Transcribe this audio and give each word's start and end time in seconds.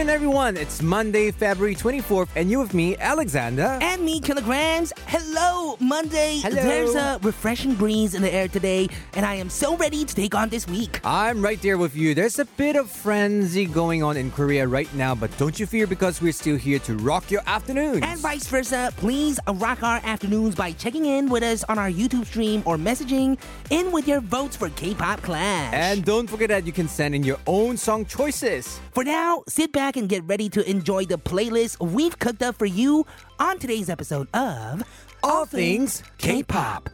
afternoon, 0.00 0.14
everyone. 0.14 0.56
It's 0.56 0.80
Monday, 0.80 1.30
February 1.30 1.74
24th, 1.74 2.30
and 2.34 2.50
you 2.50 2.58
with 2.58 2.72
me, 2.72 2.96
Alexander. 2.96 3.78
And 3.82 4.02
me, 4.02 4.18
kilograms. 4.18 4.94
Hello, 5.04 5.76
Monday. 5.78 6.38
Hello. 6.38 6.54
There's 6.54 6.94
a 6.94 7.18
refreshing 7.22 7.74
breeze 7.74 8.14
in 8.14 8.22
the 8.22 8.32
air 8.32 8.48
today, 8.48 8.88
and 9.12 9.26
I 9.26 9.34
am 9.34 9.50
so 9.50 9.76
ready 9.76 10.06
to 10.06 10.14
take 10.14 10.34
on 10.34 10.48
this 10.48 10.66
week. 10.66 11.00
I'm 11.04 11.42
right 11.42 11.60
there 11.60 11.76
with 11.76 11.94
you. 11.94 12.14
There's 12.14 12.38
a 12.38 12.46
bit 12.46 12.76
of 12.76 12.90
frenzy 12.90 13.66
going 13.66 14.02
on 14.02 14.16
in 14.16 14.30
Korea 14.30 14.66
right 14.66 14.88
now, 14.94 15.14
but 15.14 15.36
don't 15.36 15.60
you 15.60 15.66
fear 15.66 15.86
because 15.86 16.22
we're 16.22 16.32
still 16.32 16.56
here 16.56 16.78
to 16.78 16.96
rock 16.96 17.30
your 17.30 17.42
afternoons. 17.46 18.00
And 18.02 18.18
vice 18.20 18.46
versa, 18.46 18.94
please 18.96 19.38
rock 19.46 19.82
our 19.82 20.00
afternoons 20.02 20.54
by 20.54 20.72
checking 20.72 21.04
in 21.04 21.28
with 21.28 21.42
us 21.42 21.62
on 21.64 21.78
our 21.78 21.90
YouTube 21.90 22.24
stream 22.24 22.62
or 22.64 22.78
messaging 22.78 23.38
in 23.68 23.92
with 23.92 24.08
your 24.08 24.22
votes 24.22 24.56
for 24.56 24.70
K-pop 24.70 25.20
Clash. 25.20 25.74
And 25.74 26.06
don't 26.06 26.26
forget 26.26 26.48
that 26.48 26.64
you 26.64 26.72
can 26.72 26.88
send 26.88 27.14
in 27.14 27.22
your 27.22 27.38
own 27.46 27.76
song 27.76 28.06
choices. 28.06 28.80
For 28.92 29.04
now, 29.04 29.44
sit 29.46 29.72
back 29.72 29.89
and 29.89 30.07
get 30.07 30.23
ready 30.25 30.49
to 30.49 30.69
enjoy 30.69 31.05
the 31.05 31.17
playlist 31.17 31.79
we've 31.79 32.17
cooked 32.19 32.43
up 32.43 32.55
for 32.55 32.65
you 32.65 33.05
on 33.39 33.57
today's 33.59 33.89
episode 33.89 34.27
of 34.33 34.83
All 35.23 35.45
Things 35.45 36.03
K-Pop. 36.17 36.89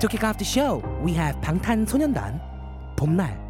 To 0.00 0.08
kick 0.08 0.24
off 0.24 0.38
the 0.38 0.44
show, 0.44 0.82
we 1.02 1.14
have 1.14 1.40
방탄소년단 1.40 2.40
봄날. 2.96 3.47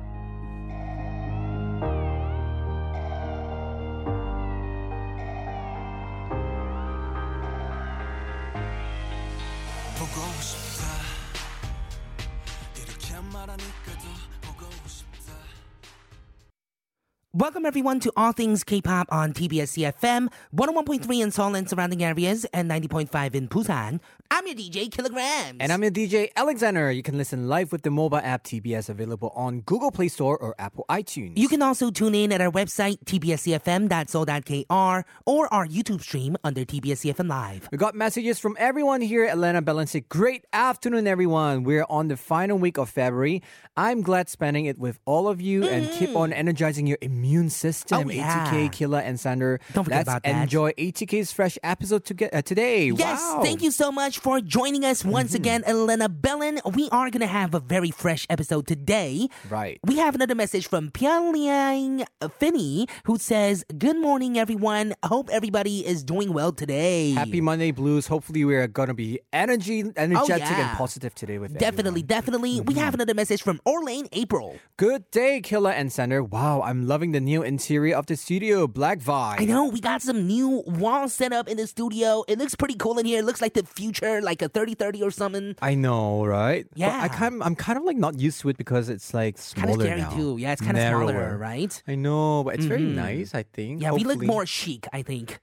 Welcome 17.36 17.68
everyone 17.68 18.00
to 18.00 18.12
All 18.18 18.32
Things 18.32 18.64
K-pop 18.64 19.08
on 19.12 19.34
TBS 19.34 19.78
EFM, 19.78 20.30
101.3 20.56 21.22
in 21.22 21.30
Seoul 21.30 21.54
and 21.54 21.70
surrounding 21.70 22.04
areas, 22.04 22.44
and 22.46 22.72
90.5 22.72 23.36
in 23.36 23.48
Busan. 23.48 24.00
I'm 24.32 24.48
your 24.48 24.56
DJ 24.56 24.92
Kilograms. 24.92 25.58
And 25.60 25.72
I'm 25.72 25.84
your 25.84 25.92
DJ 25.92 26.30
Alexander. 26.36 26.92
You 26.92 27.04
can 27.04 27.20
listen 27.20 27.48
live 27.48 27.72
with 27.72 27.84
the 27.84 27.92
mobile 27.92 28.18
app 28.18 28.44
TBS 28.44 28.90
available 28.90 29.32
on 29.36 29.62
Google 29.62 29.92
Play 29.92 30.08
Store 30.08 30.40
or 30.40 30.56
Apple 30.58 30.86
iTunes. 30.90 31.38
You 31.38 31.48
can 31.48 31.62
also 31.62 31.92
tune 31.92 32.16
in 32.16 32.32
at 32.32 32.42
our 32.42 32.50
website, 32.50 32.98
tbscfm.so.kr, 33.06 35.06
or 35.28 35.54
our 35.54 35.68
YouTube 35.68 36.02
stream 36.02 36.36
under 36.44 36.66
TBS 36.66 37.14
EFM 37.14 37.30
Live. 37.30 37.70
We 37.72 37.78
got 37.78 37.94
messages 37.94 38.40
from 38.40 38.58
everyone 38.60 39.02
here 39.02 39.26
at 39.26 39.34
Atlanta 39.34 39.62
Balancing. 39.62 40.06
Great 40.10 40.46
afternoon, 40.52 41.06
everyone. 41.06 41.64
We're 41.64 41.86
on 41.92 42.08
the 42.08 42.18
final 42.18 42.58
week 42.58 42.80
of 42.80 42.90
February. 42.90 43.44
I'm 43.78 44.02
glad 44.02 44.30
spending 44.30 44.66
it 44.66 44.80
with 44.80 44.98
all 45.06 45.28
of 45.28 45.40
you 45.40 45.66
and 45.66 45.92
keep 45.92 46.10
mm. 46.10 46.18
on 46.18 46.34
energizing 46.34 46.88
your 46.88 46.98
immune 47.02 47.19
system. 47.50 48.04
Mm. 48.04 48.06
Oh, 48.06 48.10
yeah. 48.12 48.48
ATK, 48.52 48.72
Killa, 48.72 49.02
and 49.02 49.20
Sander. 49.20 49.60
Don't 49.74 49.84
forget 49.84 50.00
Let's 50.00 50.10
about 50.10 50.24
that. 50.24 50.42
enjoy 50.44 50.72
ATK's 50.72 51.32
fresh 51.32 51.58
episode 51.64 52.06
to 52.06 52.14
get, 52.14 52.34
uh, 52.34 52.42
today. 52.42 52.88
Yes, 52.92 53.20
wow. 53.22 53.42
thank 53.44 53.62
you 53.62 53.72
so 53.72 53.92
much 53.92 54.20
for 54.20 54.40
joining 54.42 54.86
us 54.86 55.04
once 55.04 55.34
again, 55.34 55.64
Elena 55.66 56.10
Bellin. 56.10 56.60
We 56.74 56.90
are 56.92 57.10
going 57.10 57.22
to 57.22 57.28
have 57.28 57.54
a 57.54 57.60
very 57.60 57.92
fresh 57.92 58.26
episode 58.30 58.68
today. 58.68 59.28
Right. 59.50 59.80
We 59.86 59.98
have 59.98 60.16
another 60.16 60.36
message 60.36 60.68
from 60.68 60.90
Pyongyang 60.92 62.06
Finney 62.40 62.88
who 63.06 63.18
says, 63.18 63.66
Good 63.78 63.98
morning, 63.98 64.38
everyone. 64.38 64.94
Hope 65.04 65.30
everybody 65.32 65.86
is 65.86 66.04
doing 66.04 66.34
well 66.34 66.52
today. 66.52 67.12
Happy 67.12 67.42
Monday 67.42 67.72
Blues. 67.72 68.08
Hopefully, 68.08 68.46
we're 68.46 68.68
going 68.68 68.88
to 68.88 68.94
be 68.94 69.20
energy, 69.34 69.84
energetic 69.96 70.20
Oh, 70.30 70.58
yeah. 70.58 70.70
and 70.70 70.78
positive 70.78 71.14
today 71.16 71.38
with 71.38 71.54
Definitely, 71.58 72.02
everyone. 72.02 72.08
definitely. 72.08 72.62
We 72.62 72.74
have 72.76 72.94
another 72.94 73.14
message 73.14 73.42
from 73.42 73.60
Orlane 73.66 74.08
April. 74.14 74.58
Good 74.78 75.10
day, 75.12 75.42
Killa 75.42 75.72
and 75.74 75.92
Sander. 75.92 76.24
Wow, 76.24 76.62
I'm 76.62 76.88
loving 76.88 77.09
the 77.12 77.20
new 77.20 77.42
interior 77.44 77.96
of 77.96 78.06
the 78.06 78.16
studio. 78.16 78.68
Black 78.68 79.00
vibe. 79.00 79.40
I 79.42 79.46
know 79.46 79.66
we 79.66 79.80
got 79.80 80.02
some 80.02 80.28
new 80.28 80.64
wall 80.66 81.08
set 81.10 81.32
up 81.34 81.48
in 81.48 81.58
the 81.58 81.68
studio. 81.68 82.24
It 82.28 82.38
looks 82.40 82.56
pretty 82.56 82.76
cool 82.76 82.98
in 83.00 83.06
here. 83.06 83.20
It 83.20 83.26
looks 83.26 83.42
like 83.42 83.54
the 83.54 83.64
future, 83.64 84.22
like 84.22 84.42
a 84.42 84.50
3030 84.50 85.04
or 85.04 85.12
something. 85.12 85.56
I 85.62 85.76
know, 85.76 86.26
right? 86.26 86.68
But 86.70 86.78
Yeah. 86.80 87.00
I 87.02 87.08
kind 87.08 87.42
I'm 87.44 87.56
kind 87.56 87.78
of 87.78 87.84
like 87.86 87.98
not 87.98 88.20
used 88.20 88.42
to 88.42 88.50
it 88.50 88.58
because 88.58 88.90
it's 88.90 89.14
like 89.14 89.36
Kind 89.36 89.44
smaller 89.68 89.74
of 89.76 89.82
scary 89.82 90.02
now. 90.02 90.10
too. 90.16 90.38
Yeah, 90.40 90.52
it's 90.54 90.62
kind 90.62 90.78
of 90.78 90.84
smaller, 90.88 91.38
right? 91.38 91.84
I 91.88 91.96
know, 91.96 92.44
but 92.44 92.56
it's 92.56 92.66
very 92.66 92.82
Mhm. 92.82 92.96
nice. 92.96 93.36
I 93.36 93.44
think. 93.44 93.82
Yeah, 93.82 93.92
we 93.92 94.00
look 94.04 94.20
Hopefully- 94.22 94.28
more 94.28 94.46
chic, 94.46 94.88
I 94.94 95.02
think, 95.02 95.40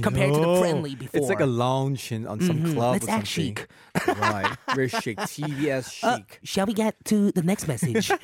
compared 0.00 0.34
to 0.34 0.40
the 0.40 0.56
friendly 0.60 0.94
before. 0.94 1.18
It's 1.20 1.28
like 1.28 1.40
a 1.40 1.46
lounge 1.46 2.12
in, 2.12 2.26
on 2.26 2.40
some 2.40 2.58
Mhm. 2.60 2.74
club. 2.74 2.92
Let's 2.92 3.06
or 3.06 3.10
act 3.10 3.26
something. 3.28 3.56
chic. 3.56 3.68
right, 4.18 4.56
very 4.74 4.88
chic. 5.02 5.18
TBS 5.18 6.04
Uh, 6.04 6.16
chic. 6.18 6.40
shall 6.44 6.66
we 6.66 6.72
get 6.74 6.94
to 7.06 7.32
the 7.32 7.42
next 7.42 7.66
message? 7.66 8.10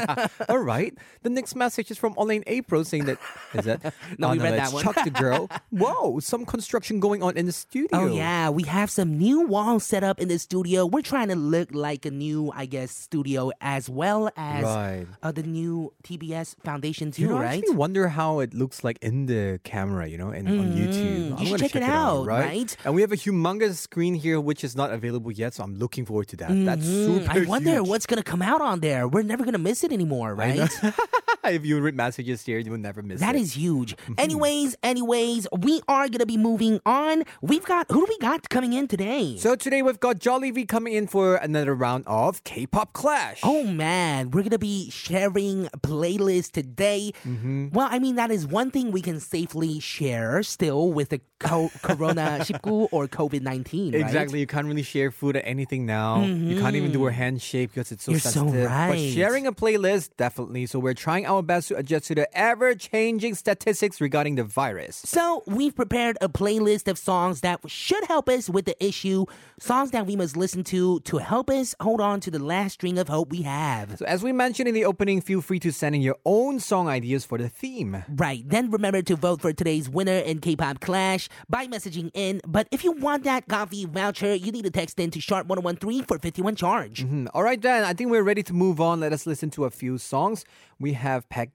All 0.48 0.58
right. 0.58 0.94
The 1.22 1.30
next 1.30 1.54
message 1.56 1.90
is 1.90 1.98
from 1.98 2.14
Elaine 2.16 2.44
April 2.46 2.84
saying 2.84 3.04
that 3.06 3.18
is 3.54 3.64
that 3.64 3.94
No, 4.18 4.30
we 4.30 4.38
read 4.38 4.54
that 4.58 4.72
one. 4.72 4.84
Chuck 4.84 4.96
the 5.04 5.10
girl. 5.10 5.48
Whoa, 5.70 6.20
some 6.20 6.44
construction 6.46 7.00
going 7.00 7.22
on 7.22 7.36
in 7.36 7.46
the 7.46 7.52
studio. 7.52 7.88
oh 7.92 8.06
yeah, 8.06 8.50
we 8.50 8.62
have 8.64 8.90
some 8.90 9.18
new 9.18 9.46
walls 9.46 9.84
set 9.84 10.04
up 10.04 10.20
in 10.20 10.28
the 10.28 10.38
studio. 10.38 10.86
We're 10.86 11.02
trying 11.02 11.28
to 11.28 11.36
look 11.36 11.74
like 11.74 12.04
a 12.06 12.10
new, 12.10 12.52
I 12.54 12.66
guess, 12.66 12.90
studio 12.92 13.50
as 13.60 13.88
well 13.88 14.30
as 14.36 14.64
Right. 14.64 15.06
uh, 15.22 15.32
the 15.32 15.42
new 15.42 15.92
TBS 16.04 16.54
foundation 16.64 17.10
too, 17.10 17.22
You 17.22 17.28
know, 17.28 17.38
I 17.38 17.42
right? 17.42 17.58
actually 17.58 17.76
wonder 17.76 18.08
how 18.08 18.40
it 18.40 18.54
looks 18.54 18.84
like 18.84 18.98
in 19.02 19.26
the 19.26 19.60
camera, 19.64 20.06
you 20.08 20.18
know, 20.18 20.30
and 20.30 20.48
on 20.48 20.72
YouTube. 20.76 20.97
Mhm. 20.98 21.32
I'm 21.32 21.38
You 21.38 21.46
should 21.46 21.48
gonna 21.48 21.58
check 21.58 21.76
it 21.76 21.82
out, 21.82 22.24
right? 22.26 22.76
And 22.84 22.94
we 22.94 23.00
have 23.02 23.12
a 23.12 23.16
humongous 23.16 23.74
screen 23.76 24.14
here, 24.14 24.40
which 24.40 24.62
is 24.64 24.74
not 24.76 24.92
available 24.92 25.30
yet, 25.32 25.54
so 25.54 25.62
I'm 25.64 25.74
looking 25.78 26.04
forward 26.04 26.28
to 26.28 26.36
that. 26.36 26.48
That's 26.64 26.86
Mhm. 26.86 27.06
super 27.06 27.30
I 27.30 27.44
wonder 27.44 27.74
huge. 27.76 27.88
what's 27.88 28.06
gonna 28.06 28.22
come 28.22 28.42
out 28.42 28.60
on 28.60 28.80
there. 28.80 29.06
We're 29.08 29.22
never 29.22 29.44
gonna 29.44 29.58
miss 29.58 29.84
it 29.84 29.92
anymore, 29.92 30.34
right? 30.34 30.68
if 31.50 31.64
you 31.66 31.80
read 31.80 31.94
messages 31.94 32.44
here, 32.44 32.58
you 32.58 32.70
will 32.70 32.78
never 32.78 33.02
miss 33.02 33.20
That 33.20 33.34
it. 33.34 33.40
is 33.40 33.56
huge. 33.56 33.94
Anyways, 34.18 34.76
anyways, 34.82 35.46
we 35.58 35.80
are 35.88 36.08
gonna 36.08 36.26
be 36.26 36.36
moving 36.36 36.80
on. 36.86 37.24
We've 37.42 37.64
got 37.64 37.86
who 37.90 38.04
do 38.04 38.06
we 38.08 38.18
got 38.18 38.48
coming 38.48 38.72
in 38.72 38.88
today? 38.88 39.36
So 39.38 39.54
today 39.56 39.82
we've 39.82 40.00
got 40.00 40.18
Jolly 40.18 40.50
V 40.50 40.64
coming 40.66 40.94
in 40.94 41.06
for 41.06 41.36
another 41.36 41.74
round 41.74 42.04
of 42.06 42.42
K-pop 42.44 42.92
Clash. 42.92 43.40
Oh 43.42 43.64
man, 43.64 44.30
we're 44.30 44.42
gonna 44.42 44.58
be 44.58 44.90
sharing 44.90 45.66
a 45.66 45.78
playlist 45.78 46.52
today. 46.52 47.12
Mm-hmm. 47.26 47.68
Well, 47.72 47.88
I 47.90 47.98
mean 47.98 48.16
that 48.16 48.30
is 48.30 48.46
one 48.46 48.70
thing 48.70 48.90
we 48.92 49.00
can 49.02 49.20
safely 49.20 49.80
share 49.80 50.42
still 50.42 50.92
with 50.92 51.10
the 51.10 51.20
co- 51.38 51.70
Corona 51.82 52.38
19 52.38 52.88
or 52.92 53.06
COVID 53.08 53.42
nineteen. 53.42 53.94
Exactly. 53.94 54.40
You 54.40 54.46
can't 54.46 54.66
really 54.66 54.82
share 54.82 55.10
food 55.10 55.36
or 55.36 55.40
anything 55.40 55.86
now. 55.86 56.22
You 56.24 56.60
can't 56.60 56.76
even 56.76 56.92
do 56.92 57.06
a 57.06 57.12
handshake 57.12 57.70
because 57.72 57.92
it's 57.92 58.04
so 58.04 58.08
Mm-hmm. 58.08 58.12
You're 58.12 58.20
so 58.20 58.30
sensitive. 58.30 58.70
But 58.70 58.98
sharing 59.14 59.46
a 59.46 59.52
playlist, 59.52 60.10
definitely. 60.16 60.66
So 60.66 60.78
we're 60.78 60.94
trying 60.94 61.26
our 61.38 61.42
best 61.42 61.68
to 61.68 61.76
adjust 61.76 62.06
to 62.06 62.14
the 62.16 62.26
ever-changing 62.36 63.34
statistics 63.36 64.00
regarding 64.00 64.34
the 64.34 64.42
virus. 64.44 64.96
So 65.04 65.44
we've 65.46 65.74
prepared 65.74 66.18
a 66.20 66.28
playlist 66.28 66.88
of 66.88 66.98
songs 66.98 67.40
that 67.42 67.60
should 67.68 68.04
help 68.06 68.28
us 68.28 68.50
with 68.50 68.64
the 68.64 68.74
issue, 68.84 69.24
songs 69.60 69.92
that 69.92 70.04
we 70.06 70.16
must 70.16 70.36
listen 70.36 70.64
to 70.64 70.98
to 71.00 71.18
help 71.18 71.48
us 71.48 71.74
hold 71.80 72.00
on 72.00 72.18
to 72.20 72.30
the 72.30 72.40
last 72.40 72.74
string 72.74 72.98
of 72.98 73.08
hope 73.08 73.30
we 73.30 73.42
have. 73.42 73.98
So 73.98 74.04
as 74.04 74.22
we 74.24 74.32
mentioned 74.32 74.68
in 74.68 74.74
the 74.74 74.84
opening, 74.84 75.20
feel 75.20 75.40
free 75.40 75.60
to 75.60 75.70
send 75.72 75.94
in 75.94 76.02
your 76.02 76.16
own 76.24 76.58
song 76.58 76.88
ideas 76.88 77.24
for 77.24 77.38
the 77.38 77.48
theme. 77.48 78.02
Right. 78.08 78.42
Then 78.48 78.70
remember 78.70 79.02
to 79.02 79.14
vote 79.16 79.40
for 79.40 79.52
today's 79.52 79.88
winner 79.88 80.18
in 80.18 80.40
K-pop 80.40 80.80
Clash 80.80 81.28
by 81.48 81.66
messaging 81.68 82.10
in. 82.14 82.40
But 82.46 82.66
if 82.72 82.82
you 82.82 82.90
want 82.92 83.22
that 83.24 83.46
coffee 83.46 83.84
voucher, 83.86 84.34
you 84.34 84.50
need 84.50 84.64
to 84.64 84.70
text 84.70 84.98
in 84.98 85.12
to 85.12 85.20
sharp 85.20 85.46
1013 85.46 86.04
for 86.04 86.18
51 86.18 86.56
charge. 86.56 87.02
Hmm, 87.02 87.26
All 87.32 87.44
right, 87.44 87.62
then. 87.62 87.84
I 87.84 87.92
think 87.92 88.10
we're 88.10 88.24
ready 88.24 88.42
to 88.42 88.52
move 88.52 88.80
on. 88.80 88.98
Let 88.98 89.12
us 89.12 89.24
listen 89.24 89.50
to 89.50 89.64
a 89.64 89.70
few 89.70 89.98
songs. 89.98 90.44
We 90.80 90.92
have 90.94 91.27
have 91.30 91.48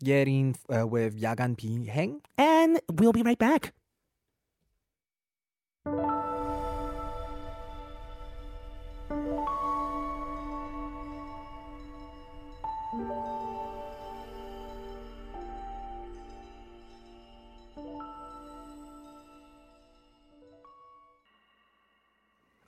uh, 0.69 0.87
with 0.87 1.19
Yagan 1.19 1.55
Biheng. 1.55 2.21
And 2.37 2.79
we'll 2.91 3.13
be 3.13 3.23
right 3.23 3.37
back. 3.37 3.73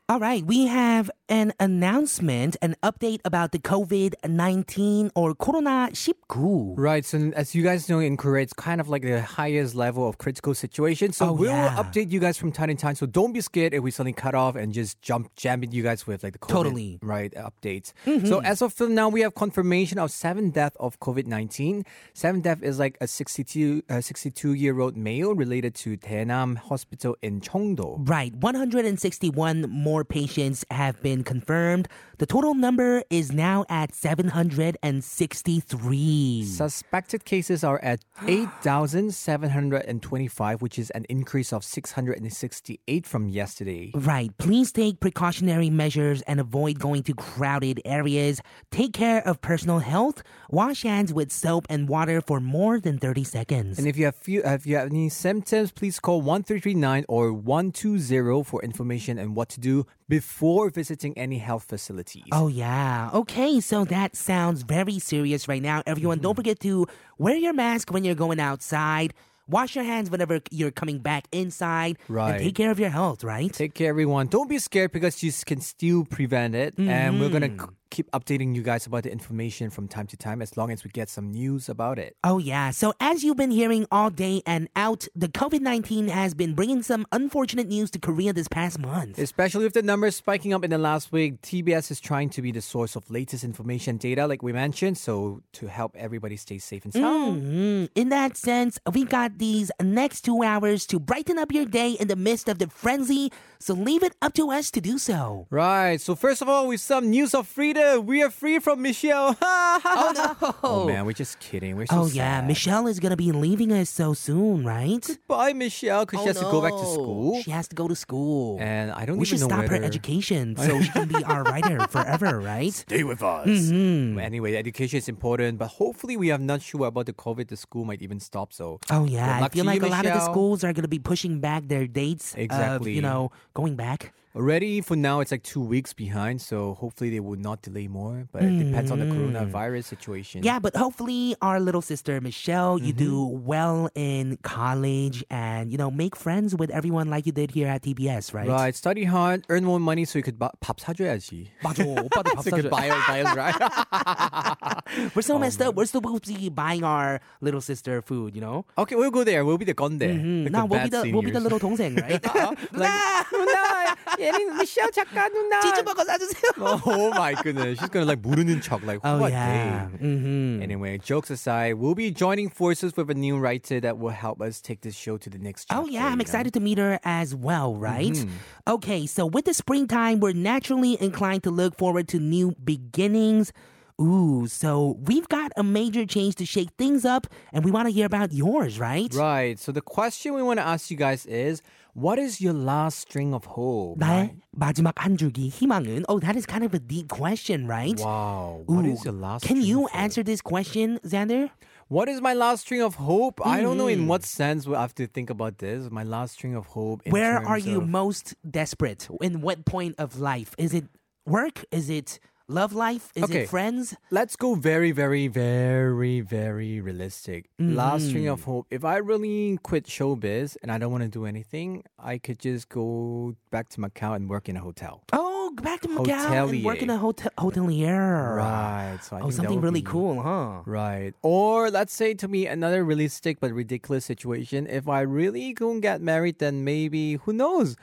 All 0.07 0.19
right, 0.19 0.45
we 0.45 0.67
have 0.67 1.09
an 1.29 1.51
announcement, 1.59 2.55
an 2.61 2.75
update 2.83 3.21
about 3.25 3.51
the 3.53 3.57
COVID 3.57 4.13
19 4.23 5.09
or 5.15 5.33
Corona 5.33 5.89
19. 5.91 6.75
Right. 6.77 7.03
So 7.03 7.31
as 7.35 7.55
you 7.55 7.63
guys 7.63 7.89
know, 7.89 7.97
in 7.97 8.15
Korea, 8.15 8.43
it's 8.43 8.53
kind 8.53 8.79
of 8.79 8.87
like 8.87 9.01
the 9.01 9.19
highest 9.23 9.73
level 9.73 10.07
of 10.07 10.19
critical 10.19 10.53
situation. 10.53 11.11
So 11.11 11.29
Oh, 11.29 11.33
we'll 11.33 11.49
yeah. 11.49 11.75
update 11.81 12.11
you 12.11 12.19
guys 12.19 12.37
from 12.37 12.51
time 12.51 12.67
to 12.67 12.75
time. 12.75 12.93
So 12.93 13.07
don't 13.07 13.33
be 13.33 13.41
scared 13.41 13.73
if 13.73 13.81
we 13.81 13.89
suddenly 13.89 14.13
cut 14.13 14.35
off 14.35 14.55
and 14.55 14.73
just 14.73 15.01
jump 15.01 15.35
jam 15.35 15.63
it 15.63 15.73
you 15.73 15.81
guys 15.81 16.05
with 16.05 16.23
like 16.23 16.33
the 16.33 16.39
COVID, 16.39 16.49
Totally. 16.49 16.99
right 17.01 17.33
updates. 17.33 17.91
Mm-hmm. 18.05 18.27
So 18.27 18.41
as 18.43 18.61
of 18.61 18.79
now, 18.79 19.09
we 19.09 19.21
have 19.21 19.33
confirmation 19.33 19.97
of 19.97 20.11
seven 20.11 20.51
death 20.51 20.77
of 20.79 20.99
COVID 20.99 21.25
nineteen. 21.25 21.83
Seven 22.13 22.41
death 22.41 22.61
is 22.61 22.77
like 22.77 22.95
a 23.01 23.07
62 23.07 23.81
uh, 23.89 24.01
year 24.49 24.79
old 24.79 24.95
male 24.95 25.33
related 25.33 25.73
to 25.75 25.97
Daenam 25.97 26.57
Hospital 26.57 27.17
in 27.23 27.41
Cheongdo. 27.41 28.07
Right, 28.07 28.35
161 28.35 29.61
more 29.71 29.94
patients 30.03 30.63
have 30.69 31.01
been 31.01 31.15
been 31.15 31.23
confirmed. 31.23 31.87
The 32.17 32.25
total 32.25 32.55
number 32.55 33.03
is 33.09 33.31
now 33.31 33.65
at 33.69 33.93
763. 33.93 36.45
Suspected 36.45 37.23
cases 37.25 37.63
are 37.63 37.79
at 37.83 37.99
8,725, 38.27 40.61
which 40.61 40.79
is 40.79 40.89
an 40.91 41.05
increase 41.09 41.51
of 41.51 41.61
668 41.63 43.05
from 43.05 43.27
yesterday. 43.29 43.91
Right. 43.93 44.31
Please 44.37 44.71
take 44.71 45.01
precautionary 45.01 45.69
measures 45.69 46.21
and 46.23 46.39
avoid 46.39 46.79
going 46.79 47.03
to 47.03 47.13
crowded 47.13 47.81
areas. 47.83 48.41
Take 48.71 48.93
care 48.93 49.21
of 49.27 49.41
personal 49.41 49.79
health. 49.79 50.23
Wash 50.49 50.83
hands 50.83 51.11
with 51.13 51.33
soap 51.33 51.65
and 51.69 51.89
water 51.89 52.21
for 52.21 52.39
more 52.39 52.79
than 52.79 52.97
30 52.97 53.25
seconds. 53.25 53.77
And 53.77 53.87
if 53.87 53.97
you 53.97 54.05
have 54.05 54.15
few, 54.15 54.41
if 54.43 54.65
you 54.65 54.77
have 54.77 54.87
any 54.87 55.09
symptoms, 55.09 55.73
please 55.73 55.99
call 55.99 56.21
1339 56.21 57.03
or 57.09 57.33
120 57.33 58.43
for 58.43 58.63
information 58.63 59.17
and 59.17 59.35
what 59.35 59.49
to 59.49 59.59
do 59.59 59.84
before 60.07 60.69
visiting 60.69 61.17
any 61.17 61.37
health 61.37 61.63
facilities. 61.63 62.25
Oh, 62.31 62.47
yeah. 62.47 63.09
Okay, 63.13 63.59
so 63.59 63.85
that 63.85 64.15
sounds 64.15 64.63
very 64.63 64.99
serious 64.99 65.47
right 65.47 65.61
now. 65.61 65.81
Everyone, 65.85 66.19
don't 66.19 66.31
mm-hmm. 66.31 66.37
forget 66.37 66.59
to 66.61 66.87
wear 67.17 67.35
your 67.35 67.53
mask 67.53 67.91
when 67.91 68.03
you're 68.03 68.15
going 68.15 68.39
outside. 68.39 69.13
Wash 69.47 69.75
your 69.75 69.83
hands 69.83 70.09
whenever 70.09 70.41
you're 70.49 70.71
coming 70.71 70.97
back 70.99 71.27
inside. 71.31 71.97
Right. 72.07 72.31
And 72.31 72.43
take 72.43 72.55
care 72.55 72.71
of 72.71 72.79
your 72.79 72.89
health, 72.89 73.23
right? 73.23 73.53
Take 73.53 73.75
care, 73.75 73.89
everyone. 73.89 74.25
Don't 74.27 74.49
be 74.49 74.57
scared 74.57 74.91
because 74.91 75.21
you 75.21 75.31
can 75.45 75.61
still 75.61 76.03
prevent 76.03 76.55
it. 76.55 76.73
And 76.79 77.19
we're 77.19 77.29
going 77.29 77.43
to 77.43 77.49
mm-hmm. 77.49 77.65
Keep 77.89 78.09
updating 78.11 78.55
you 78.55 78.61
guys 78.61 78.85
about 78.85 79.03
the 79.03 79.11
information 79.11 79.69
from 79.69 79.87
time 79.87 80.07
to 80.07 80.17
time 80.17 80.41
as 80.41 80.57
long 80.57 80.71
as 80.71 80.83
we 80.83 80.89
get 80.89 81.09
some 81.09 81.31
news 81.31 81.69
about 81.69 81.99
it. 81.99 82.15
Oh, 82.23 82.37
yeah. 82.37 82.71
So, 82.71 82.93
as 82.99 83.23
you've 83.23 83.37
been 83.37 83.51
hearing 83.51 83.85
all 83.91 84.09
day 84.09 84.41
and 84.45 84.67
out, 84.75 85.07
the 85.15 85.27
COVID 85.27 85.61
19 85.61 86.07
has 86.07 86.33
been 86.33 86.53
bringing 86.53 86.83
some 86.83 87.05
unfortunate 87.11 87.67
news 87.67 87.91
to 87.91 87.99
Korea 87.99 88.33
this 88.33 88.47
past 88.47 88.79
month. 88.79 89.17
Especially 89.17 89.63
with 89.63 89.73
the 89.73 89.81
numbers 89.81 90.15
spiking 90.15 90.53
up 90.53 90.63
in 90.63 90.71
the 90.71 90.77
last 90.77 91.11
week, 91.11 91.41
TBS 91.41 91.91
is 91.91 91.99
trying 91.99 92.29
to 92.29 92.41
be 92.41 92.51
the 92.51 92.61
source 92.61 92.95
of 92.95 93.09
latest 93.09 93.43
information 93.43 93.97
data, 93.97 94.27
like 94.27 94.41
we 94.43 94.53
mentioned, 94.53 94.97
so 94.97 95.41
to 95.53 95.67
help 95.67 95.95
everybody 95.95 96.37
stay 96.37 96.57
safe 96.57 96.83
and 96.85 96.93
sound. 96.93 97.41
Mhm. 97.43 97.89
In 97.95 98.09
that 98.09 98.37
sense, 98.37 98.79
we 98.93 99.03
got 99.05 99.37
these 99.37 99.71
next 99.81 100.21
two 100.21 100.43
hours 100.43 100.85
to 100.87 100.99
brighten 100.99 101.37
up 101.37 101.51
your 101.51 101.65
day 101.65 101.91
in 101.91 102.07
the 102.07 102.15
midst 102.15 102.49
of 102.49 102.59
the 102.59 102.67
frenzy. 102.67 103.31
So, 103.59 103.73
leave 103.73 104.03
it 104.03 104.15
up 104.21 104.33
to 104.33 104.51
us 104.51 104.69
to 104.71 104.81
do 104.81 104.97
so. 104.97 105.47
Right. 105.49 105.99
So 105.99 106.15
first 106.15 106.41
of 106.41 106.49
all, 106.49 106.67
with 106.67 106.81
some 106.81 107.09
news 107.09 107.33
of 107.33 107.47
freedom, 107.47 107.74
we 108.03 108.23
are 108.23 108.29
free 108.29 108.59
from 108.59 108.81
Michelle. 108.81 109.35
oh 109.41 110.35
no! 110.39 110.55
Oh 110.63 110.85
man, 110.87 111.05
we're 111.05 111.13
just 111.13 111.39
kidding. 111.39 111.75
We're 111.75 111.85
so 111.87 112.01
Oh 112.01 112.05
yeah, 112.07 112.39
sad. 112.39 112.47
Michelle 112.47 112.87
is 112.87 112.99
gonna 112.99 113.17
be 113.17 113.31
leaving 113.31 113.71
us 113.71 113.89
so 113.89 114.13
soon, 114.13 114.63
right? 114.65 115.05
Bye, 115.27 115.53
Michelle, 115.53 116.05
because 116.05 116.21
she 116.21 116.29
Oh, 116.29 116.33
has 116.33 116.37
to 116.39 116.43
go 116.51 116.61
back 116.61 116.71
to 116.73 116.85
school. 116.85 117.41
She 117.43 117.51
has 117.51 117.67
to 117.69 117.75
go 117.75 117.87
to 117.87 117.95
school. 117.95 118.57
and 118.61 118.91
I 118.91 119.05
don't 119.05 119.17
we 119.17 119.25
even 119.25 119.37
should 119.37 119.41
know 119.41 119.47
stop 119.55 119.65
her 119.65 119.73
whether- 119.73 119.85
education 119.85 120.55
so 120.57 120.81
she 120.85 120.89
can 120.91 121.07
be 121.07 121.23
our 121.23 121.43
writer 121.43 121.85
forever, 121.87 122.39
right? 122.39 122.73
Stay 122.73 123.03
with 123.03 123.21
us. 123.23 123.47
Mm-hmm. 123.47 124.19
Anyway, 124.19 124.55
education 124.55 124.97
is 124.97 125.09
important, 125.09 125.57
but 125.57 125.67
hopefully 125.67 126.17
we 126.17 126.31
are 126.31 126.37
not 126.37 126.61
sure 126.61 126.87
about 126.87 127.05
the 127.07 127.13
COVID. 127.13 127.47
The 127.49 127.57
school 127.57 127.85
might 127.85 128.01
even 128.01 128.19
stop. 128.19 128.53
So 128.53 128.79
Oh 128.89 129.05
yeah, 129.05 129.25
Good 129.25 129.33
I 129.33 129.39
luck 129.41 129.51
feel 129.53 129.63
to 129.63 129.69
like 129.69 129.81
you, 129.81 129.87
a 129.87 129.89
lot 129.89 130.05
of 130.05 130.11
the 130.13 130.19
Michelle. 130.19 130.33
schools 130.33 130.63
are 130.63 130.73
gonna 130.73 130.87
be 130.87 130.99
pushing 130.99 131.39
back 131.39 131.67
their 131.67 131.87
dates. 131.87 132.33
Of, 132.33 132.39
Exactly. 132.39 132.93
you 132.93 133.01
know, 133.01 133.31
going 133.53 133.75
back. 133.75 134.13
already 134.34 134.80
for 134.80 134.94
now 134.94 135.18
it's 135.18 135.32
like 135.32 135.42
two 135.42 135.60
weeks 135.60 135.92
behind. 135.92 136.40
So 136.40 136.74
hopefully 136.78 137.10
they 137.10 137.18
will 137.18 137.34
not 137.38 137.62
delay 137.62 137.88
more. 137.88 138.28
But 138.30 138.44
it 138.44 138.62
depends 138.62 138.90
on 138.92 139.00
the 139.00 139.06
coronavirus 139.10 139.84
situation. 139.90 140.42
Mm. 140.42 140.44
Yeah, 140.44 140.58
but 140.62 140.76
hopefully 140.76 141.34
our 141.42 141.58
little 141.58 141.82
sister 141.82 142.20
Michelle, 142.20 142.78
you 142.78 142.92
do 142.92 143.10
Mm-hmm. 143.26 143.44
well 143.44 143.90
in 143.98 144.38
college 144.46 145.24
and 145.30 145.72
you 145.72 145.78
know 145.78 145.90
make 145.90 146.14
friends 146.14 146.54
with 146.54 146.70
everyone 146.70 147.10
like 147.10 147.26
you 147.26 147.32
did 147.34 147.50
here 147.50 147.66
at 147.66 147.82
TBS, 147.82 148.30
right? 148.32 148.46
Right. 148.46 148.70
Study 148.74 149.02
hard, 149.02 149.42
earn 149.50 149.64
more 149.64 149.80
money 149.82 150.04
so 150.06 150.18
you 150.18 150.22
could 150.22 150.38
bu- 150.38 150.54
밥 150.62 150.78
사줘야지. 150.78 151.50
맞아, 151.66 151.82
오빠도 151.82 152.30
밥 152.30 152.46
so 152.46 152.54
you 152.54 152.62
could 152.62 152.70
사줘. 152.70 152.70
buy, 152.70 152.86
buy 153.10 153.18
us, 153.26 153.34
right? 153.34 155.10
We're 155.14 155.22
so 155.26 155.38
messed 155.38 155.60
up. 155.62 155.74
We're 155.74 155.86
supposed 155.90 156.24
to 156.30 156.34
be 156.34 156.48
buying 156.50 156.84
our 156.84 157.20
little 157.40 157.60
sister 157.60 158.00
food, 158.02 158.34
you 158.34 158.40
know. 158.40 158.64
okay, 158.78 158.94
we'll 158.94 159.10
go 159.10 159.24
there. 159.24 159.44
We'll 159.44 159.58
be 159.58 159.64
the 159.66 159.74
건데. 159.74 160.14
the 160.44 160.50
Now 160.50 160.66
we'll 160.66 160.86
be 160.86 160.90
bad 160.90 161.02
the 161.06 161.10
we'll 161.10 161.22
be 161.22 161.30
the 161.34 161.40
seniors. 161.40 161.50
little 161.50 161.58
동생, 161.58 161.98
right? 161.98 162.22
like, 162.72 162.94
누나, 163.34 163.96
얘는 164.24 164.56
미셸 164.58 164.90
작가 164.92 165.28
누나. 165.28 165.60
치즈버거 165.60 166.04
사주세요. 166.04 166.52
Oh 166.86 167.10
my 167.14 167.34
goodness. 167.42 167.78
She's 167.78 167.88
gonna 167.90 168.06
like 168.06 168.22
모르는 168.22 168.60
척 168.62 168.82
like 168.84 169.00
Oh 169.04 169.18
what 169.18 169.32
yeah. 169.32 169.88
they? 170.00 170.06
Mm-hmm. 170.06 170.62
Anyway, 170.62 170.98
jokes 170.98 171.30
aside, 171.30 171.74
we'll 171.74 171.94
be 171.94 172.10
joining 172.10 172.48
forces 172.48 172.96
with 172.96 173.10
a 173.10 173.14
new 173.14 173.38
writer 173.38 173.80
that 173.80 173.98
will 173.98 174.10
help 174.14 174.40
us 174.40 174.60
take 174.60 174.80
this 174.82 174.94
show 174.94 175.16
to 175.18 175.30
the 175.30 175.38
next 175.38 175.66
Oh 175.70 175.82
chapter, 175.84 175.92
yeah, 175.92 176.06
I'm 176.06 176.12
you 176.12 176.16
know? 176.16 176.20
excited 176.22 176.52
to 176.54 176.60
meet 176.60 176.78
her 176.78 176.98
as 177.04 177.34
well, 177.34 177.74
right? 177.76 178.12
Mm-hmm. 178.12 178.72
Okay, 178.74 179.06
so 179.06 179.26
with 179.26 179.44
the 179.44 179.54
springtime, 179.54 180.20
we're 180.20 180.32
naturally 180.32 180.96
inclined 181.00 181.42
to 181.44 181.50
look 181.50 181.76
forward 181.78 182.08
to 182.08 182.18
new 182.18 182.54
beginnings. 182.64 183.52
Ooh, 184.00 184.46
so 184.46 184.96
we've 185.04 185.28
got 185.28 185.52
a 185.58 185.62
major 185.62 186.06
change 186.06 186.34
to 186.36 186.46
shake 186.46 186.70
things 186.78 187.04
up, 187.04 187.26
and 187.52 187.64
we 187.66 187.70
want 187.70 187.86
to 187.86 187.92
hear 187.92 188.06
about 188.06 188.32
yours, 188.32 188.80
right? 188.80 189.12
Right. 189.14 189.58
So 189.58 189.72
the 189.72 189.82
question 189.82 190.32
we 190.32 190.42
want 190.42 190.58
to 190.58 190.66
ask 190.66 190.90
you 190.90 190.96
guys 190.96 191.26
is, 191.26 191.60
what 191.94 192.18
is 192.18 192.40
your 192.40 192.52
last 192.54 192.98
string 193.00 193.34
of 193.34 193.44
hope? 193.46 193.98
나의 193.98 194.34
마지막 194.56 194.94
한 194.96 195.16
줄기 195.16 195.48
희망은? 195.48 196.04
Oh, 196.08 196.18
that 196.20 196.36
is 196.36 196.46
kind 196.46 196.64
of 196.64 196.72
a 196.74 196.78
deep 196.78 197.08
question, 197.08 197.66
right? 197.66 197.98
Wow. 197.98 198.62
What 198.66 198.86
Ooh, 198.86 198.92
is 198.92 199.04
your 199.04 199.14
last 199.14 199.42
Can 199.44 199.56
string 199.58 199.68
you 199.68 199.84
of 199.86 199.90
hope? 199.92 200.00
answer 200.00 200.22
this 200.22 200.40
question, 200.40 200.98
Xander? 201.04 201.50
What 201.88 202.08
is 202.08 202.20
my 202.22 202.34
last 202.34 202.62
string 202.62 202.82
of 202.82 202.94
hope? 202.94 203.40
I 203.44 203.60
don't 203.60 203.76
know 203.76 203.86
Mm-hmm. 203.90 204.02
in 204.02 204.06
what 204.06 204.22
sense 204.24 204.64
we'll 204.66 204.78
have 204.78 204.94
to 204.94 205.08
think 205.08 205.28
about 205.28 205.58
this. 205.58 205.90
My 205.90 206.04
last 206.04 206.34
string 206.34 206.54
of 206.54 206.66
hope. 206.66 207.02
in 207.04 207.10
Where 207.10 207.38
are 207.42 207.58
terms 207.58 207.66
you 207.66 207.78
of- 207.82 207.88
most 207.88 208.34
desperate? 208.48 209.08
In 209.20 209.40
what 209.40 209.64
point 209.64 209.96
of 209.98 210.20
life? 210.20 210.54
Is 210.58 210.72
it 210.72 210.84
work? 211.26 211.64
Is 211.72 211.90
it 211.90 212.20
love 212.47 212.73
life? 212.73 213.11
Is 213.15 213.23
Okay. 213.23 213.43
it 213.43 213.49
friends? 213.49 213.95
Let's 214.11 214.35
go 214.35 214.55
very, 214.55 214.91
very, 214.91 215.27
very, 215.27 216.21
very 216.21 216.79
realistic. 216.81 217.49
Last 217.59 218.07
string 218.09 218.25
Mm. 218.25 218.33
of 218.33 218.43
hope. 218.43 218.67
If 218.69 218.83
I 218.85 218.97
really 218.97 219.57
quit 219.63 219.85
showbiz 219.85 220.55
and 220.61 220.71
I 220.71 220.77
don't 220.77 220.91
want 220.91 221.03
to 221.03 221.09
do 221.09 221.25
anything, 221.25 221.83
I 221.97 222.17
could 222.17 222.39
just 222.39 222.69
go 222.69 223.35
back 223.51 223.69
to 223.69 223.81
Macau 223.81 224.15
and 224.15 224.29
work 224.29 224.47
in 224.49 224.55
a 224.57 224.61
hotel. 224.61 225.01
Oh, 225.13 225.51
back 225.61 225.81
to 225.81 225.87
Macau 225.87 226.49
and 226.53 226.63
work 226.63 226.81
in 226.81 226.89
a 226.89 226.97
hotel 226.97 227.31
hotelier. 227.37 228.35
Right. 228.37 228.99
So 229.01 229.17
I 229.17 229.21
Oh, 229.21 229.29
something 229.31 229.61
really 229.61 229.81
be- 229.81 229.89
cool, 229.91 230.21
huh? 230.21 230.61
Right. 230.65 231.13
Or 231.23 231.71
let's 231.71 231.93
say 231.93 232.13
to 232.13 232.27
me 232.27 232.45
another 232.47 232.83
realistic 232.83 233.39
but 233.39 233.51
ridiculous 233.53 234.05
situation. 234.05 234.67
If 234.67 234.87
I 234.87 235.01
really 235.01 235.53
couldn't 235.53 235.81
get 235.81 236.01
married, 236.01 236.37
then 236.39 236.63
maybe 236.63 237.15
who 237.25 237.33
knows? 237.33 237.75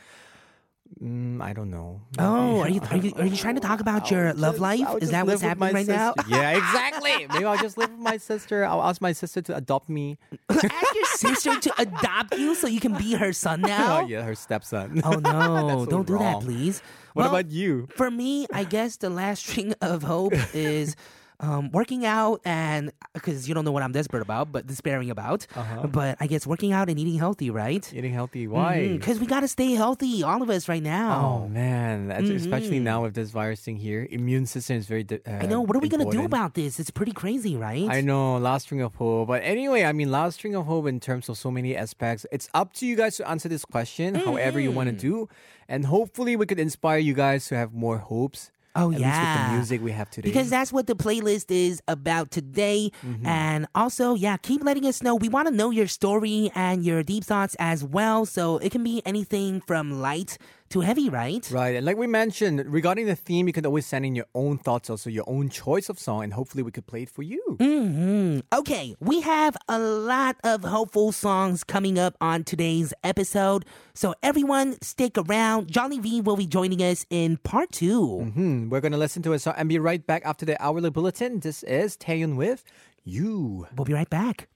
Mm, 1.03 1.41
I 1.41 1.53
don't 1.53 1.71
know. 1.71 2.01
Oh, 2.19 2.61
are 2.61 2.69
you 2.69 2.81
are 2.91 2.97
you 2.97 3.13
are 3.17 3.25
you 3.25 3.37
trying 3.37 3.55
to 3.55 3.61
talk 3.61 3.81
about 3.81 4.11
your 4.11 4.29
I'll 4.29 4.35
love 4.37 4.55
just- 4.55 4.61
life? 4.63 4.81
I'll 4.87 4.97
Is 4.99 5.11
that 5.11 5.27
what's 5.27 5.41
happening 5.41 5.75
right 5.75 5.87
now? 5.87 6.15
Yeah, 6.29 6.51
exactly. 6.51 7.27
Maybe 7.33 7.45
I'll 7.45 7.57
just 7.57 7.79
live 7.79 7.91
with 7.91 7.99
my 8.01 8.17
sister. 8.19 8.65
I'll 8.65 8.83
ask 8.83 9.01
my 9.01 9.13
sister 9.13 9.41
to 9.43 9.57
adopt 9.57 9.89
me. 9.89 10.19
Ask 10.51 10.95
your 10.95 11.05
sister 11.07 11.59
to 11.61 11.73
adopt 11.81 12.37
you 12.37 12.55
so 12.55 12.67
you 12.67 12.81
can 12.81 12.95
be 12.95 13.15
her 13.15 13.33
son 13.33 13.61
now. 13.75 14.01
Oh, 14.03 14.07
yeah, 14.07 14.23
her 14.23 14.35
stepson. 14.35 15.01
Oh 15.05 15.13
no! 15.19 15.85
So 15.85 15.91
Don't 15.91 16.07
do 16.07 16.19
that, 16.19 16.41
please. 16.43 16.83
What 17.15 17.25
Well, 17.25 17.37
about 17.37 17.51
you? 17.51 17.89
For 17.97 18.11
me, 18.11 18.47
I 18.53 18.65
guess 18.65 18.97
the 18.97 19.11
last 19.11 19.47
string 19.47 19.75
of 19.81 20.03
hope 20.03 20.35
is 20.55 20.95
um, 21.43 21.71
working 21.73 22.07
out, 22.07 22.41
and 22.45 22.93
because 23.15 23.49
you 23.49 23.55
don't 23.55 23.65
know 23.65 23.73
what 23.73 23.83
I'm 23.83 23.93
desperate 23.93 24.23
about, 24.23 24.53
but 24.53 24.67
despairing 24.67 25.11
about. 25.11 25.47
Uh-huh. 25.55 25.89
But 25.89 26.17
I 26.21 26.27
guess 26.29 26.47
working 26.47 26.73
out 26.73 26.89
and 26.89 26.99
eating 26.99 27.19
healthy, 27.19 27.51
right? 27.51 27.85
Eating 27.93 28.15
healthy. 28.15 28.47
Why? 28.47 28.89
Because 28.97 29.19
we 29.19 29.27
gotta 29.27 29.49
stay 29.49 29.73
healthy, 29.73 30.23
all 30.23 30.41
of 30.41 30.49
us 30.51 30.69
right 30.69 30.83
now. 30.83 31.43
Oh 31.45 31.49
man, 31.49 32.09
That's 32.09 32.31
especially 32.31 32.79
now 32.79 33.03
with 33.03 33.15
this 33.15 33.31
virus 33.31 33.61
thing 33.61 33.77
here, 33.77 34.07
immune 34.11 34.47
system 34.47 34.77
is 34.79 34.87
very. 34.87 35.03
Uh, 35.03 35.19
Mm-hmm. 35.23 35.43
I 35.43 35.47
know. 35.47 35.61
What 35.61 35.77
are 35.77 35.81
we 35.81 35.89
gonna 35.89 36.11
do 36.11 36.25
about 36.25 36.55
this? 36.55 36.79
It's 36.81 36.91
pretty 36.91 37.13
crazy, 37.13 37.57
right? 37.57 37.89
I 37.91 38.01
know, 38.01 38.37
last 38.39 38.63
string 38.65 38.81
of 38.81 38.95
hope. 38.95 39.29
But 39.29 39.43
anyway, 39.43 39.83
I 39.85 39.93
mean, 39.93 40.11
last 40.11 40.35
string 40.37 40.55
of 40.55 40.67
hope 40.67 40.87
in 40.87 41.01
terms 41.01 41.29
of 41.29 41.37
so 41.37 41.51
many 41.51 41.77
aspects. 41.77 42.25
It's 42.31 42.49
up 42.55 42.73
to 42.75 42.87
you 42.87 42.95
guys 42.97 43.17
to 43.19 43.29
answer 43.29 43.49
this 43.49 43.65
question, 43.65 44.15
however 44.15 44.61
you 44.61 44.71
want 44.71 44.89
to 44.89 44.93
Mm-hmm. 44.95 45.25
do, 45.25 45.29
and 45.69 45.87
hopefully 45.87 46.37
we 46.37 46.47
could 46.47 46.61
inspire 46.61 46.99
you 46.99 47.15
guys 47.15 47.47
to 47.49 47.57
have 47.57 47.73
more 47.75 47.99
hopes. 47.99 48.51
Oh, 48.75 48.93
at 48.93 49.01
yeah. 49.01 49.49
the 49.49 49.55
music 49.55 49.83
we 49.83 49.93
have 49.93 50.09
today. 50.11 50.29
Because 50.29 50.49
that's 50.49 50.73
what 50.73 50.87
the 50.87 50.95
playlist 50.95 51.51
is 51.51 51.83
about 51.89 52.31
today. 52.31 52.91
Mm-hmm. 53.05 53.27
And 53.27 53.67
also, 53.75 54.15
yeah, 54.15 54.37
keep 54.39 54.65
letting 54.65 54.87
us 54.87 55.03
know. 55.03 55.15
We 55.15 55.29
want 55.29 55.49
to 55.49 55.55
know 55.55 55.71
your 55.71 55.87
story 55.87 56.51
and 56.55 56.85
your 56.85 57.03
deep 57.03 57.25
thoughts 57.25 57.55
as 57.59 57.85
well. 57.85 58.25
So 58.25 58.59
it 58.59 58.73
can 58.73 58.83
be 58.83 59.03
anything 59.05 59.61
from 59.61 60.01
light 60.01 60.39
to 60.73 60.81
heavy, 60.81 61.09
right? 61.09 61.49
Right, 61.51 61.77
and 61.77 61.87
like 61.87 61.97
we 61.97 62.07
mentioned, 62.07 62.65
regarding 62.67 63.07
the 63.07 63.17
theme, 63.17 63.47
you 63.47 63.53
can 63.53 63.65
always 63.67 63.87
send 63.87 64.05
in 64.05 64.15
your 64.15 64.27
own 64.35 64.59
thoughts, 64.59 64.91
also 64.91 65.11
your 65.11 65.25
own 65.27 65.49
choice 65.49 65.89
of 65.89 65.99
song, 65.99 66.25
and 66.25 66.33
hopefully 66.33 66.63
we 66.63 66.71
could 66.71 66.87
play 66.87 67.03
it 67.03 67.11
for 67.11 67.23
you. 67.23 67.43
hmm 67.61 68.41
Okay, 68.53 68.95
we 69.01 69.21
have 69.21 69.57
a 69.69 69.79
lot 69.79 70.37
of 70.45 70.65
hopeful 70.65 71.13
songs 71.13 71.63
coming 71.65 71.99
up 71.99 72.17
on 72.21 72.45
today's 72.45 72.93
episode. 73.05 73.65
So 73.95 74.15
everyone, 74.23 74.81
stick 74.83 75.19
around. 75.19 75.71
Jolly 75.71 75.99
V 75.99 76.21
will 76.23 76.37
be 76.37 76.47
joining 76.47 76.81
us 76.83 77.05
in 77.11 77.37
part 77.39 77.73
2 77.73 78.31
Hmm, 78.35 78.69
we're 78.71 78.81
gonna 78.81 78.97
listen 78.97 79.23
to 79.23 79.33
a 79.35 79.39
song 79.39 79.55
and 79.57 79.69
be 79.69 79.79
right 79.79 80.05
back 80.07 80.23
after 80.25 80.47
the 80.47 80.61
hourly 80.63 80.91
bulletin. 80.91 81.41
This 81.41 81.63
is 81.65 81.97
Taeyun 81.97 82.37
with 82.37 82.65
You. 83.05 83.67
We'll 83.77 83.85
be 83.85 83.93
right 83.93 84.09
back. 84.11 84.49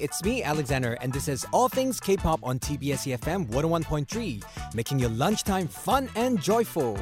It's 0.00 0.24
me, 0.24 0.42
Alexander, 0.42 0.96
and 1.02 1.12
this 1.12 1.28
is 1.28 1.46
All 1.52 1.68
Things 1.68 2.00
K-Pop 2.00 2.40
on 2.42 2.58
TBS 2.58 3.16
EFM 3.16 3.46
101.3, 3.48 4.74
making 4.74 4.98
your 4.98 5.10
lunchtime 5.10 5.68
fun 5.68 6.08
and 6.16 6.40
joyful. 6.40 6.98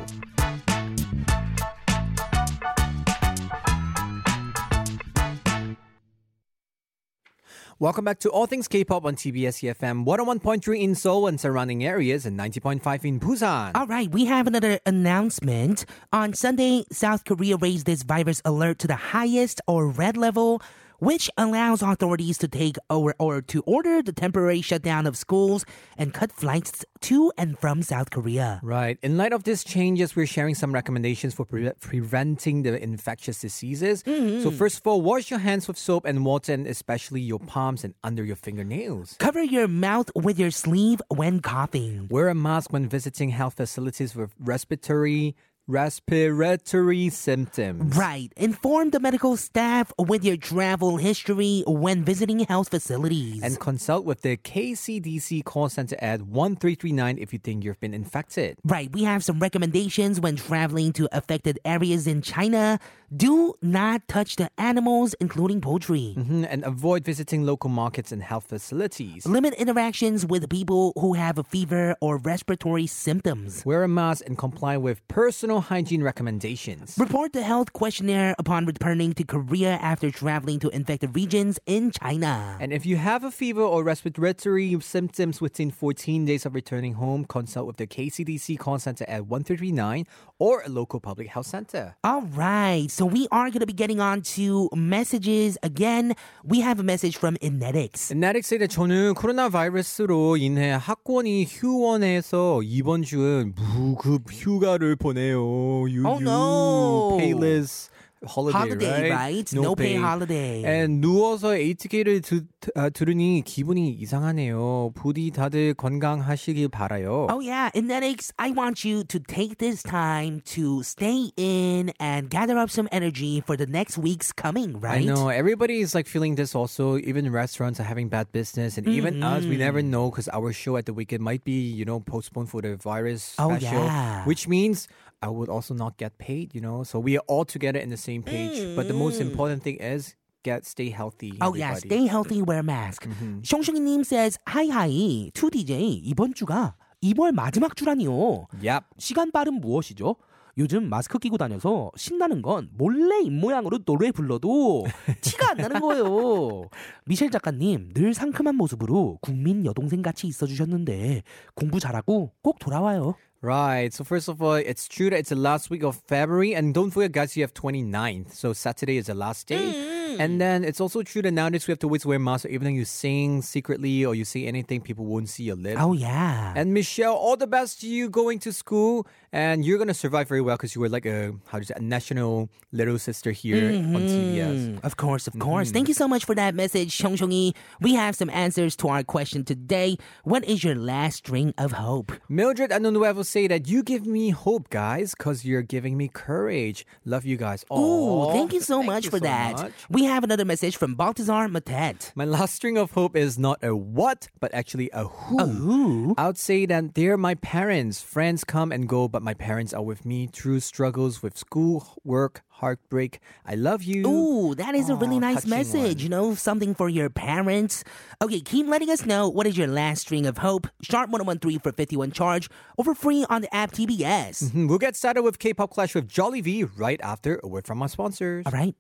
Welcome 7.81 8.05
back 8.05 8.19
to 8.21 8.31
All 8.31 8.47
Things 8.47 8.67
K-Pop 8.67 9.05
on 9.05 9.14
TBS 9.14 9.62
EFM 9.62 10.05
101.3 10.05 10.81
in 10.81 10.97
Seoul 10.97 11.28
and 11.28 11.40
surrounding 11.40 11.85
areas 11.85 12.26
and 12.26 12.37
90.5 12.37 13.05
in 13.05 13.21
Busan. 13.21 13.71
All 13.76 13.87
right, 13.87 14.11
we 14.11 14.25
have 14.25 14.49
another 14.49 14.81
announcement. 14.85 15.85
On 16.12 16.35
Sunday, 16.35 16.85
South 16.90 17.25
Korea 17.25 17.57
raised 17.57 17.87
this 17.87 18.02
virus 18.02 18.43
alert 18.45 18.81
to 18.81 18.88
the 18.88 18.97
highest 18.97 19.61
or 19.69 19.87
red 19.87 20.17
level, 20.17 20.61
which 20.99 21.31
allows 21.37 21.83
authorities 21.83 22.38
to 22.38 22.49
take 22.49 22.76
or, 22.90 23.14
or 23.19 23.40
to 23.43 23.62
order 23.62 24.02
the 24.02 24.12
temporary 24.12 24.61
shutdown 24.61 25.07
of 25.07 25.17
schools 25.17 25.64
and 25.97 26.12
cut 26.12 26.33
flights 26.33 26.85
to 27.00 27.33
and 27.38 27.59
from 27.59 27.83
South 27.83 28.11
Korea. 28.11 28.61
Right. 28.62 28.99
In 29.02 29.17
light 29.17 29.33
of 29.33 29.45
these 29.45 29.62
changes, 29.64 30.17
we're 30.17 30.26
sharing 30.26 30.55
some 30.55 30.73
recommendations 30.73 31.35
for 31.35 31.45
pre- 31.45 31.71
preventing 31.81 32.62
the 32.62 32.83
infectious 32.83 33.40
diseases. 33.40 34.02
Mm-hmm. 34.02 34.43
So, 34.43 34.50
first 34.50 34.78
of 34.78 34.87
all, 34.87 35.00
wash 35.00 35.31
your 35.31 35.38
hands 35.40 35.69
with 35.69 35.78
soap 35.78 36.05
and 36.05 36.25
water, 36.25 36.52
and 36.52 36.67
especially 36.67 37.21
your 37.21 37.38
palms 37.38 37.85
and 37.85 37.95
under 38.02 38.25
your 38.25 38.37
fingernails. 38.37 39.17
Cover 39.19 39.43
your 39.43 39.69
mouth 39.69 40.11
with 40.14 40.38
your 40.38 40.50
sleeve 40.50 41.00
when 41.09 41.40
coughing. 41.40 42.09
Wear 42.11 42.28
a 42.28 42.35
mask 42.35 42.73
when 42.73 42.88
visiting 42.88 43.31
health 43.31 43.55
facilities 43.55 44.14
with 44.14 44.33
respiratory 44.38 45.37
respiratory 45.68 47.10
symptoms. 47.10 47.96
Right. 47.96 48.32
Inform 48.37 48.90
the 48.90 48.98
medical 48.98 49.37
staff 49.37 49.92
with 49.98 50.25
your 50.25 50.38
travel 50.38 50.96
history 50.96 51.62
when 51.66 52.04
visiting 52.04 52.40
health 52.40 52.70
facilities. 52.70 53.42
And 53.42 53.60
consult 53.60 54.04
with 54.04 54.22
the 54.22 54.38
KCDC 54.38 55.44
call 55.44 55.68
center 55.68 55.96
at 56.00 56.22
1339 56.22 57.18
if 57.18 57.32
you 57.32 57.38
think 57.38 57.64
you've 57.64 57.78
been 57.78 57.94
infected. 57.94 58.58
Right, 58.64 58.90
we 58.90 59.04
have 59.04 59.22
some 59.22 59.38
recommendations 59.38 60.20
when 60.20 60.37
traveling 60.37 60.92
to 60.94 61.08
affected 61.12 61.58
areas 61.64 62.06
in 62.06 62.22
China. 62.22 62.80
Do 63.14 63.54
not 63.62 64.06
touch 64.06 64.36
the 64.36 64.50
animals, 64.58 65.14
including 65.18 65.62
poultry. 65.62 66.14
Mhm, 66.16 66.46
And 66.50 66.62
avoid 66.64 67.04
visiting 67.06 67.42
local 67.46 67.70
markets 67.70 68.12
and 68.12 68.22
health 68.22 68.44
facilities. 68.48 69.24
Limit 69.24 69.54
interactions 69.54 70.26
with 70.26 70.48
people 70.50 70.92
who 71.00 71.14
have 71.14 71.38
a 71.38 71.42
fever 71.42 71.96
or 72.02 72.18
respiratory 72.18 72.86
symptoms. 72.86 73.64
Wear 73.64 73.82
a 73.82 73.88
mask 73.88 74.24
and 74.26 74.36
comply 74.36 74.76
with 74.76 75.00
personal 75.08 75.60
hygiene 75.62 76.02
recommendations. 76.02 76.96
Report 76.98 77.32
the 77.32 77.42
health 77.42 77.72
questionnaire 77.72 78.34
upon 78.38 78.66
returning 78.66 79.14
to 79.14 79.24
Korea 79.24 79.78
after 79.80 80.10
traveling 80.10 80.58
to 80.60 80.68
infected 80.68 81.14
regions 81.16 81.58
in 81.64 81.90
China. 81.92 82.58
And 82.60 82.74
if 82.74 82.84
you 82.84 82.96
have 82.98 83.24
a 83.24 83.30
fever 83.30 83.62
or 83.62 83.82
respiratory 83.84 84.76
symptoms 84.80 85.40
within 85.40 85.70
14 85.70 86.26
days 86.26 86.44
of 86.44 86.54
returning 86.54 86.94
home, 86.94 87.24
consult 87.24 87.66
with 87.66 87.78
the 87.78 87.86
KCDC 87.86 88.56
call 88.58 88.78
center 88.78 89.04
at 89.08 89.26
1339 89.26 90.06
or 90.38 90.62
a 90.62 90.68
local 90.68 91.00
public 91.00 91.28
health 91.28 91.46
center. 91.46 91.96
All 92.04 92.22
right, 92.22 92.90
so 92.98 93.05
we 93.05 93.27
are 93.31 93.50
going 93.50 93.60
to 93.60 93.65
be 93.65 93.74
getting 93.74 94.00
on 94.00 94.22
to 94.36 94.69
messages 94.75 95.57
again. 95.63 96.13
We 96.43 96.62
have 96.62 96.79
a 96.79 96.83
message 96.83 97.17
from 97.17 97.38
Inetics. 97.41 98.13
나릭스에 98.13 98.67
저는 98.67 99.13
코로나 99.13 99.50
바이러스로 99.50 100.38
인해 100.38 100.72
학원이 100.72 101.45
휴원해서 101.45 102.62
이번 102.63 103.03
주는 103.03 103.53
무급 103.55 104.31
휴가를 104.31 104.95
보내요. 104.95 105.88
유유. 105.88 106.07
Oh, 106.07 106.19
no. 106.19 107.17
Payless 107.17 107.89
holiday, 108.25 108.57
Holiday, 108.57 109.01
right? 109.10 109.12
right? 109.12 109.53
No 109.53 109.75
pay 109.75 109.95
holiday. 109.98 110.63
And 110.63 111.01
누워서 111.05 111.57
ATK를 111.57 112.22
드, 112.22 112.45
아, 112.75 112.89
들으니 112.89 113.41
기분이 113.43 113.91
이상하네요. 114.00 114.91
부디 114.95 115.31
다들 115.31 115.74
건강하시길 115.74 116.69
바라요. 116.69 117.27
Oh 117.29 117.41
yeah, 117.41 117.69
Inetics, 117.75 118.31
I 118.39 118.51
want 118.51 118.86
you 118.86 119.03
to 119.05 119.19
take 119.19 119.57
this 119.57 119.83
time 119.83 120.41
to 120.55 120.83
stay 120.83 121.31
in 121.36 121.91
and 122.00 122.29
gather 122.29 122.57
up 122.57 122.69
some 122.69 122.88
energy 122.91 123.41
for 123.45 123.57
the 123.57 123.67
next 123.67 123.98
week's 123.98 124.31
coming, 124.31 124.79
right? 124.79 125.01
I 125.01 125.03
know 125.03 125.27
everybody 125.27 125.81
is 125.81 125.93
like 125.93 126.07
feeling 126.07 126.36
this 126.36 126.55
also. 126.55 126.98
Even 126.98 127.29
restaurants 127.31 127.79
are 127.81 127.88
having 127.88 128.07
bad 128.07 128.31
business, 128.31 128.77
and 128.77 128.88
even 128.88 129.22
us, 129.24 129.43
we 129.43 129.57
never 129.57 129.81
Mm-hmm. 129.83 129.91
know 129.91 130.10
because 130.12 130.29
our 130.29 130.53
show 130.53 130.77
at 130.77 130.86
the 130.86 130.93
weekend 130.93 131.24
might 131.24 131.43
be, 131.43 131.60
you 131.60 131.83
know, 131.83 132.00
postponed 132.00 132.48
for 132.50 132.62
the 132.62 132.77
virus 132.77 133.36
Oh, 133.38 133.50
special, 133.57 133.83
yeah. 133.83 134.24
which 134.24 134.48
means 134.48 134.88
I 135.20 135.28
would 135.28 135.48
also 135.48 135.75
not 135.75 135.96
get 135.96 136.18
paid. 136.18 136.54
You 136.54 136.60
know, 136.60 136.84
so 136.84 136.98
we 136.98 137.16
are 137.16 137.25
all 137.26 137.44
together 137.44 137.78
in 137.78 137.90
the 137.90 137.96
same 137.96 138.22
page. 138.22 138.76
But 138.76 138.88
the 138.88 138.94
most 138.94 139.20
important 139.20 139.62
thing 139.62 139.76
is 139.76 140.14
get 140.42 140.64
stay 140.66 140.90
healthy. 140.90 141.32
Mm. 141.32 141.38
Oh 141.42 141.54
yeah, 141.54 141.72
everybody. 141.72 141.88
stay 141.88 142.06
healthy, 142.06 142.42
wear 142.42 142.60
a 142.60 142.62
mask. 142.62 143.06
숑숑이님 143.42 144.04
says, 144.04 144.38
Hi 144.48 144.68
hi, 144.68 145.30
2DJ 145.34 146.00
이번 146.04 146.34
주가 146.34 146.75
2월 147.02 147.32
마지막 147.32 147.76
주라니요. 147.76 148.46
Yep. 148.62 148.84
시간 148.98 149.30
빠른 149.30 149.54
무엇이죠? 149.60 150.16
요즘 150.58 150.88
마스크 150.88 151.18
끼고 151.20 151.38
다녀서 151.38 151.92
신나는 151.96 152.42
건 152.42 152.68
몰래 152.72 153.20
입모양으로 153.20 153.84
노래 153.84 154.10
불러도 154.10 154.87
티가 155.22 155.50
안 155.50 155.56
나는 155.58 155.80
거예요. 155.80 156.68
미셸 157.06 157.30
작가님 157.30 157.92
늘 157.94 158.12
상큼한 158.12 158.56
모습으로 158.56 159.18
국민 159.22 159.64
여동생 159.64 160.02
같이 160.02 160.26
있어주셨는데 160.26 161.22
공부 161.54 161.78
잘하고 161.78 162.32
꼭 162.42 162.58
돌아와요. 162.58 163.14
Right. 163.40 163.95
So 163.95 164.02
first 164.02 164.28
of 164.28 164.42
all, 164.42 164.54
it's 164.54 164.88
true 164.88 165.11
that 165.11 165.18
it's 165.18 165.28
the 165.28 165.37
last 165.37 165.71
week 165.71 165.85
of 165.85 165.97
February, 166.09 166.54
and 166.54 166.75
don't 166.75 166.90
forget, 166.90 167.12
guys, 167.12 167.37
you 167.37 167.42
have 167.45 167.54
29th. 167.54 168.33
So 168.35 168.52
Saturday 168.52 168.97
is 168.97 169.07
the 169.07 169.14
last 169.14 169.47
day. 169.47 169.73
Mm-hmm. 169.73 170.07
And 170.18 170.40
then 170.40 170.64
it's 170.64 170.80
also 170.80 171.02
true 171.02 171.22
that 171.22 171.30
nowadays 171.32 171.66
we 171.66 171.72
have 171.72 171.78
to 171.80 171.87
always 171.87 172.04
wear 172.04 172.18
masks. 172.18 172.42
So 172.44 172.48
even 172.48 172.64
though 172.64 172.78
you 172.78 172.84
sing 172.84 173.42
secretly 173.42 174.04
or 174.04 174.14
you 174.14 174.25
say 174.25 174.46
anything, 174.46 174.80
people 174.80 175.04
won't 175.06 175.28
see 175.28 175.44
your 175.44 175.56
lip. 175.56 175.76
Oh 175.80 175.92
yeah. 175.92 176.52
And 176.56 176.75
Michelle, 176.75 177.14
all 177.14 177.37
the 177.37 177.46
best 177.46 177.80
to 177.80 177.88
you 177.88 178.08
going 178.08 178.38
to 178.40 178.52
school, 178.52 179.06
and 179.32 179.64
you're 179.64 179.78
gonna 179.78 179.94
survive 179.94 180.28
very 180.28 180.40
well 180.40 180.56
because 180.56 180.75
you 180.75 180.80
were 180.80 180.88
like 180.88 181.06
a 181.06 181.32
how 181.48 181.58
do 181.58 181.62
you 181.62 181.64
say 181.64 181.75
a 181.76 181.82
national 181.82 182.48
little 182.72 182.98
sister 182.98 183.30
here 183.30 183.68
on 183.68 183.94
TBS. 183.94 184.56
Mm-hmm. 184.58 184.87
Of 184.87 184.96
course, 184.96 185.26
of 185.26 185.38
course. 185.38 185.68
Mm-hmm. 185.68 185.75
Thank 185.75 185.88
you 185.88 185.94
so 185.94 186.08
much 186.08 186.25
for 186.25 186.34
that 186.34 186.54
message, 186.54 186.96
Shongshongi. 186.96 187.54
We 187.80 187.94
have 187.94 188.16
some 188.16 188.30
answers 188.30 188.76
to 188.76 188.88
our 188.88 189.02
question 189.02 189.44
today. 189.44 189.96
What 190.25 190.44
is 190.44 190.64
your 190.64 190.75
last 190.75 191.16
string 191.16 191.54
of 191.58 191.72
hope? 191.72 192.12
Mildred 192.28 192.72
and 192.72 192.84
Nuevo 192.84 193.22
say 193.22 193.46
that 193.48 193.68
you 193.68 193.82
give 193.82 194.06
me 194.06 194.30
hope, 194.30 194.70
guys, 194.70 195.14
because 195.16 195.44
you're 195.44 195.62
giving 195.62 195.96
me 195.96 196.08
courage. 196.08 196.87
Love 197.04 197.25
you 197.25 197.37
guys. 197.37 197.64
Oh, 197.70 198.32
thank 198.32 198.52
you 198.52 198.60
so 198.60 198.78
thank 198.78 198.87
much 198.87 199.04
you 199.04 199.10
for 199.10 199.18
so 199.18 199.25
that. 199.25 199.52
much. 199.56 199.72
We 199.90 200.04
have 200.08 200.24
another 200.24 200.44
message 200.44 200.76
from 200.76 200.94
Baltazar 200.96 201.48
Matet. 201.48 202.12
My 202.14 202.24
last 202.24 202.54
string 202.54 202.76
of 202.76 202.92
hope 202.92 203.14
is 203.16 203.38
not 203.38 203.62
a 203.62 203.74
what, 203.76 204.28
but 204.40 204.52
actually 204.54 204.90
a 204.92 205.04
who. 205.04 205.38
A 205.40 205.46
Who? 205.46 206.14
I 206.18 206.26
would 206.26 206.38
say 206.38 206.66
that 206.66 206.94
they're 206.94 207.16
my 207.16 207.34
parents. 207.36 208.02
Friends 208.02 208.44
come 208.44 208.72
and 208.72 208.88
go, 208.88 209.08
but 209.08 209.22
my 209.22 209.34
parents 209.34 209.72
are 209.72 209.82
with 209.82 210.04
me 210.04 210.26
through 210.26 210.60
struggles 210.60 211.22
with 211.22 211.36
school, 211.38 211.86
work, 212.04 212.42
heartbreak. 212.48 213.20
I 213.46 213.54
love 213.54 213.82
you. 213.84 214.06
Ooh, 214.06 214.54
that 214.56 214.74
is 214.74 214.88
a 214.90 214.94
really 214.96 215.18
nice 215.20 215.46
message. 215.46 215.96
one. 215.96 215.98
You 215.98 216.08
know, 216.08 216.34
something 216.34 216.74
for 216.74 216.88
your 216.88 217.08
parents. 217.10 217.84
Okay, 218.22 218.40
keep 218.40 218.66
letting 218.66 218.90
us 218.90 219.06
know 219.06 219.28
what 219.28 219.46
is 219.46 219.56
your 219.56 219.68
last 219.68 220.00
string 220.02 220.26
of 220.26 220.38
hope. 220.38 220.66
Sharp 220.82 221.10
1013 221.10 221.60
for 221.60 221.72
51 221.72 222.10
charge 222.12 222.48
or 222.76 222.84
for 222.84 222.94
free 222.94 223.24
on 223.30 223.42
the 223.42 223.54
app 223.54 223.72
TBS. 223.72 224.50
Mhm, 224.50 224.68
We'll 224.68 224.78
get 224.78 224.96
started 224.96 225.22
with 225.22 225.38
K-pop 225.38 225.70
Clash 225.70 225.94
with 225.94 226.08
Jolly 226.08 226.40
V 226.40 226.64
right 226.64 227.00
after 227.02 227.40
a 227.44 227.48
word 227.48 227.66
from 227.66 227.80
our 227.82 227.88
sponsors. 227.88 228.44
All 228.46 228.52
right. 228.52 228.74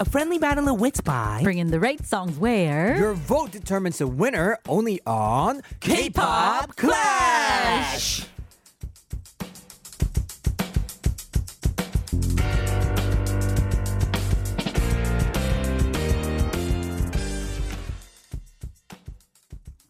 A 0.00 0.04
friendly 0.04 0.38
battle 0.38 0.68
of 0.68 0.80
wits 0.80 1.00
by 1.00 1.40
Bringing 1.42 1.72
the 1.72 1.80
right 1.80 2.04
songs 2.06 2.38
where? 2.38 2.96
Your 2.96 3.14
vote 3.14 3.50
determines 3.50 3.98
the 3.98 4.06
winner 4.06 4.56
only 4.68 5.00
on 5.04 5.60
K-pop 5.80 6.76
Clash. 6.76 8.24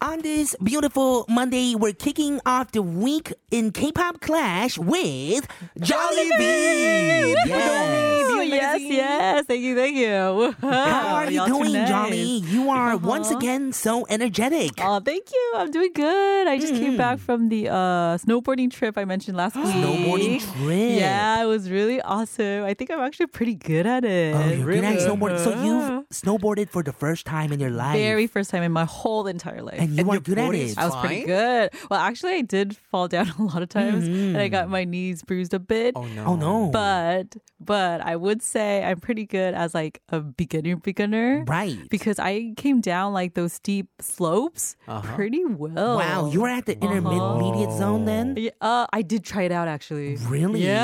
On 0.01 0.23
this 0.23 0.57
beautiful 0.63 1.27
Monday, 1.29 1.75
we're 1.75 1.93
kicking 1.93 2.41
off 2.47 2.73
the 2.73 2.81
week 2.81 3.35
in 3.51 3.73
K-pop 3.73 4.23
Clash 4.23 4.79
with 4.79 5.47
Jolly 5.81 6.31
V. 6.39 7.37
Yes. 7.45 8.38
Yes, 8.51 8.81
yes. 8.83 9.45
Thank 9.47 9.63
you, 9.63 9.75
thank 9.77 9.97
you. 9.97 10.55
How 10.61 11.15
are 11.17 11.31
you 11.31 11.45
doing, 11.47 11.73
Jolly? 11.87 12.21
You 12.49 12.71
are 12.71 12.97
once 13.15 13.29
Uh-huh. 13.29 13.39
again 13.39 13.73
so 13.73 14.07
energetic. 14.09 14.73
Oh, 14.81 15.01
thank 15.01 15.31
you. 15.31 15.53
I'm 15.57 15.71
doing 15.71 15.93
good. 15.95 16.47
I 16.49 16.59
just 16.59 16.75
came 16.75 16.97
back 16.97 17.19
from 17.19 17.49
the 17.49 17.69
uh, 17.69 18.17
snowboarding 18.19 18.71
trip 18.71 18.97
I 18.97 19.05
mentioned 19.05 19.37
last 19.37 19.57
week. 19.57 19.67
Snowboarding 19.67 20.41
trip. 20.41 20.99
Yeah, 21.01 21.43
it 21.43 21.47
was 21.47 21.71
really 21.71 22.01
awesome. 22.03 22.65
I 22.65 22.75
think 22.75 22.91
I'm 22.91 23.01
actually 23.01 23.27
pretty 23.29 23.55
good 23.55 23.87
at 23.87 24.05
it. 24.05 24.35
Oh, 24.35 24.49
you're 24.49 24.73
good 24.73 24.85
at 24.85 24.99
snowboarding. 24.99 25.39
So 25.45 25.53
Uh-huh. 25.53 25.65
you've 25.67 26.09
snowboarded 26.11 26.69
for 26.71 26.83
the 26.83 26.93
first 26.93 27.27
time 27.27 27.53
in 27.53 27.61
your 27.61 27.71
life. 27.71 27.97
Very 27.97 28.27
first 28.27 28.51
time 28.51 28.63
in 28.63 28.73
my 28.73 28.85
whole 28.85 29.27
entire 29.27 29.63
life. 29.63 29.79
and 29.81 29.91
you 29.95 30.01
And 30.01 30.11
are 30.11 30.21
good 30.21 30.39
at 30.39 30.55
it. 30.55 30.79
I 30.79 30.87
was 30.87 30.97
pretty 30.97 31.25
good. 31.25 31.71
Well, 31.91 32.01
actually, 32.01 32.35
I 32.35 32.43
did 32.43 32.77
fall 32.91 33.09
down 33.09 33.29
a 33.39 33.43
lot 33.43 33.63
of 33.63 33.69
times, 33.69 34.07
and 34.07 34.37
I 34.39 34.49
got 34.49 34.69
my 34.69 34.85
knees 34.85 35.23
bruised 35.23 35.53
a 35.55 35.59
bit. 35.59 35.95
Oh 35.97 36.05
no. 36.07 36.25
Oh 36.25 36.37
no. 36.37 36.71
But 36.71 37.37
but 37.61 38.01
I 38.01 38.15
would 38.17 38.38
say 38.43 38.85
I'm 38.85 39.01
pretty 39.01 39.27
good 39.27 39.55
as 39.55 39.75
like 39.75 40.01
a 40.09 40.21
beginner 40.21 40.77
beginner. 40.77 41.45
Right. 41.47 41.77
Because 41.91 42.19
I 42.19 42.53
came 42.57 42.81
down 42.81 43.13
like 43.13 43.35
those 43.35 43.53
steep 43.55 43.89
slopes 44.01 44.77
Uh-huh. 44.87 45.15
pretty 45.15 45.45
well. 45.45 45.99
Wow, 45.99 46.31
you 46.31 46.41
were 46.43 46.49
at 46.49 46.67
the 46.67 46.79
intermediate 46.81 47.73
zone 47.73 48.05
then? 48.05 48.35
Yeah, 48.37 48.51
uh, 48.61 48.87
I 48.93 49.03
did 49.03 49.25
try 49.25 49.43
it 49.43 49.53
out 49.53 49.69
actually. 49.69 50.17
Really? 50.29 50.61
Yeah. 50.65 50.79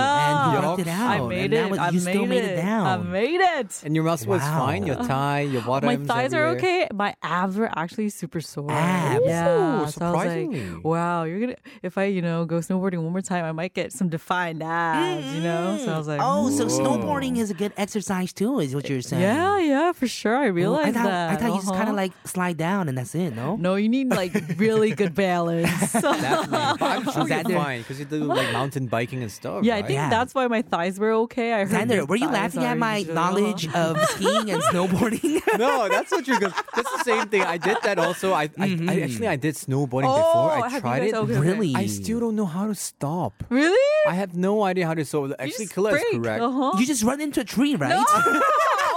And 0.49 0.53
you 0.57 0.63
rocked 0.69 0.81
it 0.81 0.89
out. 0.89 1.11
I 1.11 1.27
made 1.27 1.45
and 1.45 1.55
it. 1.55 1.57
That 1.57 1.71
was, 1.71 1.79
I 1.79 1.89
you 1.91 2.01
made 2.01 2.13
still 2.13 2.27
made 2.27 2.45
it, 2.45 2.65
I 2.65 2.97
made 2.99 3.41
it. 3.41 3.83
And 3.85 3.95
your 3.95 4.05
muscle 4.05 4.29
was 4.31 4.43
fine. 4.43 4.87
Your 4.87 4.97
thigh, 4.97 5.41
your 5.41 5.63
bottoms. 5.69 5.99
My 5.99 6.05
thighs 6.05 6.33
are 6.35 6.47
okay. 6.57 6.89
My 6.93 7.15
abs 7.23 7.57
were 7.57 7.71
actually 7.77 8.09
super 8.11 8.41
sore. 8.41 8.71
Abs. 8.71 9.23
Yeah. 9.27 9.45
Ooh, 9.45 9.49
so 9.49 9.57
I 9.57 9.81
was 9.81 9.81
like, 9.85 9.93
surprisingly. 9.95 10.81
wow, 10.83 11.25
you're 11.25 11.41
gonna 11.41 11.57
if 11.83 11.99
I, 11.99 12.05
you 12.05 12.23
know, 12.23 12.45
go 12.45 12.59
snowboarding 12.59 13.03
one 13.03 13.13
more 13.13 13.21
time, 13.21 13.45
I 13.45 13.53
might 13.53 13.75
get 13.75 13.93
some 13.93 14.09
defined 14.09 14.63
abs, 14.63 15.27
you 15.35 15.41
know? 15.43 15.79
So 15.85 15.93
I 15.93 15.99
was 15.99 16.09
like, 16.09 16.21
Oh, 16.23 16.51
so 16.51 16.67
snowboarding 16.67 17.37
is 17.39 17.44
a 17.51 17.55
good 17.55 17.73
exercise 17.77 18.33
too, 18.33 18.61
is 18.61 18.75
what 18.75 18.89
you're 18.89 19.01
saying. 19.03 19.23
Yeah, 19.23 19.59
yeah, 19.59 19.93
for 19.93 20.07
sure. 20.07 20.37
I 20.37 20.49
Oh, 20.51 20.75
I 20.77 20.93
thought, 20.93 21.05
that. 21.05 21.31
I 21.31 21.37
thought 21.37 21.49
you 21.55 21.61
just 21.61 21.69
kind 21.69 21.83
Uh-huh. 21.83 21.91
of 21.91 21.97
like 21.97 22.13
slide 22.25 22.57
down 22.57 22.89
and 22.89 22.97
that's 22.99 23.15
it, 23.15 23.35
no? 23.35 23.57
No, 23.57 23.75
you 23.77 23.89
need 23.89 24.09
like 24.11 24.33
really 24.57 24.91
good 24.95 25.15
balance. 25.27 25.69
Definitely. 25.93 26.49
But 26.79 26.83
I'm 26.95 27.05
sure 27.05 27.25
Xander. 27.25 27.49
you're 27.51 27.59
fine 27.61 27.81
because 27.83 27.99
you 27.99 28.05
do 28.05 28.25
like 28.25 28.53
mountain 28.53 28.87
biking 28.87 29.23
and 29.23 29.31
stuff. 29.33 29.65
yeah, 29.65 29.77
I 29.77 29.83
think 29.83 29.95
Yeah. 29.99 30.11
that's 30.11 30.35
why 30.35 30.47
my 30.49 30.63
thighs 30.63 30.99
were 30.99 31.13
okay. 31.27 31.53
I 31.53 31.65
heard 31.65 31.89
Xander, 31.89 32.07
were 32.09 32.17
you 32.17 32.29
laughing 32.29 32.65
at 32.65 32.79
my 32.79 32.99
usually- 32.99 33.15
knowledge 33.15 33.69
of 33.75 33.99
skiing 34.11 34.51
and 34.51 34.63
snowboarding? 34.63 35.41
no, 35.59 35.89
that's 35.89 36.11
what 36.11 36.27
you're. 36.27 36.41
Gonna, 36.41 36.55
that's 36.75 36.91
the 36.99 37.05
same 37.05 37.29
thing. 37.29 37.43
I 37.43 37.57
did 37.59 37.79
that 37.83 37.99
also. 37.99 38.33
I, 38.33 38.51
I, 38.59 38.67
I 38.89 39.01
actually 39.03 39.29
I 39.29 39.37
did 39.37 39.55
snowboarding 39.55 40.11
before. 40.11 40.51
Oh, 40.57 40.63
I 40.65 40.81
tried 40.81 41.03
it. 41.05 41.15
okay, 41.15 41.33
okay. 41.33 41.41
really? 41.41 41.75
I 41.75 41.87
still 41.87 42.21
don't 42.21 42.37
know 42.37 42.47
how 42.47 42.67
to 42.67 42.75
stop. 42.75 43.33
Really? 43.51 43.91
I 44.09 44.15
have 44.15 44.35
no 44.35 44.63
idea 44.65 44.87
how 44.87 44.95
to. 44.95 45.05
So 45.05 45.33
actually, 45.39 45.67
just 45.67 45.75
Killa 45.75 45.95
is 45.95 46.03
correct. 46.13 46.43
Uh-huh. 46.43 46.73
You 46.79 46.87
just 46.87 47.03
run 47.03 47.21
into 47.25 47.41
a 47.41 47.45
tree, 47.45 47.75
right? 47.75 48.05
goodness! 48.25 48.43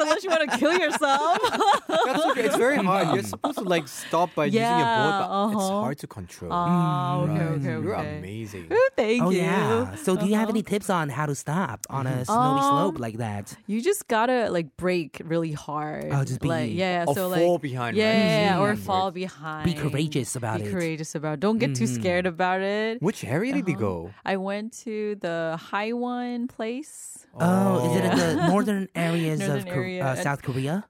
Unless 0.00 0.24
you 0.24 0.30
want 0.30 0.50
to 0.50 0.58
kill 0.58 0.74
yourself. 0.78 1.38
That's 1.88 2.24
okay. 2.30 2.42
It's 2.44 2.56
very 2.56 2.76
hard. 2.76 3.14
You're 3.14 3.22
supposed 3.22 3.58
to 3.58 3.64
like 3.64 3.86
stop 3.88 4.34
by 4.34 4.46
using 4.46 4.60
your 4.62 4.70
board, 4.70 5.14
but 5.20 5.48
it's 5.52 5.56
uh-huh. 5.64 5.80
hard 5.84 5.98
to 5.98 6.06
control. 6.06 6.52
Oh, 6.52 7.22
okay, 7.24 7.32
Right. 7.32 7.40
okay, 7.42 7.74
okay. 7.74 7.84
You're 7.84 7.92
amazing. 7.94 8.66
Ooh, 8.72 8.88
Thank 8.96 9.22
Oh 9.22 9.30
you. 9.30 9.38
yeah. 9.40 9.94
So 9.96 10.16
do 10.16 10.26
you 10.26 10.34
have 10.34 10.48
Uh-huh. 10.48 10.50
any 10.58 10.62
tips 10.62 10.88
on 10.90 11.08
how 11.10 11.26
to 11.26 11.34
stop 11.34 11.86
on 11.90 12.06
a 12.06 12.24
snowy 12.24 12.60
Um, 12.60 12.70
slope 12.70 12.98
like 12.98 13.18
that? 13.18 13.56
You 13.66 13.80
just 13.82 14.08
gotta 14.08 14.50
like 14.50 14.76
break 14.76 15.20
really 15.24 15.52
hard. 15.52 16.08
Oh, 16.10 16.24
just 16.24 16.40
be- 16.40 16.48
like 16.48 16.70
yeah, 16.72 17.04
Or 17.06 17.14
so 17.14 17.30
fall 17.30 17.52
like 17.54 17.62
behind, 17.62 17.96
right? 17.96 18.02
Yeah, 18.02 18.60
or 18.60 18.76
fall 18.76 19.10
behind. 19.10 19.64
Be 19.64 19.74
courageous 19.74 20.34
about 20.36 20.58
Be 20.58 20.62
it. 20.64 20.66
Be 20.66 20.72
courageous 20.72 21.14
about. 21.14 21.34
it. 21.34 21.40
Don't 21.40 21.58
get 21.58 21.74
too 21.74 21.86
scared 21.86 22.26
about 22.26 22.60
it. 22.60 23.00
Which 23.02 23.24
area 23.24 23.52
did 23.54 23.68
you 23.68 23.74
Uh-huh. 23.74 23.80
go? 24.08 24.10
I 24.24 24.36
went 24.36 24.72
to 24.84 25.16
the 25.20 25.58
High 25.70 25.92
One 25.92 26.48
place. 26.48 27.26
Oh, 27.38 27.90
is 27.90 27.96
it 27.98 28.04
in 28.10 28.18
the 28.18 28.48
northern 28.48 28.88
areas 28.94 29.38
Northern 29.38 29.58
of 29.58 29.64
Kor- 29.66 29.74
area. 29.98 30.04
uh, 30.04 30.14
South 30.16 30.42
Korea? 30.42 30.84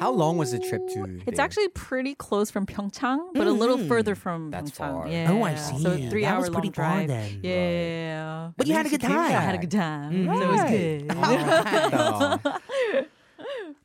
How 0.00 0.10
long 0.10 0.36
was 0.38 0.52
the 0.52 0.58
trip 0.58 0.86
to? 0.94 1.20
It's 1.26 1.36
there? 1.36 1.44
actually 1.44 1.68
pretty 1.68 2.14
close 2.14 2.50
from 2.50 2.66
Pyeongchang, 2.66 3.18
but 3.34 3.46
a 3.46 3.52
little 3.52 3.78
further 3.78 4.14
from 4.14 4.50
That's 4.50 4.70
Pyeongchang. 4.70 4.76
far. 4.76 5.08
Yeah. 5.08 5.30
Oh, 5.32 5.42
I 5.42 5.54
So 5.54 5.96
three 6.10 6.22
That 6.22 6.34
hour 6.34 6.40
was 6.40 6.50
pretty 6.50 6.68
long 6.68 6.72
far 6.74 6.94
drive. 6.96 7.08
then. 7.08 7.40
Yeah. 7.42 8.50
But 8.56 8.66
you 8.66 8.74
had 8.74 8.86
a 8.86 8.88
good 8.88 9.02
you 9.02 9.08
came 9.08 9.16
time. 9.16 9.26
I 9.36 9.40
had 9.40 9.54
a 9.54 9.58
good 9.58 9.70
time. 9.70 10.26
So 10.26 10.32
it 10.32 10.48
was 10.48 10.60
Right. 10.60 12.42
good. 12.42 13.06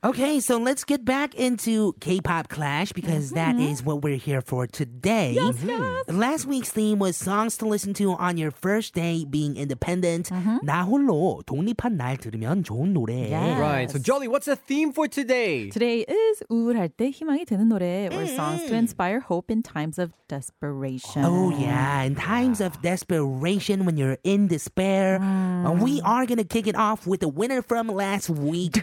Oh. 0.02 0.10
Okay, 0.10 0.38
so 0.40 0.58
let's 0.58 0.84
get 0.84 1.04
back 1.04 1.34
into 1.34 1.94
K-pop 2.00 2.48
Clash 2.48 2.92
because 2.92 3.30
that 3.32 3.56
is 3.56 3.82
what 3.82 4.02
we're 4.02 4.16
here 4.16 4.40
for 4.40 4.66
today. 4.66 5.36
Last 6.08 6.46
week's 6.46 6.70
theme 6.70 6.98
was 7.00 7.16
songs 7.16 7.56
to 7.58 7.66
listen 7.66 7.92
to 7.94 8.12
on 8.12 8.36
your 8.36 8.52
first 8.52 8.94
day 8.94 9.24
being 9.28 9.56
independent. 9.56 10.30
나 10.62 10.84
홀로 10.84 11.42
독립한 11.44 11.96
날 11.96 12.18
들으면 12.18 12.62
좋은 12.62 12.94
노래. 12.94 13.30
Yeah. 13.30 13.58
Right. 13.58 13.90
So 13.90 13.98
Jolly, 13.98 14.28
what's 14.28 14.46
the 14.46 14.54
theme 14.54 14.92
for 14.92 15.08
today? 15.08 15.70
Today 15.70 16.04
is 16.06 16.42
우울할 16.50 16.90
때 16.96 17.10
희망이 17.10 17.44
되는 17.44 17.68
노래 17.68 18.08
or 18.12 18.26
songs 18.28 18.64
to 18.66 18.74
inspire 18.74 19.20
hope 19.20 19.50
in 19.50 19.62
times 19.62 19.98
of 19.98 20.12
desperation. 20.28 21.24
Oh 21.24 21.50
yeah, 21.50 22.02
in 22.02 22.14
times 22.14 22.60
of 22.60 22.80
desperation 22.80 23.84
when 23.84 23.96
you're 23.96 24.18
in 24.22 24.46
despair, 24.46 25.20
uh, 25.20 25.72
we 25.72 26.00
are 26.02 26.26
gonna 26.26 26.44
kick 26.44 26.66
it 26.68 26.76
off 26.76 27.06
with 27.06 27.20
the 27.20 27.28
winner 27.28 27.60
from 27.62 27.88
last 27.88 28.30
week, 28.30 28.74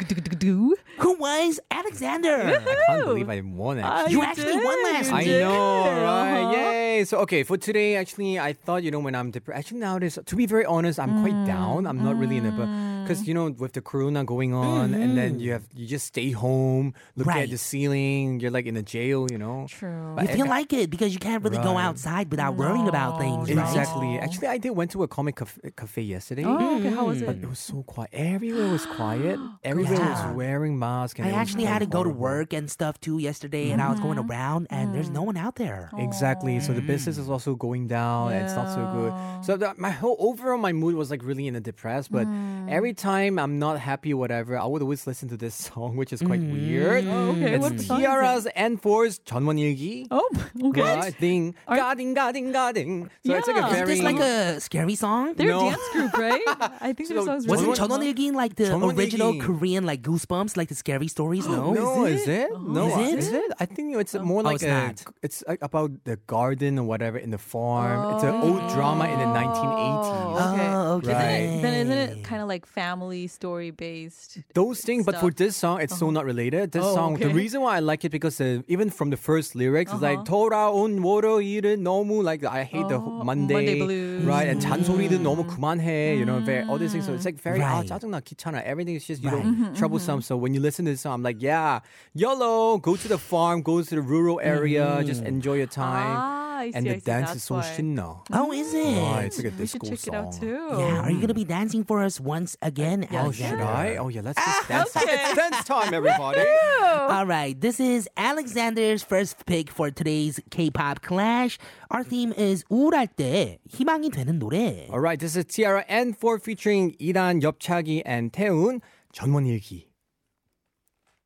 who 1.09 1.19
was 1.19 1.59
Alexander. 1.71 2.37
I 2.69 2.75
can't 2.87 3.05
believe 3.05 3.31
I 3.31 3.41
won 3.41 3.79
actually. 3.79 4.13
You 4.13 4.23
actually 4.23 4.57
won 4.57 4.79
last 4.85 5.09
You 5.09 5.17
I 5.17 5.19
week. 5.21 5.29
know, 5.29 5.85
did. 5.85 6.03
right? 6.03 6.43
Uh-huh. 6.43 6.53
Yay! 6.53 7.05
So 7.05 7.19
okay, 7.25 7.43
for 7.45 7.57
today, 7.57 7.97
actually, 7.97 8.39
I 8.39 8.53
thought 8.53 8.83
you 8.83 8.91
know 8.91 8.99
when 8.99 9.15
I'm 9.15 9.31
depressed. 9.31 9.59
Actually, 9.59 9.81
nowadays, 9.81 10.19
to 10.25 10.37
be 10.37 10.47
very 10.47 10.67
honest, 10.67 10.99
I'm 10.99 11.23
quite 11.23 11.35
mm. 11.35 11.47
down. 11.47 11.87
I'm 11.87 12.03
not 12.05 12.17
really 12.19 12.37
in 12.37 12.45
it, 12.45 12.57
but 12.57 12.69
because 13.05 13.23
mm. 13.23 13.29
you 13.29 13.35
know 13.35 13.51
with 13.51 13.73
the 13.73 13.81
corona 13.81 14.25
going 14.25 14.53
on, 14.53 14.93
and 14.93 15.17
then 15.17 15.31
mm-hmm. 15.33 15.41
you 15.41 15.53
have 15.53 15.65
you 15.75 15.87
just 15.87 16.07
stay 16.07 16.31
home, 16.31 16.93
look 17.17 17.29
at 17.29 17.49
the 17.49 17.57
ceiling. 17.57 18.41
You're 18.41 18.51
like 18.51 18.67
in 18.67 18.77
a 18.77 18.83
jail, 18.83 19.27
you 19.31 19.39
know. 19.39 19.67
True. 19.69 20.17
You 20.21 20.29
feel 20.29 20.47
like 20.47 20.73
it 20.73 20.91
because 20.91 21.15
you 21.15 21.21
can't 21.21 21.43
really 21.43 21.59
go 21.59 21.75
Right. 21.79 21.85
outside 21.85 22.31
without 22.31 22.57
worrying 22.57 22.89
about 22.89 23.19
things, 23.21 23.49
right? 23.51 23.69
Exactly. 23.69 24.19
Actually, 24.19 24.49
I 24.49 24.59
did 24.59 24.71
went 24.71 24.91
to 24.93 25.03
a 25.05 25.09
comic 25.09 25.37
cafe, 25.37 25.71
cafe 25.77 26.03
yesterday. 26.03 26.45
Oh, 26.45 26.79
okay. 26.79 26.91
How 26.91 27.07
was 27.07 27.19
mm-hmm. 27.19 27.27
But 27.27 27.37
it? 27.37 27.45
it 27.45 27.49
was 27.49 27.59
so 27.59 27.83
quiet. 27.83 28.11
Everywhere 28.13 28.69
was 28.69 28.85
quiet. 28.87 29.39
Everywhere 29.65 29.95
Yeah. 29.95 30.27
was 30.29 30.37
wearing 30.37 30.79
mask. 30.99 31.21
I 31.21 31.31
actually 31.31 31.65
had 31.65 31.81
to 31.81 31.87
go 31.87 32.03
to 32.03 32.11
work 32.11 32.53
and 32.53 32.71
stuff 32.71 33.01
too 33.01 33.19
yesterday, 33.19 33.65
mm-hmm. 33.65 33.79
and 33.79 33.83
I 33.83 33.91
was 33.91 34.01
going 34.01 34.19
mm-hmm. 34.19 34.31
around, 34.31 34.67
and 34.71 34.91
mm. 34.91 34.93
there's 34.95 35.11
no 35.11 35.23
mm. 35.23 35.31
one 35.33 35.37
out 35.37 35.57
there. 35.57 35.91
Exactly. 35.99 36.57
Aww. 36.57 36.67
So 36.67 36.73
the 36.73 36.83
business 36.83 37.19
is 37.19 37.27
mm. 37.27 37.35
also 37.35 37.55
going 37.55 37.87
down, 37.87 38.31
yeah. 38.31 38.37
and 38.37 38.41
it's 38.47 38.55
not 38.55 38.69
so 38.75 38.83
good. 38.97 39.13
So 39.45 39.57
the, 39.57 39.75
my 39.77 39.91
whole 39.91 40.17
overall 40.19 40.59
my 40.59 40.73
mood 40.73 40.95
was 40.95 41.11
like 41.11 41.23
really 41.25 41.47
in 41.47 41.55
a 41.57 41.61
depressed. 41.61 42.11
But 42.11 42.27
mm. 42.27 42.71
every 42.71 42.95
time 42.95 43.39
I'm 43.39 43.59
not 43.59 43.79
happy, 43.79 44.15
whatever, 44.15 44.59
I 44.59 44.67
would 44.67 44.83
always 44.83 45.07
listen 45.07 45.29
to 45.31 45.37
this 45.37 45.55
song, 45.69 45.97
which 45.97 46.13
is 46.13 46.21
quite 46.21 46.41
mm. 46.41 46.53
weird. 46.53 47.07
Oh, 47.07 47.33
okay. 47.33 47.55
It's 47.55 47.63
what 47.63 47.79
T-ara's 47.79 48.47
it? 48.47 48.55
N4's 48.57 49.21
전원일기. 49.21 50.09
Oh, 50.11 50.29
okay. 50.71 50.83
Right? 50.83 51.15
Ding, 51.21 51.55
Are... 51.67 51.77
gadding, 51.77 52.15
gadding. 52.15 53.11
So 53.25 53.33
yeah. 53.33 53.39
it's 53.39 53.49
like 53.49 53.57
a 53.57 53.69
very. 53.69 53.93
Is 53.93 53.99
this 53.99 54.05
like 54.05 54.21
a 54.21 54.61
scary 54.61 54.95
song? 54.95 55.35
They're 55.35 55.49
no. 55.49 55.69
a 55.69 55.71
dance 55.71 55.89
group, 55.93 56.13
right? 56.17 56.43
I 56.81 56.93
think 56.93 57.09
so 57.09 57.15
their 57.15 57.25
songs. 57.25 57.47
Wasn't 57.47 57.69
really 57.69 57.79
Wasn't 57.79 57.91
전원일기 57.91 58.35
like 58.35 58.57
the 58.57 58.75
original 58.75 59.39
Korean 59.41 59.85
like 59.87 60.03
Goosebumps, 60.03 60.57
like 60.57 60.69
this? 60.69 60.83
scary 60.88 61.08
stories? 61.08 61.48
No. 61.48 61.74
no, 61.74 62.06
Is 62.06 62.22
is 62.22 62.28
it? 62.28 62.48
it? 62.48 62.50
Oh. 62.54 62.72
No, 62.72 62.86
Is 62.88 63.14
it? 63.14 63.20
is 63.20 63.32
it? 63.34 63.52
I 63.60 63.66
think 63.66 63.96
it's 63.98 64.14
more 64.16 64.40
Oh, 64.42 64.46
like 64.54 64.56
it's 64.56 64.64
a. 64.64 64.70
not. 64.72 65.04
It's 65.22 65.44
like 65.48 65.60
about 65.62 65.92
the 66.06 66.16
garden 66.28 66.80
or 66.80 66.84
whatever 66.86 67.18
in 67.18 67.32
the 67.32 67.38
farm. 67.38 68.06
It's 68.10 68.24
an 68.24 68.40
old 68.42 68.62
drama 68.74 69.06
in 69.08 69.20
the 69.20 69.26
1980s. 69.28 70.10
Oh, 70.14 70.50
okay. 70.50 70.68
Oh, 70.74 70.94
okay. 71.04 71.14
Right. 71.14 71.62
Then 71.62 71.74
isn't 71.88 71.98
it 71.98 72.24
kind 72.24 72.42
of 72.42 72.48
like 72.48 72.66
family 72.66 73.28
story 73.28 73.72
based? 73.72 74.40
Those 74.54 74.82
things, 74.82 75.06
but 75.06 75.16
for 75.20 75.32
stuff. 75.32 75.36
this 75.36 75.56
song, 75.56 75.82
it's 75.82 75.98
so 75.98 76.10
not 76.10 76.26
related. 76.26 76.72
This 76.72 76.84
Oh, 76.84 76.94
song, 76.96 77.16
the 77.18 77.26
okay. 77.28 77.34
reason 77.34 77.62
why 77.62 77.78
I 77.78 77.80
like 77.80 78.04
it 78.06 78.12
because 78.12 78.40
uh, 78.42 78.62
even 78.68 78.90
from 78.90 79.10
the 79.10 79.18
first 79.18 79.56
lyrics, 79.56 79.92
it's 79.94 80.02
like 80.02 80.24
돌아온 80.26 81.00
월요일은 81.04 81.82
너무 81.84 82.24
like 82.24 82.44
I 82.46 82.64
hate 82.64 82.88
the 82.88 83.00
Oh, 83.04 83.24
Monday, 83.24 83.54
Monday 83.54 83.76
blues. 83.80 84.24
right? 84.26 84.48
And 84.48 84.62
잔소리도 84.62 85.20
너무 85.20 85.46
그만해, 85.46 86.18
you 86.18 86.26
know, 86.26 86.40
very, 86.40 86.64
all 86.70 86.78
these 86.78 86.92
things. 86.92 87.06
So 87.06 87.14
it's 87.14 87.26
like 87.26 87.40
very 87.42 87.62
ah, 87.62 87.80
Right. 87.82 87.88
짜증나, 87.88 88.22
귀찮아. 88.22 88.62
Everything 88.64 88.96
is 88.96 89.06
just 89.06 89.24
you 89.24 89.30
Right. 89.32 89.44
know 89.46 89.74
troublesome. 89.76 90.22
So 90.22 90.38
when 90.38 90.54
you 90.54 90.62
listen 90.62 90.77
listen 90.79 90.85
to 90.87 90.93
this 90.93 91.01
song. 91.01 91.15
I'm 91.15 91.23
like, 91.25 91.43
yeah, 91.43 91.81
YOLO, 92.15 92.79
go 92.79 92.95
to 92.95 93.09
the 93.09 93.19
farm, 93.19 93.63
go 93.63 93.83
to 93.83 93.95
the 93.95 94.01
rural 94.01 94.39
area, 94.41 94.99
mm. 95.01 95.07
just 95.07 95.25
enjoy 95.25 95.55
your 95.55 95.67
time. 95.67 96.15
Ah, 96.17 96.63
and 96.75 96.87
the 96.87 97.01
dance 97.01 97.35
is 97.35 97.43
so 97.43 97.57
Shinno. 97.57 98.23
Oh, 98.33 98.53
is 98.53 98.75
it? 98.75 98.85
Oh, 98.85 99.19
it's 99.19 99.39
like 99.39 99.47
a 99.47 99.51
we 99.51 99.57
disco 99.57 99.87
should 99.87 99.99
check 99.99 99.99
song. 99.99 100.15
It 100.15 100.19
out 100.19 100.33
too. 100.33 100.69
Yeah, 100.79 101.03
are 101.03 101.11
you 101.11 101.21
gonna 101.21 101.35
be 101.35 101.45
dancing 101.45 101.83
for 101.83 102.03
us 102.03 102.21
once 102.21 102.57
uh, 102.63 102.67
again? 102.67 103.07
Yeah, 103.11 103.27
oh, 103.27 103.33
should 103.33 103.61
I? 103.61 103.97
Oh 103.97 104.09
yeah, 104.09 104.23
let's 104.23 104.39
just 104.39 104.49
ah, 104.49 104.67
dance. 104.69 104.97
Okay. 104.97 105.07
it's 105.09 105.35
dance 105.35 105.65
time, 105.65 105.95
everybody. 106.01 106.47
All 106.83 107.27
right, 107.27 107.59
this 107.61 107.81
is 107.81 108.09
Alexander's 108.17 109.03
first 109.03 109.47
pick 109.47 109.71
for 109.71 109.91
today's 109.91 110.41
K-pop 110.51 111.03
clash. 111.03 111.59
Our 111.91 112.05
theme 112.05 112.33
is 112.37 112.65
우울할 112.71 113.09
때 113.17 113.59
희망이 113.69 114.11
되는 114.11 114.39
노래. 114.39 114.89
All 114.91 115.01
right, 115.01 115.19
this 115.19 115.37
is 115.37 115.45
T-ara 115.47 115.85
N4 115.89 116.43
featuring 116.43 116.95
이단 117.01 117.43
엽차기 117.43 118.03
and 118.07 118.31
태훈 118.33 118.81
전원일기. 119.13 119.88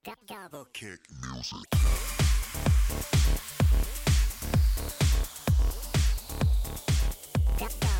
Oh 0.05 1.43
yeah, 1.51 1.63
that 7.59 7.92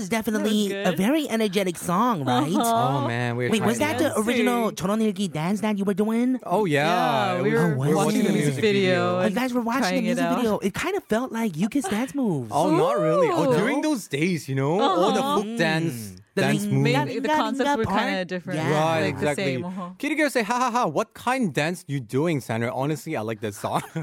was 0.00 0.08
definitely 0.08 0.68
that 0.68 0.86
was 0.86 0.94
a 0.94 0.96
very 0.96 1.28
energetic 1.28 1.76
song, 1.76 2.24
right? 2.24 2.52
Uh-huh. 2.52 3.02
Oh 3.04 3.06
man, 3.06 3.36
we 3.36 3.48
wait, 3.48 3.62
was 3.62 3.78
that 3.78 3.98
the 3.98 4.18
original 4.18 4.72
Choronilgi 4.72 5.30
dance 5.30 5.60
that 5.60 5.78
you 5.78 5.84
were 5.84 5.94
doing? 5.94 6.40
Oh 6.44 6.64
yeah, 6.64 7.36
yeah 7.36 7.42
we, 7.42 7.52
were, 7.52 7.58
oh, 7.58 7.76
we 7.76 7.88
were 7.88 7.96
watching 7.96 8.24
the 8.24 8.32
music 8.32 8.54
video. 8.54 9.22
You 9.22 9.30
guys 9.30 9.52
were 9.52 9.60
watching 9.60 9.96
the 9.96 10.02
music 10.02 10.24
it 10.24 10.34
video. 10.34 10.58
It 10.58 10.74
kind 10.74 10.96
of 10.96 11.04
felt 11.04 11.32
like 11.32 11.52
Yuki's 11.52 11.88
dance 11.88 12.14
moves. 12.14 12.50
Oh, 12.50 12.70
Ooh. 12.70 12.76
not 12.76 12.98
really. 12.98 13.28
Oh, 13.30 13.52
during 13.52 13.82
those 13.82 14.08
days, 14.08 14.48
you 14.48 14.54
know, 14.54 14.80
uh-huh. 14.80 15.00
all 15.00 15.12
the 15.12 15.42
book 15.42 15.58
dance. 15.58 15.94
Mm 15.94 16.16
the 16.40 16.46
dance 16.46 16.62
ling- 16.64 16.74
moves. 16.82 16.92
Maybe 16.96 17.18
the 17.20 17.28
concepts 17.28 17.76
were 17.76 17.84
kind 17.84 18.20
of 18.20 18.26
different. 18.26 18.58
Yeah. 18.58 18.70
Right, 18.72 19.00
like 19.02 19.14
exactly. 19.14 19.44
the 19.44 19.50
same. 19.52 19.64
uh-huh. 19.64 19.90
Kitty 19.98 20.14
girl 20.14 20.30
say, 20.30 20.42
ha 20.42 20.58
ha 20.58 20.70
ha, 20.70 20.86
what 20.86 21.14
kind 21.14 21.52
dance 21.54 21.84
you 21.86 22.00
doing, 22.00 22.40
Sandra? 22.40 22.72
Honestly, 22.74 23.16
I 23.16 23.20
like 23.22 23.40
this 23.40 23.56
song. 23.58 23.82
you 23.94 24.02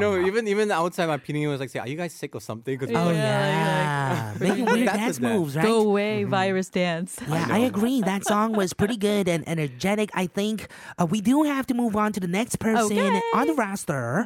know, 0.00 0.20
even 0.24 0.48
even 0.48 0.70
outside 0.70 1.06
my 1.06 1.18
PD 1.18 1.48
was 1.48 1.60
like, 1.60 1.70
say, 1.70 1.78
are 1.78 1.88
you 1.88 1.96
guys 1.96 2.12
sick 2.12 2.34
or 2.34 2.40
something? 2.40 2.78
'Cause- 2.78 2.90
Oh 2.94 3.10
Yeah, 3.10 3.14
yeah, 3.14 4.30
like- 4.40 4.40
making 4.40 4.64
weird 4.66 4.86
dance 4.86 5.18
dance. 5.18 5.20
moves, 5.20 5.56
right? 5.56 5.64
Go 5.66 5.80
away, 5.80 6.24
virus 6.24 6.68
dance. 6.68 7.18
Yeah, 7.28 7.46
I, 7.50 7.58
agree. 7.60 8.00
That 8.02 8.24
song 8.24 8.52
was 8.52 8.72
pretty 8.72 8.96
good 8.96 9.28
and 9.28 9.46
energetic. 9.48 10.10
I 10.14 10.26
think 10.26 10.68
uh, 10.98 11.06
we 11.06 11.20
do 11.20 11.42
have 11.44 11.66
to 11.68 11.74
move 11.74 11.96
on 11.96 12.12
to 12.12 12.20
the 12.20 12.28
next 12.28 12.56
person 12.58 12.98
Okay. 12.98 13.20
on 13.34 13.46
the 13.46 13.54
roster. 13.54 14.22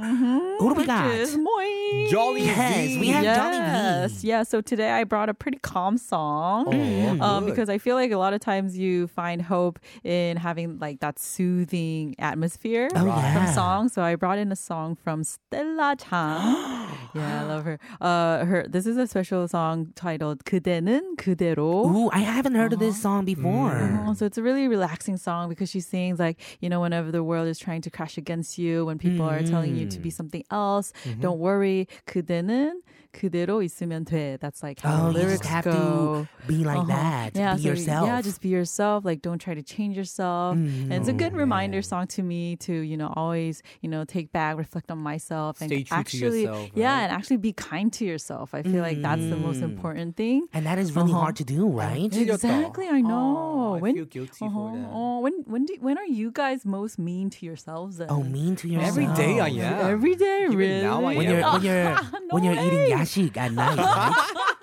Who 0.58 0.68
do 0.70 0.74
we 0.74 0.84
got? 0.86 1.06
Which 1.08 1.14
is 1.20 1.36
moi. 1.36 2.08
Jolly 2.10 2.44
Yes, 2.44 2.88
V. 2.88 3.00
we 3.00 3.08
have 3.08 3.24
yes. 3.24 3.36
Jolly 3.36 4.08
V. 4.20 4.28
Yeah, 4.28 4.42
so 4.42 4.60
today 4.60 4.90
I 4.90 5.04
brought 5.04 5.28
a 5.28 5.34
pretty 5.34 5.58
calm 5.58 5.96
song. 5.98 6.66
Oh, 6.68 6.72
Mm-hmm. 6.78 7.22
Um, 7.22 7.44
because 7.44 7.68
I 7.68 7.78
feel 7.78 7.96
like 7.96 8.10
a 8.10 8.18
lot 8.18 8.32
of 8.32 8.40
times 8.40 8.76
you 8.76 9.06
find 9.08 9.42
hope 9.42 9.78
in 10.04 10.36
having 10.36 10.78
like 10.78 11.00
that 11.00 11.18
soothing 11.18 12.14
atmosphere 12.18 12.88
oh, 12.94 13.32
from 13.32 13.46
songs. 13.54 13.92
So 13.92 14.02
I 14.02 14.14
brought 14.16 14.38
in 14.38 14.52
a 14.52 14.56
song 14.56 14.96
from 14.96 15.24
Stella 15.24 15.96
Jang. 15.98 16.08
yeah, 17.14 17.42
I 17.42 17.44
love 17.44 17.64
her. 17.64 17.78
Uh, 18.00 18.44
her 18.44 18.66
this 18.68 18.86
is 18.86 18.96
a 18.96 19.06
special 19.06 19.46
song 19.48 19.92
titled 19.94 20.44
그대는 20.44 21.16
그대로. 21.16 21.86
Ooh, 21.86 22.10
I 22.12 22.20
haven't 22.20 22.54
heard 22.54 22.72
uh-huh. 22.72 22.84
of 22.84 22.92
this 22.92 23.00
song 23.00 23.24
before. 23.24 23.74
Mm. 23.74 24.16
So 24.16 24.26
it's 24.26 24.38
a 24.38 24.42
really 24.42 24.68
relaxing 24.68 25.16
song 25.16 25.48
because 25.48 25.70
she 25.70 25.80
sings 25.80 26.18
like 26.18 26.38
you 26.60 26.68
know 26.68 26.80
whenever 26.80 27.10
the 27.10 27.24
world 27.24 27.48
is 27.48 27.58
trying 27.58 27.82
to 27.82 27.90
crash 27.90 28.18
against 28.18 28.58
you, 28.58 28.86
when 28.86 28.98
people 28.98 29.26
mm. 29.26 29.32
are 29.32 29.42
telling 29.42 29.76
you 29.76 29.86
to 29.86 29.98
be 29.98 30.10
mm. 30.10 30.12
something 30.12 30.44
else, 30.50 30.92
mm-hmm. 31.04 31.20
don't 31.20 31.38
worry. 31.38 31.88
그대는 32.06 32.80
그대로 33.11 33.61
있으면 33.61 34.05
돼. 34.05 34.37
That's 34.39 34.63
like 34.63 34.79
how 34.81 34.89
Oh, 35.09 35.11
the 35.13 35.19
you 35.19 35.25
lyrics 35.25 35.41
just 35.41 35.49
have 35.53 35.63
go. 35.65 36.25
to 36.25 36.47
be 36.47 36.63
like 36.63 36.79
Uh-huh. 36.79 36.87
that. 36.87 37.35
Yeah, 37.35 37.55
be 37.55 37.61
so, 37.61 37.69
yourself. 37.69 38.07
Yeah, 38.07 38.21
just 38.21 38.41
be 38.41 38.49
yourself. 38.49 39.05
Like, 39.05 39.21
don't 39.21 39.37
try 39.39 39.53
to 39.53 39.61
change 39.61 39.95
yourself. 39.95 40.57
And 40.57 40.91
it's 40.93 41.07
a 41.07 41.13
good 41.13 41.33
reminder 41.33 41.81
song 41.83 42.07
to 42.17 42.23
me 42.23 42.55
to, 42.65 42.73
you 42.73 42.97
know, 42.97 43.13
always, 43.15 43.61
you 43.81 43.89
know, 43.89 44.03
take 44.03 44.31
back, 44.31 44.57
reflect 44.57 44.89
on 44.89 44.97
myself, 44.97 45.61
and 45.61 45.69
Stay 45.69 45.83
true 45.83 45.93
to 45.93 45.95
actually, 45.95 46.41
yourself, 46.49 46.69
yeah, 46.73 46.95
right? 46.95 47.03
and 47.03 47.11
actually 47.13 47.37
be 47.37 47.53
kind 47.53 47.93
to 47.93 48.05
yourself. 48.05 48.53
I 48.53 48.63
feel 48.63 48.81
like 48.81 49.01
that's 49.01 49.21
the 49.29 49.37
most 49.37 49.61
important 49.61 50.17
thing. 50.17 50.47
and 50.53 50.65
that 50.65 50.79
is 50.79 50.95
really 50.95 51.11
Uh-huh. 51.13 51.29
hard 51.29 51.35
to 51.37 51.43
do, 51.45 51.67
right? 51.69 52.09
Yeah. 52.11 52.33
Exactly, 52.33 52.87
I 52.89 53.01
know. 53.01 53.37
Oh, 53.37 53.73
I 53.75 53.79
when, 53.79 53.93
feel 53.95 54.05
guilty 54.09 54.45
uh-huh. 54.45 54.57
for 54.57 54.73
that. 54.75 54.89
Oh, 54.91 55.19
when 55.21 55.33
when 55.45 55.65
do 55.65 55.75
when 55.81 55.97
are 56.01 56.05
you 56.09 56.31
guys 56.31 56.65
most 56.65 56.97
mean 56.97 57.29
to 57.37 57.45
yourselves? 57.45 57.97
Then? 58.01 58.07
Oh, 58.09 58.23
mean 58.23 58.55
to 58.57 58.67
yourself. 58.67 58.89
Every 58.97 59.07
day 59.13 59.39
I 59.39 59.49
am. 59.49 59.85
Every 59.93 60.15
day, 60.15 60.45
Even 60.49 60.57
really? 60.57 60.81
now 60.81 61.05
I 61.05 61.13
When 61.15 61.27
am. 61.27 61.33
you're 61.37 61.45
when 61.53 61.61
you're 61.63 61.93
No 61.93 62.33
when 62.33 62.43
you're 62.43 62.57
eating 62.65 62.89
way. 62.98 63.04
yashik 63.04 63.36
at 63.36 63.52
night, 63.52 63.78
right? 63.78 64.54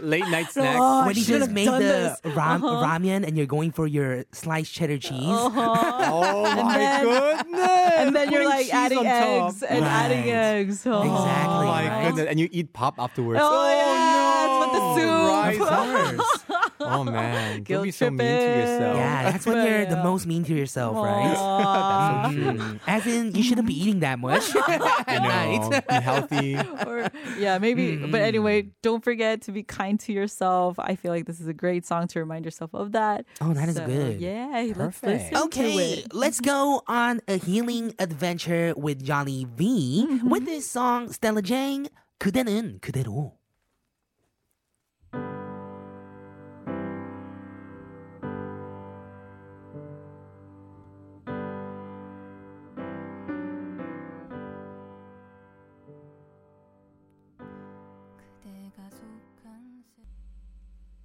Late 0.00 0.28
night 0.30 0.50
snacks. 0.52 0.78
Oh, 0.80 1.04
when 1.04 1.16
you 1.16 1.22
should 1.22 1.38
just 1.42 1.46
have 1.48 1.52
made 1.54 1.64
done 1.66 1.82
the 1.82 2.16
this. 2.22 2.34
ram- 2.36 2.62
Uh-huh. 2.64 2.84
ramen 2.86 3.26
and 3.26 3.36
you're 3.36 3.46
going 3.50 3.72
for 3.72 3.86
your 3.86 4.24
sliced 4.32 4.72
cheddar 4.72 4.98
cheese. 4.98 5.18
Oh 6.12 6.46
my 6.62 6.78
then- 6.78 7.04
goodness! 7.04 7.92
and 7.98 8.14
then 8.16 8.30
you're 8.30 8.40
Putting 8.42 8.48
like 8.48 8.66
cheese 8.66 8.74
adding 8.74 8.98
on 8.98 9.04
top. 9.04 9.48
eggs 9.50 9.62
and 9.64 9.80
Right. 9.82 9.90
adding 9.90 10.30
eggs. 10.30 10.86
Oh. 10.86 11.02
Exactly, 11.02 11.10
Oh 11.10 11.64
my 11.66 11.88
right? 11.88 12.04
goodness! 12.06 12.26
And 12.30 12.38
you 12.40 12.48
eat 12.52 12.72
pop 12.72 12.98
afterwards. 12.98 13.40
Oh, 13.42 13.66
yes, 13.66 14.46
no! 14.46 14.60
with 14.62 14.72
the 14.72 14.82
soup. 14.94 15.10
Right. 15.28 15.60
Of 15.60 16.16
course. 16.16 16.59
oh 16.80 17.04
man, 17.04 17.62
don't 17.62 17.84
be 17.84 17.90
so 17.90 18.10
mean 18.10 18.18
to 18.18 18.24
yourself. 18.24 18.96
Yeah, 18.96 19.30
that's 19.30 19.46
when 19.46 19.66
you're 19.66 19.86
the 19.86 20.02
most 20.02 20.26
mean 20.26 20.44
to 20.44 20.54
yourself, 20.54 20.96
right? 20.96 21.36
so 21.36 22.78
As 22.86 23.06
in, 23.06 23.34
you 23.34 23.42
shouldn't 23.42 23.66
be 23.66 23.80
eating 23.80 24.00
that 24.00 24.18
much. 24.18 24.54
at 24.56 25.22
know, 25.22 25.80
be 25.88 25.94
healthy. 25.94 26.56
or, 26.56 27.10
yeah, 27.38 27.58
maybe. 27.58 27.96
Mm-hmm. 27.96 28.10
But 28.10 28.20
hmm. 28.20 28.26
anyway, 28.26 28.68
don't 28.82 29.02
forget 29.02 29.42
to 29.42 29.52
be 29.52 29.62
kind 29.62 29.98
to 30.00 30.12
yourself. 30.12 30.78
I 30.78 30.96
feel 30.96 31.12
like 31.12 31.26
this 31.26 31.40
is 31.40 31.48
a 31.48 31.54
great 31.54 31.86
song 31.86 32.06
to 32.08 32.18
remind 32.18 32.44
yourself 32.44 32.74
of 32.74 32.92
that. 32.92 33.24
Oh, 33.40 33.52
that 33.52 33.68
so, 33.68 33.82
is 33.82 33.86
good. 33.86 34.20
Yeah, 34.20 34.72
Perfect. 34.74 35.32
let's 35.32 35.44
Okay, 35.46 36.04
let's 36.12 36.40
go 36.40 36.82
on 36.86 37.20
a 37.28 37.36
healing 37.36 37.94
adventure 37.98 38.74
with 38.76 39.02
Jolly 39.04 39.46
V 39.56 40.06
mm-hmm. 40.08 40.28
with 40.28 40.44
this 40.44 40.68
song 40.68 41.12
Stella 41.12 41.42
Jang. 41.42 41.88
그대는 42.20 42.78
그대로. 42.80 43.39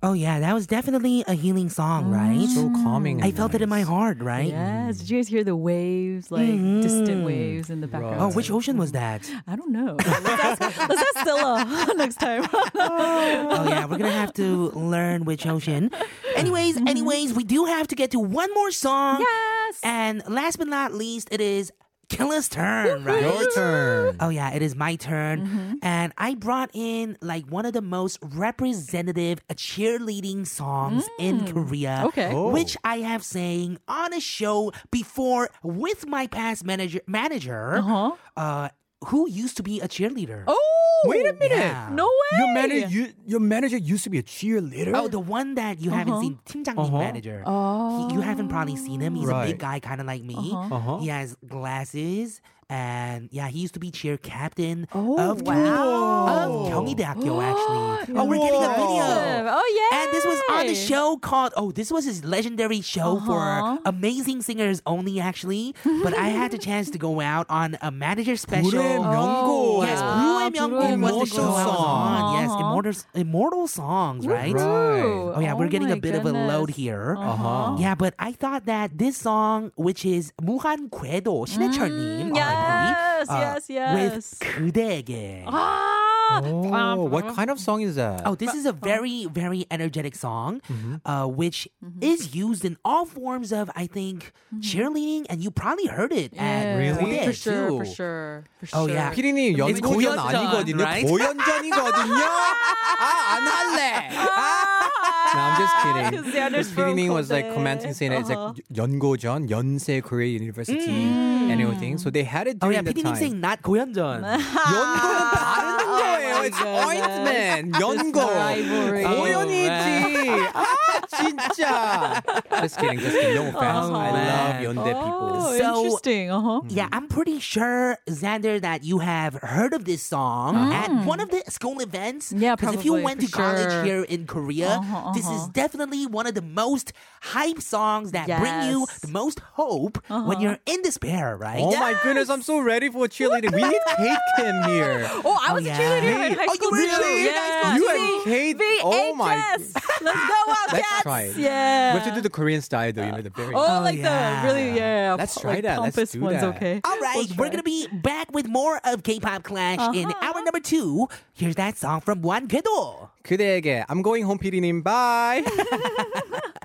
Oh 0.05 0.13
yeah, 0.13 0.39
that 0.39 0.53
was 0.53 0.67
definitely 0.67 1.23
a 1.27 1.33
healing 1.33 1.67
song, 1.67 2.11
right? 2.11 2.47
So 2.47 2.69
calming. 2.69 3.23
I 3.23 3.27
and 3.29 3.35
felt 3.35 3.55
it 3.55 3.63
in 3.63 3.69
my 3.69 3.81
heart, 3.81 4.21
right? 4.21 4.49
Yes. 4.49 4.99
Did 4.99 5.09
you 5.09 5.17
guys 5.17 5.27
hear 5.27 5.43
the 5.43 5.55
waves, 5.55 6.29
like 6.29 6.47
mm-hmm. 6.47 6.81
distant 6.81 7.25
waves 7.25 7.71
in 7.71 7.81
the 7.81 7.87
background? 7.87 8.21
Oh, 8.21 8.29
which 8.29 8.51
ocean 8.51 8.77
was 8.77 8.91
that? 8.91 9.27
I 9.47 9.55
don't 9.55 9.71
know. 9.71 9.97
Let's 10.05 10.61
ask, 10.61 10.61
let's 10.61 11.01
ask 11.01 11.19
Stella 11.21 11.93
next 11.97 12.17
time. 12.17 12.47
oh 12.53 13.65
yeah, 13.67 13.85
we're 13.85 13.97
gonna 13.97 14.11
have 14.11 14.31
to 14.33 14.69
learn 14.73 15.25
which 15.25 15.47
ocean. 15.47 15.89
Anyways, 16.35 16.75
mm-hmm. 16.75 16.87
anyways, 16.87 17.33
we 17.33 17.43
do 17.43 17.65
have 17.65 17.87
to 17.87 17.95
get 17.95 18.11
to 18.11 18.19
one 18.19 18.53
more 18.53 18.69
song. 18.69 19.21
yes. 19.21 19.79
And 19.81 20.21
last 20.27 20.57
but 20.57 20.67
not 20.67 20.93
least, 20.93 21.29
it 21.31 21.41
is 21.41 21.71
Killa's 22.09 22.47
turn, 22.49 23.03
right? 23.03 23.21
Your 23.21 23.51
turn. 23.51 24.17
Oh 24.19 24.29
yeah, 24.29 24.51
it 24.53 24.61
is 24.61 24.75
my 24.75 24.95
turn. 24.95 25.41
Mm-hmm. 25.47 25.73
And 25.81 26.13
I 26.17 26.35
brought 26.35 26.69
in 26.73 27.17
like 27.21 27.45
one 27.47 27.65
of 27.65 27.73
the 27.73 27.81
most 27.81 28.19
representative 28.21 29.39
cheerleading 29.53 30.45
songs 30.47 31.07
in 31.19 31.45
Korea. 31.51 32.01
Mm. 32.03 32.05
Okay. 32.05 32.31
Oh. 32.33 32.49
Which 32.49 32.77
I 32.83 32.97
have 32.99 33.23
sang 33.23 33.77
on 33.87 34.13
a 34.13 34.19
show 34.19 34.71
before 34.91 35.49
with 35.63 36.07
my 36.07 36.27
past 36.27 36.63
manager 36.65 37.01
manager 37.07 37.77
Uh-huh. 37.77 38.11
uh 38.37 38.69
who 39.07 39.29
used 39.29 39.55
to 39.57 39.61
be 39.63 39.79
a 39.81 39.87
cheerleader. 39.87 40.43
Oh, 40.47 40.57
Wait 41.04 41.24
a 41.26 41.32
minute. 41.32 41.56
Yeah. 41.56 41.88
No 41.92 42.04
way. 42.04 42.38
Your 42.38 42.54
manager, 42.54 42.88
you, 42.88 43.02
your 43.26 43.40
manager 43.40 43.76
used 43.78 44.04
to 44.04 44.10
be 44.10 44.18
a 44.18 44.22
cheerleader. 44.22 44.92
Oh, 44.94 45.08
the 45.08 45.18
one 45.18 45.54
that 45.54 45.80
you 45.80 45.90
haven't 45.90 46.20
seen, 46.20 46.38
팀장님 46.44 46.78
Uh-huh. 46.78 46.98
manager. 46.98 47.42
Oh. 47.46 48.08
He, 48.08 48.14
you 48.14 48.20
haven't 48.20 48.48
probably 48.48 48.76
seen 48.76 49.00
him. 49.00 49.14
He's 49.14 49.28
a 49.28 49.32
Right. 49.32 49.46
big 49.48 49.58
guy, 49.58 49.80
kind 49.80 50.00
of 50.00 50.06
like 50.06 50.22
me. 50.22 50.36
Uh-huh. 50.52 50.98
He 51.00 51.08
has 51.08 51.36
glasses, 51.46 52.40
and 52.68 53.28
yeah, 53.32 53.48
he 53.48 53.58
used 53.60 53.74
to 53.74 53.80
be 53.80 53.90
cheer 53.90 54.16
captain 54.16 54.86
Oh, 54.94 55.18
of 55.18 55.42
wow. 55.42 56.28
of 56.28 56.50
경희대학교 56.70 57.32
actually. 57.42 58.14
Oh, 58.14 58.24
we're 58.28 58.38
getting 58.38 58.62
a 58.62 58.68
video. 58.78 59.02
Awesome. 59.02 59.46
Oh 59.50 59.66
yeah. 59.74 59.98
And 60.04 60.06
this 60.14 60.24
was 60.24 60.38
on 60.50 60.66
the 60.68 60.74
show 60.78 61.16
called 61.18 61.52
Oh, 61.56 61.72
this 61.72 61.90
was 61.90 62.04
his 62.04 62.22
legendary 62.24 62.80
show 62.80 63.18
Uh-huh. 63.18 63.26
for 63.26 63.42
amazing 63.86 64.42
singers 64.42 64.82
only 64.86 65.18
actually. 65.18 65.74
but 66.04 66.14
I 66.14 66.28
had 66.30 66.50
the 66.54 66.58
chance 66.62 66.90
to 66.94 66.98
go 66.98 67.18
out 67.20 67.46
on 67.50 67.74
a 67.82 67.90
manager 67.90 68.36
special. 68.38 68.70
불의 68.78 69.02
명곡. 69.02 69.82
Yes, 69.86 69.98
wow. 69.98 70.14
불의 70.22 70.33
명곡 70.44 71.00
was 71.00 71.30
the 71.30 71.36
show 71.36 71.42
I 71.42 71.64
was 71.64 71.64
Immortal 71.64 71.76
on. 71.80 72.34
Yes, 72.40 72.50
song. 72.50 72.60
immortal 72.60 72.92
immortal 73.14 73.66
songs, 73.68 74.26
right? 74.26 74.54
Right. 74.54 75.34
Oh 75.36 75.40
yeah, 75.40 75.54
we're 75.54 75.68
getting 75.68 75.90
a 75.90 75.96
my 75.96 76.00
bit 76.00 76.14
of 76.14 76.24
a 76.26 76.32
load 76.32 76.68
goodness. 76.68 76.76
here. 76.76 77.16
Uh-huh. 77.18 77.76
Yeah, 77.78 77.94
but 77.94 78.14
I 78.18 78.32
thought 78.32 78.66
that 78.66 78.98
this 78.98 79.16
song, 79.16 79.72
which 79.76 80.04
is 80.04 80.32
무한 80.42 80.90
궤도 80.90 81.46
신해철님, 81.46 82.30
Mm, 82.30 82.36
yes, 82.36 83.28
R.I.P., 83.28 83.40
yes, 83.40 83.62
yes. 83.70 83.94
with 83.94 84.38
그대에게. 84.40 85.44
Ah. 85.46 86.03
Oh, 86.32 87.04
what 87.10 87.34
kind 87.34 87.50
of 87.50 87.58
song 87.58 87.82
is 87.82 87.96
that? 87.96 88.22
Oh, 88.24 88.34
this 88.36 88.54
is 88.54 88.64
a 88.64 88.72
very, 88.72 89.26
very 89.26 89.66
energetic 89.70 90.14
song, 90.14 90.60
Mm-hmm. 90.70 91.02
uh, 91.04 91.26
which 91.26 91.66
is 92.00 92.34
used 92.34 92.64
in 92.64 92.76
all 92.84 93.04
forms 93.04 93.50
of, 93.52 93.70
I 93.74 93.86
think, 93.86 94.32
cheerleading, 94.62 95.26
and 95.28 95.42
you 95.42 95.50
probably 95.50 95.86
heard 95.86 96.12
it 96.12 96.32
at 96.38 96.76
Really? 96.78 97.02
무대 97.02 97.24
For 97.26 97.32
sure, 97.32 97.68
too. 97.68 97.78
for 97.78 97.84
sure, 97.84 98.44
for 98.62 98.66
Oh, 98.72 98.86
sure. 98.86 98.94
yeah. 98.94 99.10
피디님 99.10 99.58
It's 99.58 99.80
연고전 99.82 99.90
고연전, 99.90 100.18
아니거든요. 100.22 100.78
right? 100.86 101.06
고연전이거든요. 101.06 102.22
아, 103.00 103.04
안 103.34 103.42
할래. 103.50 104.10
No, 105.30 105.38
I'm 105.40 105.56
just 105.62 105.74
kidding. 105.82 106.10
Because 106.10 106.26
Xander's 106.34 106.68
Because 106.70 106.94
PD님 106.94 107.06
from 107.06 107.14
was 107.14 107.30
like 107.30 107.44
Kobe. 107.50 107.54
commenting 107.54 107.92
saying 107.94 108.12
it's 108.12 108.30
Uh-huh. 108.30 108.54
like 108.54 108.62
연고전, 108.74 109.48
연세 109.50 110.00
Korea 110.02 110.26
University 110.30 111.43
and 111.44 111.60
everything. 111.60 111.98
So 111.98 112.10
they 112.10 112.24
had 112.24 112.46
it 112.46 112.56
Oh 112.60 112.66
during 112.68 112.76
yeah, 112.76 112.82
the 112.82 112.94
PD님 112.94 113.04
time. 113.04 113.16
saying 113.16 113.40
not 113.40 113.62
고연전. 113.62 114.22
연고는 114.24 115.30
바르는 115.30 115.86
거예요. 115.86 116.30
my 116.40 116.46
It's 116.46 116.56
goodness. 116.56 116.86
ointment. 116.88 117.72
This 117.74 117.82
연고. 117.82 118.20
rivalry. 118.24 119.04
고연이지. 119.04 120.50
아, 120.54 120.64
진짜. 121.10 122.22
Just 122.60 122.78
kidding, 122.80 122.98
just 122.98 123.12
kidding. 123.18 123.34
No 123.36 123.48
offense. 123.52 123.90
I 123.92 124.10
love 124.10 124.56
Yeondae 124.64 124.94
people. 124.96 125.30
Oh, 125.36 125.56
So- 125.58 125.84
interesting. 125.84 126.30
Uh 126.30 126.40
huh. 126.40 126.60
Yeah, 126.68 126.88
I'm 126.92 127.08
pretty 127.08 127.38
sure, 127.40 127.98
Xander, 128.08 128.60
that 128.60 128.84
you 128.84 128.98
have 129.00 129.34
heard 129.42 129.72
of 129.74 129.84
this 129.84 130.02
song 130.02 130.56
at 130.72 130.88
one 131.04 131.20
of 131.20 131.30
the 131.30 131.42
school 131.48 131.80
events. 131.80 132.32
Mm. 132.32 132.40
Yeah, 132.40 132.56
Because 132.56 132.74
if 132.76 132.84
you 132.84 132.92
probably, 132.92 133.04
went 133.04 133.20
to 133.20 133.28
for 133.28 133.36
college 133.36 133.70
sure. 133.70 133.84
here 133.84 134.02
in 134.08 134.26
Korea, 134.26 134.80
Uh-huh, 134.80 135.12
this 135.12 135.24
is 135.28 135.44
uh-huh. 135.50 135.52
definitely 135.52 136.06
one 136.06 136.26
of 136.26 136.34
the 136.34 136.42
most 136.44 136.92
hype 137.22 137.60
songs 137.60 138.12
that 138.12 138.26
bring 138.26 138.70
you 138.72 138.80
Yes. 138.80 138.88
Uh-huh. 138.88 139.06
the 139.06 139.12
most 139.12 139.38
hope 139.60 139.98
when 140.08 140.40
you're 140.40 140.58
in 140.66 140.80
despair, 140.82 141.33
right? 141.34 141.60
Oh 141.60 141.70
my 141.78 141.94
goodness, 142.02 142.28
I'm 142.30 142.42
so 142.42 142.60
ready 142.60 142.88
for 142.90 143.06
cheerleading. 143.06 143.52
We 143.54 143.62
need 143.62 143.80
Kate 143.96 144.18
Kim 144.36 144.62
here. 144.70 145.08
Oh, 145.24 145.36
I 145.40 145.50
Oh, 145.50 145.54
was 145.54 145.64
yeah. 145.64 145.76
a 145.76 145.80
cheerleader 145.80 146.30
in 146.30 146.34
high 146.38 146.46
Oh, 146.48 146.52
you 146.52 146.54
school 146.54 146.70
were 146.70 146.78
a 146.78 146.86
too. 146.86 146.88
cheerleader 146.88 147.26
in 147.26 147.34
high 147.34 147.48
Yeah. 147.50 147.60
school 147.60 147.76
You 147.76 147.88
and 147.90 148.24
Kate. 148.24 148.80
Oh 148.82 149.14
my. 149.14 149.34
VHS. 149.36 149.74
Let's 150.02 150.28
go 150.28 150.52
out, 150.52 150.72
Let's 150.72 151.02
try 151.02 151.20
it. 151.22 151.36
Yeah. 151.36 151.94
We 151.94 152.00
have 152.00 152.08
to 152.08 152.14
do 152.14 152.20
the 152.20 152.30
Korean 152.30 152.62
style 152.62 152.92
though, 152.92 153.04
you 153.04 153.12
know, 153.12 153.22
the 153.22 153.30
very. 153.30 153.54
Oh, 153.54 153.80
like 153.82 153.98
yeah. 153.98 154.42
the 154.42 154.48
really 154.48 154.76
yeah. 154.76 155.14
Let's 155.18 155.34
po- 155.34 155.40
try 155.42 155.54
like 155.54 155.62
that. 155.64 155.80
Let's 155.82 155.96
Pompous 155.96 156.12
do 156.12 156.20
ones, 156.20 156.40
that. 156.40 156.56
okay. 156.56 156.80
All 156.84 156.98
right, 157.00 157.16
We'll 157.16 157.26
we're 157.36 157.50
try. 157.50 157.60
gonna 157.60 157.62
be 157.62 157.86
back 157.92 158.32
with 158.32 158.46
more 158.48 158.80
of 158.84 159.02
K-pop 159.02 159.42
Clash 159.42 159.80
in 159.96 160.06
Uh-huh. 160.06 160.24
hour 160.24 160.42
number 160.44 160.60
two. 160.60 161.08
Here's 161.34 161.56
that 161.56 161.76
song 161.76 162.00
from 162.00 162.22
One 162.22 162.46
Kedo. 162.48 163.08
그대에게 163.24 163.84
I'm 163.88 164.02
going 164.02 164.24
home 164.24 164.38
PD님 164.38 164.82
bye. 164.82 165.44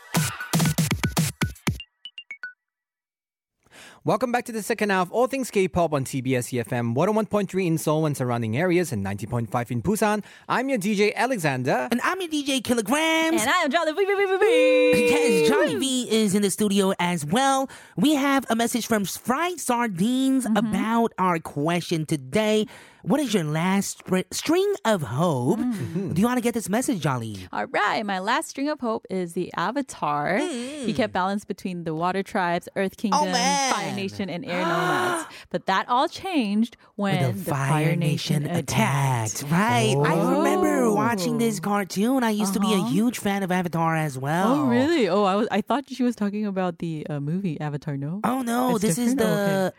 Welcome 4.03 4.31
back 4.31 4.45
to 4.45 4.51
the 4.51 4.63
second 4.63 4.89
half. 4.89 5.09
Of 5.09 5.11
All 5.11 5.27
things 5.27 5.51
K-pop 5.51 5.93
on 5.93 6.05
TBS 6.05 6.63
EFM 6.63 6.95
101.3 6.95 7.67
in 7.67 7.77
Seoul 7.77 8.07
and 8.07 8.17
surrounding 8.17 8.57
areas 8.57 8.91
and 8.91 9.05
90.5 9.05 9.69
in 9.69 9.83
Busan. 9.83 10.23
I'm 10.49 10.69
your 10.69 10.79
DJ 10.79 11.13
Alexander. 11.13 11.87
And 11.91 12.01
I'm 12.03 12.19
your 12.19 12.29
DJ 12.31 12.63
Kilograms. 12.63 13.41
And 13.41 13.47
I 13.47 13.57
am 13.61 13.69
Jolly 13.69 13.91
V. 13.91 15.07
Yes, 15.07 15.47
Jolly 15.47 15.75
V 15.75 16.09
is 16.09 16.33
in 16.33 16.41
the 16.41 16.49
studio 16.49 16.93
as 16.97 17.23
well. 17.23 17.69
We 17.95 18.15
have 18.15 18.43
a 18.49 18.55
message 18.55 18.87
from 18.87 19.05
Fried 19.05 19.59
Sardines 19.59 20.45
Mm-hmm. 20.47 20.57
about 20.57 21.13
our 21.19 21.37
question 21.37 22.07
today. 22.07 22.65
What 23.03 23.19
is 23.19 23.33
your 23.33 23.43
last 23.43 23.99
str- 24.05 24.19
string 24.31 24.73
of 24.85 25.01
hope? 25.01 25.59
Mm. 25.59 26.13
Do 26.13 26.21
you 26.21 26.27
want 26.27 26.37
to 26.37 26.41
get 26.43 26.53
this 26.53 26.69
message, 26.69 26.99
Jolly? 27.01 27.47
All 27.51 27.65
right, 27.65 28.05
my 28.05 28.19
last 28.19 28.49
string 28.49 28.69
of 28.69 28.79
hope 28.79 29.07
is 29.09 29.33
the 29.33 29.51
Avatar. 29.57 30.37
He 30.37 30.93
kept 30.93 31.11
balance 31.11 31.43
between 31.43 31.83
the 31.83 31.95
Water 31.95 32.21
Tribes, 32.21 32.69
Earth 32.75 32.97
Kingdom, 32.97 33.21
Hmm. 33.21 33.27
Oh, 33.29 33.31
man. 33.31 33.90
Fire 33.91 34.01
Nation, 34.03 34.29
and 34.29 34.45
Air 34.45 34.61
Nomads. 34.63 35.27
But 35.49 35.65
that 35.65 35.89
all 35.89 36.07
changed 36.07 36.77
when 36.95 37.35
the 37.37 37.43
Fire 37.51 37.95
Nation 37.95 38.45
attacked. 38.47 39.43
Right. 39.49 39.95
I 39.97 40.37
remember 40.37 40.91
watching 40.91 41.37
this 41.37 41.59
cartoon. 41.59 42.23
I 42.23 42.29
used 42.29 42.53
to 42.53 42.59
be 42.59 42.73
a 42.73 42.83
huge 42.85 43.19
fan 43.19 43.43
of 43.43 43.51
Avatar 43.51 43.95
as 43.95 44.17
well. 44.17 44.53
Oh, 44.53 44.67
really? 44.67 45.09
Oh, 45.09 45.23
I 45.25 45.35
was. 45.35 45.47
I 45.51 45.61
thought 45.61 45.85
she 45.89 46.03
was 46.03 46.15
talking 46.15 46.45
about 46.45 46.79
the 46.79 47.05
uh, 47.09 47.19
movie 47.19 47.59
Avatar. 47.59 47.97
No. 47.97 48.21
Oh 48.23 48.41
no, 48.41 48.75
It's 48.75 48.81
this 48.81 48.97
is 48.97 49.15
different? 49.15 49.21
Oh, 49.21 49.45
the 49.45 49.73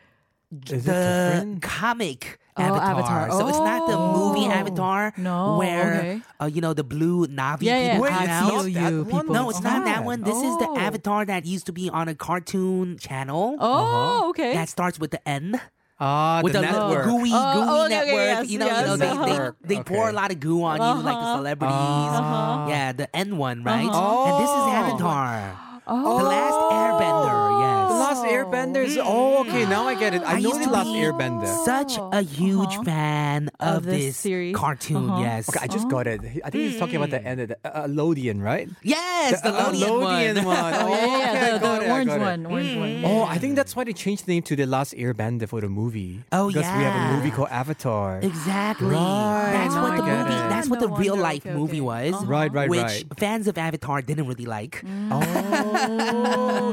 Is 0.70 0.84
the 0.84 1.58
comic 1.62 2.38
Oh, 2.54 2.62
Avatar. 2.62 2.90
Avatar. 2.90 3.30
So 3.30 3.48
it's 3.48 3.56
not 3.56 3.88
the 3.88 3.96
movie 3.96 4.44
Oh. 4.46 4.50
Avatar 4.60 5.14
No, 5.16 5.56
where 5.56 5.94
okay. 5.96 6.20
uh, 6.38 6.44
you 6.44 6.60
know 6.60 6.74
the 6.74 6.84
blue 6.84 7.26
Navi 7.26 7.62
Yeah, 7.62 7.78
yeah. 7.78 7.88
people 7.92 8.02
Wait, 8.02 8.10
come 8.12 8.22
it's 8.24 8.32
out. 8.32 8.64
you 8.68 9.04
that 9.04 9.12
one? 9.14 9.26
No, 9.32 9.48
it's 9.48 9.62
not 9.62 9.86
that 9.86 10.00
Oh. 10.00 10.12
one. 10.12 10.20
This 10.20 10.36
is 10.36 10.54
the 10.58 10.68
Oh. 10.68 10.76
Avatar 10.76 11.24
that 11.24 11.46
used 11.46 11.64
to 11.66 11.72
be 11.72 11.88
on 11.88 12.08
a 12.08 12.14
cartoon 12.14 12.98
channel 12.98 13.56
Oh, 13.58 14.28
okay. 14.30 14.52
that 14.52 14.68
starts 14.68 15.00
with 15.00 15.12
the 15.12 15.26
N. 15.26 15.58
Ah, 15.98 16.40
with 16.42 16.52
the 16.52 16.60
the, 16.60 16.66
network. 16.66 17.04
gooey, 17.06 17.30
Oh, 17.32 17.52
gooey 17.54 17.68
oh, 17.72 17.84
okay, 17.86 17.88
network. 17.94 18.12
okay, 18.12 18.26
yes, 18.42 18.50
you 18.50 18.58
know, 18.58 18.66
you 18.66 18.72
know, 18.72 18.96
yes. 18.96 18.98
they, 18.98 19.14
Network. 19.14 19.56
they, 19.64 19.74
they 19.76 19.82
pour 19.84 20.08
a 20.10 20.12
lot 20.12 20.30
of 20.32 20.40
goo 20.40 20.64
on 20.64 20.76
you, 20.76 21.02
like 21.02 21.14
the 21.14 21.20
Uh-huh. 21.24 21.36
celebrities. 21.38 21.76
Ah. 21.78 22.66
Yeah, 22.68 22.92
the 22.92 23.16
N 23.16 23.38
one, 23.38 23.62
right? 23.64 23.88
Uh-huh. 23.88 24.24
And 24.28 24.34
this 24.42 24.50
is 24.50 24.64
Oh. 24.66 24.76
Avatar, 24.82 25.56
oh. 25.86 26.18
the 26.18 26.24
last 26.24 26.58
Airbender. 26.74 27.61
Yes. 27.92 28.16
The 28.16 28.22
Last 28.22 28.24
Airbender 28.26 28.84
is. 28.84 28.98
Oh, 29.02 29.40
okay, 29.40 29.64
now 29.66 29.86
I 29.86 29.94
get 29.94 30.14
it. 30.14 30.22
I, 30.22 30.34
I 30.34 30.40
know 30.40 30.48
used 30.50 30.60
the 30.60 30.64
to 30.66 30.70
Last 30.70 30.86
be 30.86 30.98
Airbender. 31.00 31.64
Such 31.64 31.98
a 32.12 32.22
huge 32.22 32.74
Uh-huh. 32.74 32.82
fan 32.84 33.50
of, 33.60 33.76
Of 33.78 33.84
this 33.84 34.04
this, 34.04 34.16
series. 34.16 34.56
cartoon. 34.56 35.08
Uh-huh. 35.10 35.20
Yes. 35.22 35.48
Okay, 35.48 35.58
I 35.62 35.66
just 35.66 35.88
got 35.88 36.06
it. 36.06 36.20
I 36.44 36.50
think 36.50 36.64
he's 36.70 36.78
talking 36.78 36.96
about 36.96 37.10
the 37.10 37.22
end 37.22 37.40
of 37.40 37.48
the 37.48 37.58
uh, 37.64 37.86
Lodian, 37.86 38.42
right? 38.42 38.68
Yes, 38.82 39.40
the, 39.42 39.48
uh, 39.52 39.72
Lodian 39.72 39.88
Lodian 39.88 40.44
one. 40.44 40.46
one. 40.56 40.74
Oh, 40.74 40.88
yeah, 40.88 41.06
yeah, 41.06 41.30
okay, 41.30 41.40
I 41.40 41.52
the, 41.52 41.58
got 41.58 41.78
the 41.80 41.84
it, 41.84 41.88
I 41.88 41.92
orange 41.92 42.08
got 42.08 42.16
it. 42.20 42.20
one, 42.22 42.46
orange 42.46 42.76
one. 42.76 43.04
Oh, 43.04 43.22
I 43.24 43.38
think 43.38 43.56
that's 43.56 43.74
why 43.76 43.84
they 43.84 43.92
changed 43.92 44.26
the 44.26 44.32
name 44.32 44.42
to 44.44 44.56
The 44.56 44.66
Last 44.66 44.94
Airbender 44.94 45.48
for 45.48 45.60
the 45.60 45.68
movie. 45.68 46.22
Oh, 46.32 46.48
because 46.48 46.62
we 46.64 46.82
have 46.84 46.94
a 46.94 46.98
yeah. 47.10 47.16
movie 47.16 47.30
called 47.30 47.48
Avatar. 47.50 48.18
Exactly. 48.22 48.88
Right, 48.88 49.50
That's 49.52 49.74
now 49.74 49.82
what 49.82 49.92
I 49.92 49.96
the 49.96 50.02
get 50.02 50.18
movie. 50.18 50.32
it. 50.34 50.48
That's 50.50 50.68
what 50.68 50.80
the 50.80 50.88
No 50.88 50.96
real 50.96 51.12
wonder, 51.14 51.22
life 51.22 51.46
okay, 51.46 51.54
movie 51.54 51.80
okay. 51.80 52.10
was. 52.12 52.24
Right, 52.24 52.52
right, 52.52 52.68
which 52.70 52.80
right. 52.82 53.04
fans 53.18 53.46
of 53.48 53.58
Avatar 53.58 54.02
didn't 54.02 54.26
really 54.26 54.46
like. 54.46 54.82
Oh, 55.10 55.20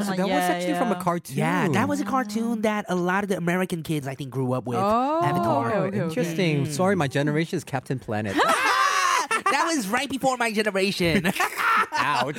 so 0.04 0.12
that 0.12 0.20
was 0.20 0.28
Yeah, 0.30 0.38
actually 0.54 0.74
from 0.76 0.92
a 0.92 0.96
yeah. 0.96 1.04
Cartoon. 1.20 1.38
Yeah, 1.38 1.68
that 1.70 1.88
was 1.88 2.02
a 2.02 2.06
cartoon 2.06 2.60
ah. 2.60 2.62
that 2.62 2.86
a 2.90 2.96
lot 2.96 3.24
of 3.24 3.30
the 3.30 3.38
American 3.38 3.84
kids 3.84 4.08
I 4.08 4.16
think 4.16 4.30
grew 4.30 4.54
up 4.54 4.66
with. 4.66 4.78
Oh, 4.78 5.22
Avatar. 5.24 5.68
okay, 5.68 5.78
okay, 5.78 5.88
okay. 5.88 6.08
interesting. 6.08 6.66
Sorry, 6.66 6.96
my 6.96 7.08
generation 7.08 7.58
is 7.58 7.64
Captain 7.64 8.00
Planet. 8.00 8.36
that 9.52 9.72
was 9.76 9.88
right 9.88 10.10
before 10.10 10.38
my 10.38 10.52
generation. 10.52 11.32
Ouch. 11.94 12.38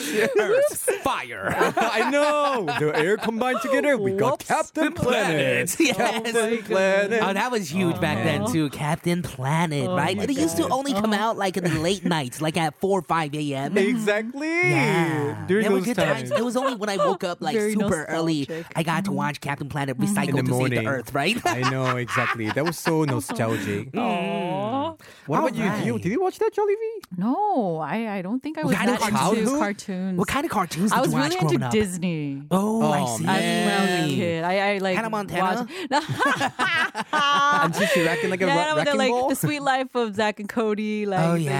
Fire. 1.03 1.55
I 1.77 2.11
know. 2.11 2.66
The 2.79 2.96
air 2.96 3.16
combined 3.16 3.61
together, 3.62 3.96
we 3.96 4.12
got 4.12 4.33
Whoops. 4.33 4.46
Captain 4.46 4.92
Planet. 4.92 5.77
Yes. 5.81 5.96
Captain 5.96 6.37
oh 6.37 6.62
Planet. 6.62 7.20
Oh, 7.23 7.33
that 7.33 7.51
was 7.51 7.70
huge 7.70 7.96
oh, 7.96 8.01
back 8.01 8.23
then 8.25 8.46
too. 8.46 8.70
Captain 8.70 9.23
Planet, 9.23 9.88
oh 9.88 9.96
right? 9.96 10.16
my 10.16 10.25
It 10.25 10.31
used 10.33 10.57
to 10.57 10.62
God. 10.62 10.73
only 10.73 10.92
come 10.92 11.12
out 11.12 11.37
like 11.37 11.57
in 11.57 11.64
the 11.64 11.79
late 11.81 12.05
nights, 12.05 12.40
like 12.40 12.57
at 12.57 12.79
four 12.81 13.01
or 13.01 13.03
five 13.03 13.35
a.m. 13.35 13.77
Exactly. 13.77 14.46
Yeah, 14.49 15.44
During 15.49 15.62
there 15.64 15.73
were 15.73 15.79
those 15.79 15.87
good 15.87 15.96
times. 15.96 16.31
times. 16.31 16.40
It 16.40 16.44
was 16.44 16.57
only 16.57 16.75
when 16.77 16.88
I 16.88 16.96
woke 16.96 17.25
up 17.25 17.40
like 17.40 17.57
Very 17.57 17.73
super 17.75 18.05
early, 18.05 18.40
nostalgic. 18.40 18.66
I 18.77 18.83
got 18.83 19.05
to 19.07 19.12
watch 19.12 19.40
Captain 19.40 19.68
Planet 19.68 19.99
mm. 19.99 20.07
recycle 20.07 20.29
In 20.29 20.37
the 20.37 20.42
to 20.42 20.49
save 20.49 20.57
morning. 20.59 20.85
the 20.85 20.90
Earth, 20.90 21.14
right? 21.14 21.40
I 21.46 21.68
know 21.70 21.96
exactly. 21.96 22.51
That 22.51 22.64
was 22.64 22.79
so 22.79 23.05
nostalgic. 23.14 23.96
Aw. 23.96 24.94
What 25.27 25.38
about 25.38 25.55
you? 25.55 25.62
Did 25.64 25.87
you? 25.87 25.92
Alright. 25.92 26.03
Did 26.03 26.12
you 26.12 26.20
watch 26.20 26.38
that, 26.38 26.53
Jolly 26.53 26.75
V? 26.75 27.00
No, 27.17 27.79
I, 27.79 28.19
I 28.19 28.23
don't 28.23 28.41
think 28.43 28.57
I 28.59 28.63
was 28.65 28.75
kind 28.77 28.91
of 28.91 29.37
into 29.39 29.59
cartoons. 29.59 30.19
what 30.19 30.29
kind 30.29 30.45
of 30.45 30.51
cartoons 30.51 30.91
did 30.91 30.99
I 30.99 31.01
was 31.03 31.13
you 31.13 31.19
really 31.19 31.37
growing 31.37 31.55
into? 31.55 31.69
Disney. 31.71 32.43
Oh, 32.51 32.83
Oh, 32.83 32.93
I 32.93 33.05
see. 33.17 33.27
I 33.27 33.33
I 33.35 33.81
was 34.05 34.13
a 34.13 34.15
kid, 34.15 34.45
I, 34.45 34.75
I 34.75 34.79
like 34.79 34.97
Hannah 34.97 35.11
Montana? 35.11 35.67
watched- 35.91 36.11
Until 37.13 37.87
she 37.89 38.09
acting 38.09 38.31
like 38.35 38.43
a 38.43 38.47
yeah, 38.47 38.69
ra- 38.71 38.75
with 38.75 38.85
the, 38.85 38.91
wrecking 38.93 38.99
like 38.99 39.11
ball? 39.11 39.29
the 39.29 39.35
Suite 39.37 39.63
Life 39.63 39.95
of 39.95 40.15
Zack 40.15 40.41
and 40.41 40.49
Cody. 40.49 41.07
Like, 41.07 41.21
Oh, 41.21 41.33
the- 41.35 41.41
yeah, 41.43 41.51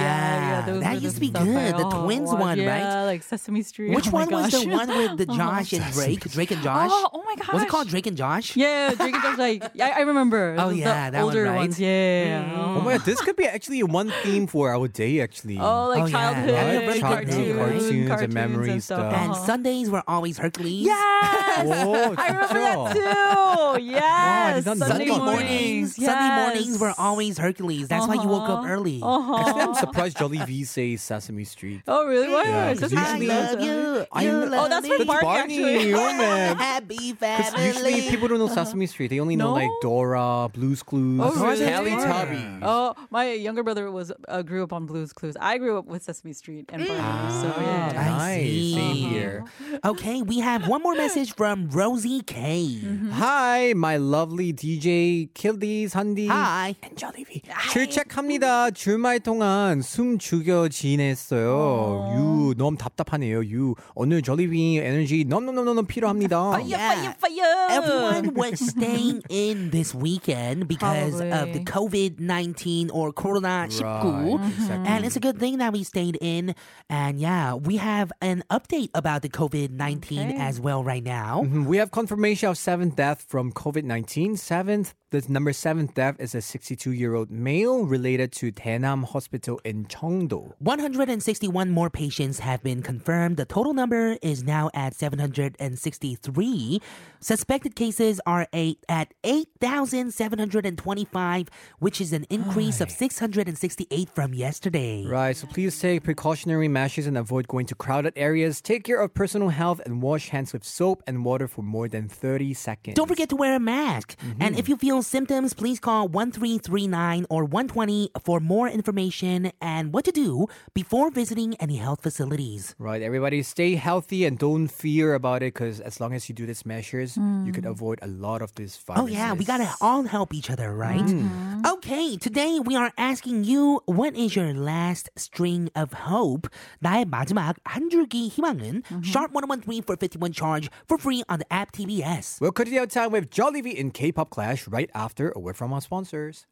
yeah. 0.66 0.74
yeah, 0.74 0.81
That 0.81 1.03
used 1.03 1.16
to 1.16 1.20
be 1.20 1.29
stuff 1.29 1.42
I- 1.42 1.46
good, 1.46 1.74
the 1.76 1.87
oh, 1.87 2.05
twins 2.05 2.29
watched. 2.29 2.40
one, 2.40 2.59
right? 2.59 2.64
Yeah, 2.79 3.03
like 3.05 3.22
Sesame 3.22 3.62
Street. 3.62 3.94
Which 3.94 4.09
oh 4.09 4.11
my 4.12 4.24
one 4.26 4.42
was 4.42 4.50
the 4.53 4.68
one 4.68 4.88
with 4.88 5.18
the 5.18 5.26
oh 5.33 5.37
Josh 5.37 5.72
and 5.72 5.85
Drake? 5.92 6.20
Drake 6.31 6.50
and 6.53 6.62
Josh? 6.62 6.90
Oh, 6.92 7.11
oh 7.12 7.22
my 7.24 7.35
gosh. 7.37 7.53
Was 7.53 7.62
it 7.62 7.68
called 7.68 7.88
Drake 7.88 8.07
and 8.07 8.16
Josh? 8.16 8.57
Yeah, 8.57 8.94
Drake 8.94 9.14
and 9.14 9.22
Josh. 9.22 9.38
Like, 9.38 9.64
I, 9.81 9.90
I 9.90 10.00
remember. 10.00 10.57
Oh, 10.59 10.70
yeah, 10.70 11.11
that 11.11 11.24
one, 11.24 11.37
right? 11.37 11.57
ones. 11.57 11.79
Yeah. 11.81 12.44
Mm. 12.44 12.57
Oh 12.76 12.81
my 12.83 12.96
god, 12.96 13.05
this 13.05 13.20
could 13.20 13.37
be 13.37 13.46
actually 13.46 13.83
one 13.83 14.11
theme 14.22 14.46
for 14.46 14.72
our 14.72 14.88
day, 14.88 15.20
actually. 15.30 15.58
Oh, 15.58 15.88
like 15.88 16.02
Oh, 16.04 16.08
childhood, 16.08 16.50
Yeah, 16.50 16.78
really 16.80 17.00
cartoons, 17.00 17.34
good 17.36 17.56
cartoons, 17.56 18.08
cartoons 18.08 18.22
and 18.22 18.34
memory 18.34 18.80
stuff. 18.80 19.14
And 19.14 19.30
Uh-huh. 19.32 19.46
Sundays 19.46 19.88
were 19.90 20.02
always 20.08 20.38
Hercules. 20.38 20.86
Yes. 20.86 21.26
Oh, 21.60 22.14
I 22.16 22.26
remember 22.28 22.54
that 22.54 22.94
too. 22.94 23.82
Yes. 24.00 24.64
didn't 24.64 24.78
Sunday. 24.78 25.06
Sunday 25.06 25.18
mornings, 25.24 25.98
Yes. 25.98 26.10
Sunday 26.10 26.30
mornings 26.42 26.78
were 26.80 26.94
always 26.98 27.38
Hercules. 27.38 27.86
That's 27.88 28.06
why 28.08 28.14
you 28.14 28.26
woke 28.28 28.48
up 28.48 28.60
Uh-huh. 28.60 28.68
early. 28.74 29.00
Uh-huh. 29.02 29.36
Actually, 29.38 29.60
I'm 29.62 29.74
surprised 29.74 30.18
Jolly 30.18 30.38
V 30.38 30.64
says 30.64 31.02
Sesame 31.02 31.44
Street. 31.44 31.82
Oh, 31.86 32.06
really? 32.06 32.28
Why? 32.28 32.44
Yeah, 32.44 32.70
Is 32.70 32.80
'cause 32.80 32.94
I 32.94 33.00
usually- 33.18 33.26
love 33.28 33.60
you. 33.60 34.06
I 34.12 34.22
you 34.24 34.32
love 34.32 34.64
Oh, 34.66 34.68
that's 34.68 34.88
me. 34.88 34.96
from 34.96 35.06
Barney, 35.06 35.62
actually. 35.62 35.94
oh 35.94 36.12
man. 36.22 36.56
Happy 36.56 37.12
Because 37.12 37.50
family. 37.50 37.66
usually 37.66 37.96
people 38.10 38.28
don't 38.28 38.38
know 38.38 38.48
Sesame 38.48 38.86
Street. 38.86 39.08
They 39.08 39.20
only 39.20 39.36
know 39.36 39.48
No? 39.54 39.60
like 39.60 39.70
Dora, 39.82 40.48
Blue's 40.52 40.82
Clues, 40.82 41.20
Oh, 41.22 41.44
really? 41.46 41.66
Teletubbies. 41.66 42.60
Oh, 42.62 42.94
my 43.10 43.32
younger 43.32 43.62
brother 43.62 43.90
was 43.90 44.10
uh, 44.28 44.42
grew 44.42 44.62
up 44.64 44.72
on 44.72 44.86
Blue's 44.86 45.12
clues. 45.20 45.37
I 45.38 45.59
grew 45.59 45.76
up 45.78 45.87
with 45.87 46.02
Sesame 46.02 46.33
Street 46.33 46.70
and 46.72 46.87
Barney. 46.88 47.02
Mm. 47.02 47.40
So 47.42 47.46
yeah. 47.61 47.92
Nice. 47.92 48.20
I 48.20 48.38
see. 48.40 48.74
Same 48.74 48.96
here. 48.96 49.44
Okay, 49.85 50.22
we 50.22 50.40
have 50.40 50.66
one 50.66 50.83
more 50.83 50.94
message 50.94 51.35
from 51.37 51.68
Rosie 51.68 52.22
K. 52.22 52.80
Mm-hmm. 52.83 53.11
Hi, 53.11 53.74
my 53.76 53.96
lovely 53.98 54.52
DJ 54.52 55.28
Kildy, 55.35 55.87
Hundi. 55.87 56.28
Hi. 56.28 56.74
And 56.83 56.96
Jolly 56.96 57.24
V. 57.24 57.42
출첵합니다. 57.70 58.70
주말 58.72 59.20
동안 59.20 59.83
숨 59.83 60.18
죽여 60.18 60.68
지냈어요. 60.68 62.14
You 62.16 62.54
너무 62.56 62.76
답답하네요. 62.78 63.42
You 63.44 63.74
오늘 63.94 64.22
Jolly 64.22 64.46
V 64.46 64.78
에너지 64.78 65.24
너무너무너무 65.24 65.85
필요합니다. 65.87 66.52
Fire, 66.52 66.76
fire, 66.76 67.14
fire. 67.20 67.66
Everyone 67.70 68.35
was 68.35 68.61
staying 68.72 69.22
in 69.28 69.70
this 69.70 69.94
weekend 69.94 70.66
because 70.68 71.20
Probably. 71.20 71.33
of 71.33 71.52
the 71.52 71.64
COVID-19 71.64 72.90
or 72.92 73.12
Corona 73.12 73.66
19. 73.68 73.83
Right, 73.83 74.48
exactly. 74.48 74.87
And 74.92 75.04
it's 75.11 75.16
a 75.16 75.20
good 75.20 75.38
thing 75.38 75.59
that 75.59 75.73
we 75.73 75.83
stayed 75.83 76.16
in. 76.20 76.55
And 76.88 77.18
yeah, 77.18 77.55
we 77.55 77.77
have 77.79 78.12
an 78.20 78.42
update 78.51 78.90
about 78.94 79.23
the 79.23 79.29
COVID 79.29 79.70
19 79.70 80.18
Okay. 80.31 80.38
as 80.38 80.61
well 80.61 80.85
right 80.85 81.03
now. 81.03 81.42
Mhm, 81.44 81.66
We 81.66 81.79
have 81.79 81.90
confirmation 81.90 82.49
of 82.49 82.57
seventh 82.57 82.94
death 82.96 83.25
from 83.29 83.51
COVID 83.53 83.85
19. 83.85 84.37
Seventh, 84.37 84.94
the 85.11 85.25
number 85.29 85.53
seventh 85.53 85.94
death 85.94 86.16
is 86.20 86.37
a 86.37 86.40
62 86.40 86.92
year 86.92 87.14
old 87.14 87.31
male 87.31 87.85
related 87.85 88.33
to 88.33 88.51
Daenam 88.53 89.05
Hospital 89.05 89.61
in 89.64 89.87
Cheongdo. 89.87 90.53
161 90.61 91.70
more 91.70 91.90
patients 91.90 92.38
have 92.38 92.62
been 92.62 92.81
confirmed. 92.81 93.37
The 93.37 93.44
total 93.44 93.75
number 93.75 94.16
is 94.23 94.44
now 94.44 94.70
at 94.73 94.94
763. 94.94 96.81
Suspected 97.18 97.75
cases 97.75 98.20
are 98.25 98.46
eight, 98.53 98.79
at 98.88 99.12
8,725, 99.25 101.49
which 101.81 102.01
is 102.01 102.12
an 102.12 102.25
increase 102.31 102.81
of 102.81 102.88
668 102.90 104.09
from 104.11 104.33
yesterday. 104.33 105.05
Right, 105.07 105.37
so 105.37 105.49
please 105.49 105.77
take 105.79 106.03
precautionary 106.05 106.68
measures 106.68 107.09
and 107.09 107.18
avoid 107.18 107.49
going 107.49 107.66
to 107.66 107.75
crowded 107.75 108.12
areas. 108.14 108.61
Take 108.61 108.85
care 108.85 109.01
of 109.01 109.12
personal 109.12 109.49
health 109.49 109.81
and 109.85 110.01
wash 110.03 110.29
hands 110.29 110.53
with 110.53 110.62
soap 110.64 111.03
and 111.07 111.25
water 111.25 111.49
for 111.49 111.62
more 111.62 111.88
than 111.88 112.09
30 112.09 112.55
seconds. 112.55 112.94
Don't 112.94 113.09
forget 113.09 113.29
to 113.31 113.37
wear 113.37 113.57
a 113.57 113.61
mask. 113.61 114.16
Mm-hmm. 114.20 114.42
And 114.42 114.57
if 114.59 114.68
you 114.68 114.77
feel 114.77 114.99
additional 115.00 115.20
symptoms, 115.20 115.54
please 115.54 115.80
call 115.80 116.08
1339 116.08 117.26
or 117.30 117.44
120 117.44 118.10
for 118.24 118.40
more 118.40 118.68
information 118.68 119.52
and 119.60 119.92
what 119.92 120.04
to 120.04 120.12
do 120.12 120.46
before 120.74 121.10
visiting 121.10 121.54
any 121.60 121.76
health 121.76 122.02
facilities. 122.02 122.74
Right, 122.78 123.02
everybody, 123.02 123.42
stay 123.42 123.76
healthy 123.76 124.24
and 124.26 124.38
don't 124.38 124.68
fear 124.68 125.14
about 125.14 125.42
it 125.42 125.54
because 125.54 125.80
as 125.80 126.00
long 126.00 126.12
as 126.12 126.28
you 126.28 126.34
do 126.34 126.46
these 126.46 126.66
measures, 126.66 127.16
mm. 127.16 127.46
you 127.46 127.52
can 127.52 127.64
hmm. 127.64 127.70
avoid 127.70 127.98
a 128.02 128.06
lot 128.06 128.42
of 128.42 128.54
these 128.54 128.76
viruses. 128.76 129.04
Oh, 129.04 129.08
yeah, 129.08 129.32
we 129.32 129.44
gotta 129.44 129.68
all 129.80 130.04
help 130.04 130.34
each 130.34 130.50
other, 130.50 130.74
right? 130.74 131.00
Mm-hmm. 131.00 131.66
Okay, 131.66 132.16
today 132.16 132.60
we 132.60 132.76
are 132.76 132.92
asking 132.98 133.44
you 133.44 133.80
what 133.86 134.14
is 134.14 134.36
your 134.36 134.52
last 134.52 135.08
string 135.16 135.70
of 135.74 136.10
hope? 136.10 136.48
나의 136.80 137.04
마지막 137.06 137.56
한 137.64 137.90
줄기 137.90 138.28
희망은 138.28 138.82
mm-hmm. 138.82 139.02
sharp 139.02 139.32
1013 139.32 139.82
for 139.82 139.96
51 139.96 140.32
charge 140.32 140.68
for 140.86 140.98
free 140.98 141.22
on 141.28 141.38
the 141.38 141.48
app 141.52 141.72
TBS. 141.72 142.40
We'll 142.40 142.52
cut 142.52 142.68
it 142.68 142.76
out 142.76 142.90
time 142.90 143.12
with 143.12 143.30
Jolly 143.30 143.62
V 143.62 143.70
in 143.70 143.90
K-pop 143.90 144.30
Clash 144.30 144.68
right 144.68 144.89
after 144.94 145.33
a 145.35 145.38
word 145.38 145.57
from 145.57 145.72
our 145.72 145.81
sponsors. 145.81 146.46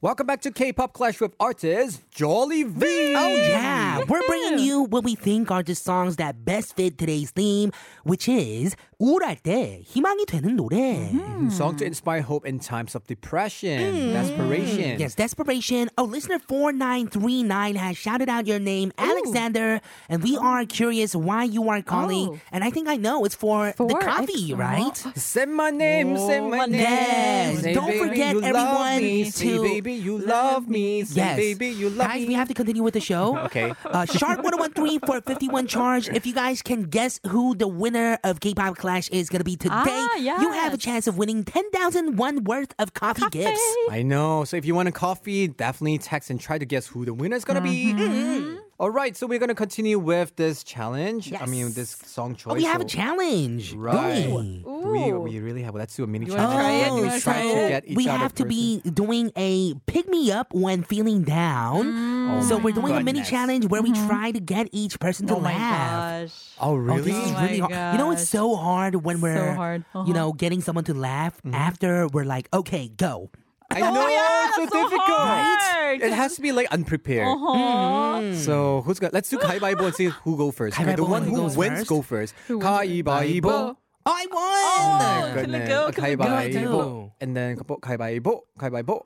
Welcome 0.00 0.26
back 0.26 0.42
to 0.42 0.50
K-pop 0.50 0.92
Clash 0.92 1.20
with 1.20 1.34
artist 1.40 2.02
Jolly 2.10 2.62
V. 2.62 3.14
Oh 3.16 3.28
yeah, 3.28 4.04
we're 4.06 4.26
bringing 4.26 4.58
you 4.58 4.82
what 4.82 5.02
we 5.02 5.14
think 5.14 5.50
are 5.50 5.62
the 5.62 5.74
songs 5.74 6.16
that 6.16 6.44
best 6.44 6.76
fit 6.76 6.98
today's 6.98 7.30
theme, 7.30 7.72
which 8.02 8.28
is 8.28 8.76
우울할 8.99 9.35
때 9.37 9.81
희망이 9.85 10.25
되는 10.25 10.55
노래. 10.55 11.09
Song 11.49 11.77
to 11.77 11.85
inspire 11.85 12.21
hope 12.21 12.45
in 12.45 12.59
times 12.59 12.95
of 12.95 13.05
depression, 13.07 14.13
desperation. 14.13 14.99
Yes, 14.99 15.15
desperation. 15.15 15.89
Oh, 15.97 16.03
listener 16.03 16.39
4939 16.39 17.75
has 17.75 17.97
shouted 17.97 18.29
out 18.29 18.45
your 18.47 18.59
name, 18.59 18.91
Alexander, 18.97 19.81
and 20.09 20.21
we 20.23 20.35
are 20.37 20.65
curious 20.65 21.15
why 21.15 21.43
you 21.43 21.69
are 21.69 21.81
calling. 21.81 22.29
Oh. 22.29 22.39
And 22.51 22.63
I 22.63 22.69
think 22.69 22.87
I 22.87 22.95
know 22.97 23.25
it's 23.25 23.35
for, 23.35 23.73
the 23.77 23.87
For 23.89 23.99
coffee, 24.01 24.51
ex- 24.51 24.59
right? 24.59 24.97
Say 25.15 25.45
my 25.45 25.69
name, 25.71 26.17
say 26.17 26.39
my 26.41 26.57
my 26.59 26.65
name. 26.65 26.81
Yes. 26.81 27.61
Say, 27.61 27.73
Don't 27.73 27.87
baby, 27.87 27.99
forget 28.09 28.33
you 28.35 28.41
love 28.41 28.55
everyone 28.55 28.97
me. 28.97 29.23
Say, 29.31 29.55
to- 29.55 29.61
baby, 29.63 29.93
you 29.93 30.17
love 30.19 30.67
me. 30.67 31.03
Say, 31.05 31.15
Yes. 31.15 31.37
baby, 31.37 31.67
you 31.69 31.89
love 31.89 32.07
guys, 32.07 32.21
me. 32.21 32.27
we 32.27 32.33
have 32.33 32.47
to 32.49 32.53
continue 32.53 32.83
with 32.83 32.93
the 32.93 33.01
show. 33.01 33.37
Okay. 33.47 33.73
Uh, 33.85 34.05
Sharp 34.05 34.43
1013 34.43 34.99
for 35.05 35.21
51 35.21 35.67
charge. 35.67 36.09
If 36.09 36.25
you 36.25 36.33
guys 36.33 36.61
can 36.61 36.83
guess 36.83 37.19
who 37.27 37.55
the 37.55 37.67
winner 37.67 38.17
of 38.23 38.39
K-pop 38.39 38.77
Clash 38.84 39.08
is 39.08 39.30
going 39.30 39.40
to 39.40 39.44
be 39.44 39.56
today, 39.56 39.72
Ah, 39.74 40.16
you 40.16 40.52
have 40.52 40.74
a 40.74 40.76
chance 40.76 41.06
of 41.06 41.16
winning 41.16 41.42
10,001 41.42 42.44
worth 42.44 42.74
of 42.78 42.92
coffee, 42.92 43.24
gifts. 43.30 43.58
I 43.90 44.02
know. 44.02 44.44
So 44.44 44.58
if 44.58 44.66
you 44.66 44.74
want 44.74 44.88
a 44.88 44.92
coffee, 44.92 45.48
definitely 45.48 45.96
text 45.96 46.28
and 46.28 46.38
try 46.38 46.58
to 46.58 46.66
guess 46.66 46.86
who 46.86 47.06
the 47.06 47.14
winner 47.14 47.34
is 47.34 47.46
gonna 47.46 47.62
be. 47.62 47.94
Mm-hmm. 47.94 48.53
All 48.76 48.90
right, 48.90 49.16
so 49.16 49.28
we're 49.28 49.38
gonna 49.38 49.54
continue 49.54 50.00
with 50.00 50.34
this 50.34 50.64
challenge. 50.64 51.32
I 51.32 51.46
mean, 51.46 51.72
this 51.74 51.90
song 51.90 52.34
choice. 52.34 52.50
Oh, 52.50 52.54
we 52.56 52.64
have 52.64 52.80
a 52.80 52.84
challenge. 52.84 53.72
Right. 53.72 54.26
we? 54.28 54.64
We, 54.66 55.12
we 55.12 55.38
really 55.38 55.62
have. 55.62 55.76
Let's 55.76 55.94
do 55.94 56.02
a 56.02 56.08
mini 56.08 56.26
You 56.26 56.32
wanna 56.32 56.48
challenge. 56.48 56.58
try 56.60 56.72
it? 56.72 56.86
You 56.88 56.94
We 56.94 57.06
wanna 57.06 57.20
try 57.20 57.32
try 57.34 57.42
to 57.42 57.48
it? 57.66 57.68
get 57.68 57.88
each 57.88 57.96
we 57.96 58.08
other 58.08 58.18
have 58.18 58.34
to 58.34 58.42
person. 58.42 58.48
be 58.48 58.80
doing 58.90 59.30
a 59.36 59.74
pick 59.86 60.08
me 60.08 60.32
up 60.32 60.52
when 60.52 60.82
feeling 60.82 61.22
down. 61.22 61.86
Oh 62.30 62.42
so 62.42 62.58
my 62.58 62.64
we're 62.64 62.72
doing 62.74 62.94
a 62.94 62.96
mini 62.96 63.20
goodness. 63.20 63.28
challenge 63.30 63.66
where 63.66 63.80
we 63.80 63.92
try 63.92 64.32
to 64.32 64.40
get 64.40 64.68
each 64.72 64.98
person 64.98 65.28
to 65.28 65.36
Oh 65.36 65.40
my 65.40 65.52
laugh. 65.54 66.22
gosh. 66.30 66.34
Oh 66.60 66.70
Oh, 66.70 66.74
really? 66.74 67.02
this 67.02 67.16
is 67.16 67.30
Oh 67.30 67.34
my 67.34 67.42
really 67.46 67.58
hard. 67.60 67.92
You 67.92 67.98
know, 67.98 68.10
it's 68.10 68.22
gosh. 68.22 68.28
so 68.28 68.56
hard 68.56 68.96
when 69.04 69.20
we're, 69.20 69.54
hard. 69.54 69.84
Uh-huh. 69.94 70.04
you 70.08 70.14
know, 70.14 70.32
getting 70.32 70.60
someone 70.60 70.84
to 70.84 70.94
laugh 70.94 71.36
Mm-hmm. 71.44 71.54
after 71.54 72.08
we're 72.08 72.24
like, 72.24 72.48
okay, 72.52 72.88
go. 72.88 73.30
I 73.71 73.81
know 73.81 74.07
it's 74.09 74.55
so, 74.55 74.65
difficult. 74.65 75.21
hard. 75.29 76.01
It 76.01 76.11
has 76.11 76.35
to 76.35 76.41
be 76.41 76.51
like 76.51 76.67
unprepared. 76.73 77.27
Uh-huh. 77.27 78.33
So 78.33 78.81
who's 78.81 78.97
gonna? 78.97 79.13
Let's 79.13 79.29
do 79.29 79.37
가위바위보 79.37 79.85
and 79.85 79.95
see 79.95 80.05
who 80.25 80.37
go 80.37 80.49
first. 80.49 80.73
Okay, 80.79 80.95
the 80.95 81.03
가위바위보, 81.03 81.09
one 81.09 81.23
who 81.23 81.29
who 81.35 81.41
goes 81.45 81.57
wins 81.57 81.77
first? 81.85 81.89
go 81.89 82.01
first. 82.01 82.33
Who 82.47 82.57
wins? 82.57 82.65
가위바위보. 82.65 83.45
Oh, 83.45 83.77
I 84.09 84.25
won! 84.31 84.41
Oh 84.41 84.97
my 84.97 85.21
can 85.21 85.35
we 85.35 85.41
goodness. 85.41 85.69
go? 85.69 85.91
Can 85.91 86.03
we 86.03 86.15
go? 86.15 86.23
가위바위보. 86.25 86.71
go? 86.71 87.11
And 87.21 87.37
then 87.37 87.57
가위바위보. 87.57 88.41
가위바위보. 88.57 89.01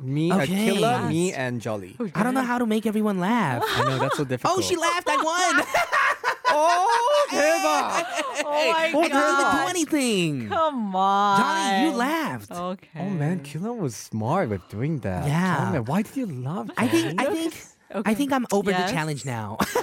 Me, 0.00 0.30
a 0.30 0.36
Okay. 0.44 0.66
killer, 0.70 1.02
me, 1.08 1.32
and 1.32 1.60
Jolly. 1.60 1.96
I 2.14 2.22
don't 2.22 2.34
know 2.34 2.42
how 2.46 2.56
to 2.58 2.66
make 2.66 2.86
everyone 2.86 3.18
laugh. 3.18 3.64
I 3.66 3.82
know 3.82 3.98
that's 3.98 4.16
so 4.16 4.22
difficult. 4.24 4.58
Oh, 4.58 4.60
she 4.62 4.76
laughed. 4.76 5.08
I 5.10 5.16
won. 5.18 5.64
Oh, 6.49 7.27
대박! 7.31 8.05
Oh 8.45 8.71
my 8.71 8.91
I 8.93 9.07
didn't 9.07 9.51
do 9.51 9.69
anything. 9.69 10.49
Come 10.49 10.95
on. 10.95 11.39
Jolly, 11.39 11.85
you 11.85 11.97
laughed. 11.97 12.51
Okay. 12.51 12.99
Oh 12.99 13.09
man, 13.09 13.39
Killer 13.41 13.73
was 13.73 13.95
smart 13.95 14.49
with 14.49 14.67
doing 14.69 14.99
that. 14.99 15.27
Yeah. 15.27 15.67
Oh, 15.67 15.71
man, 15.73 15.85
why 15.85 16.01
did 16.01 16.15
you 16.15 16.25
love? 16.25 16.71
I 16.77 16.87
think, 16.87 17.19
I 17.19 17.25
Jolly? 17.25 17.51
Think, 17.93 18.07
I 18.07 18.13
think 18.13 18.33
I'm 18.33 18.45
over 18.51 18.71
Yes. 18.71 18.89
the 18.89 18.95
challenge 18.95 19.25
now. 19.25 19.57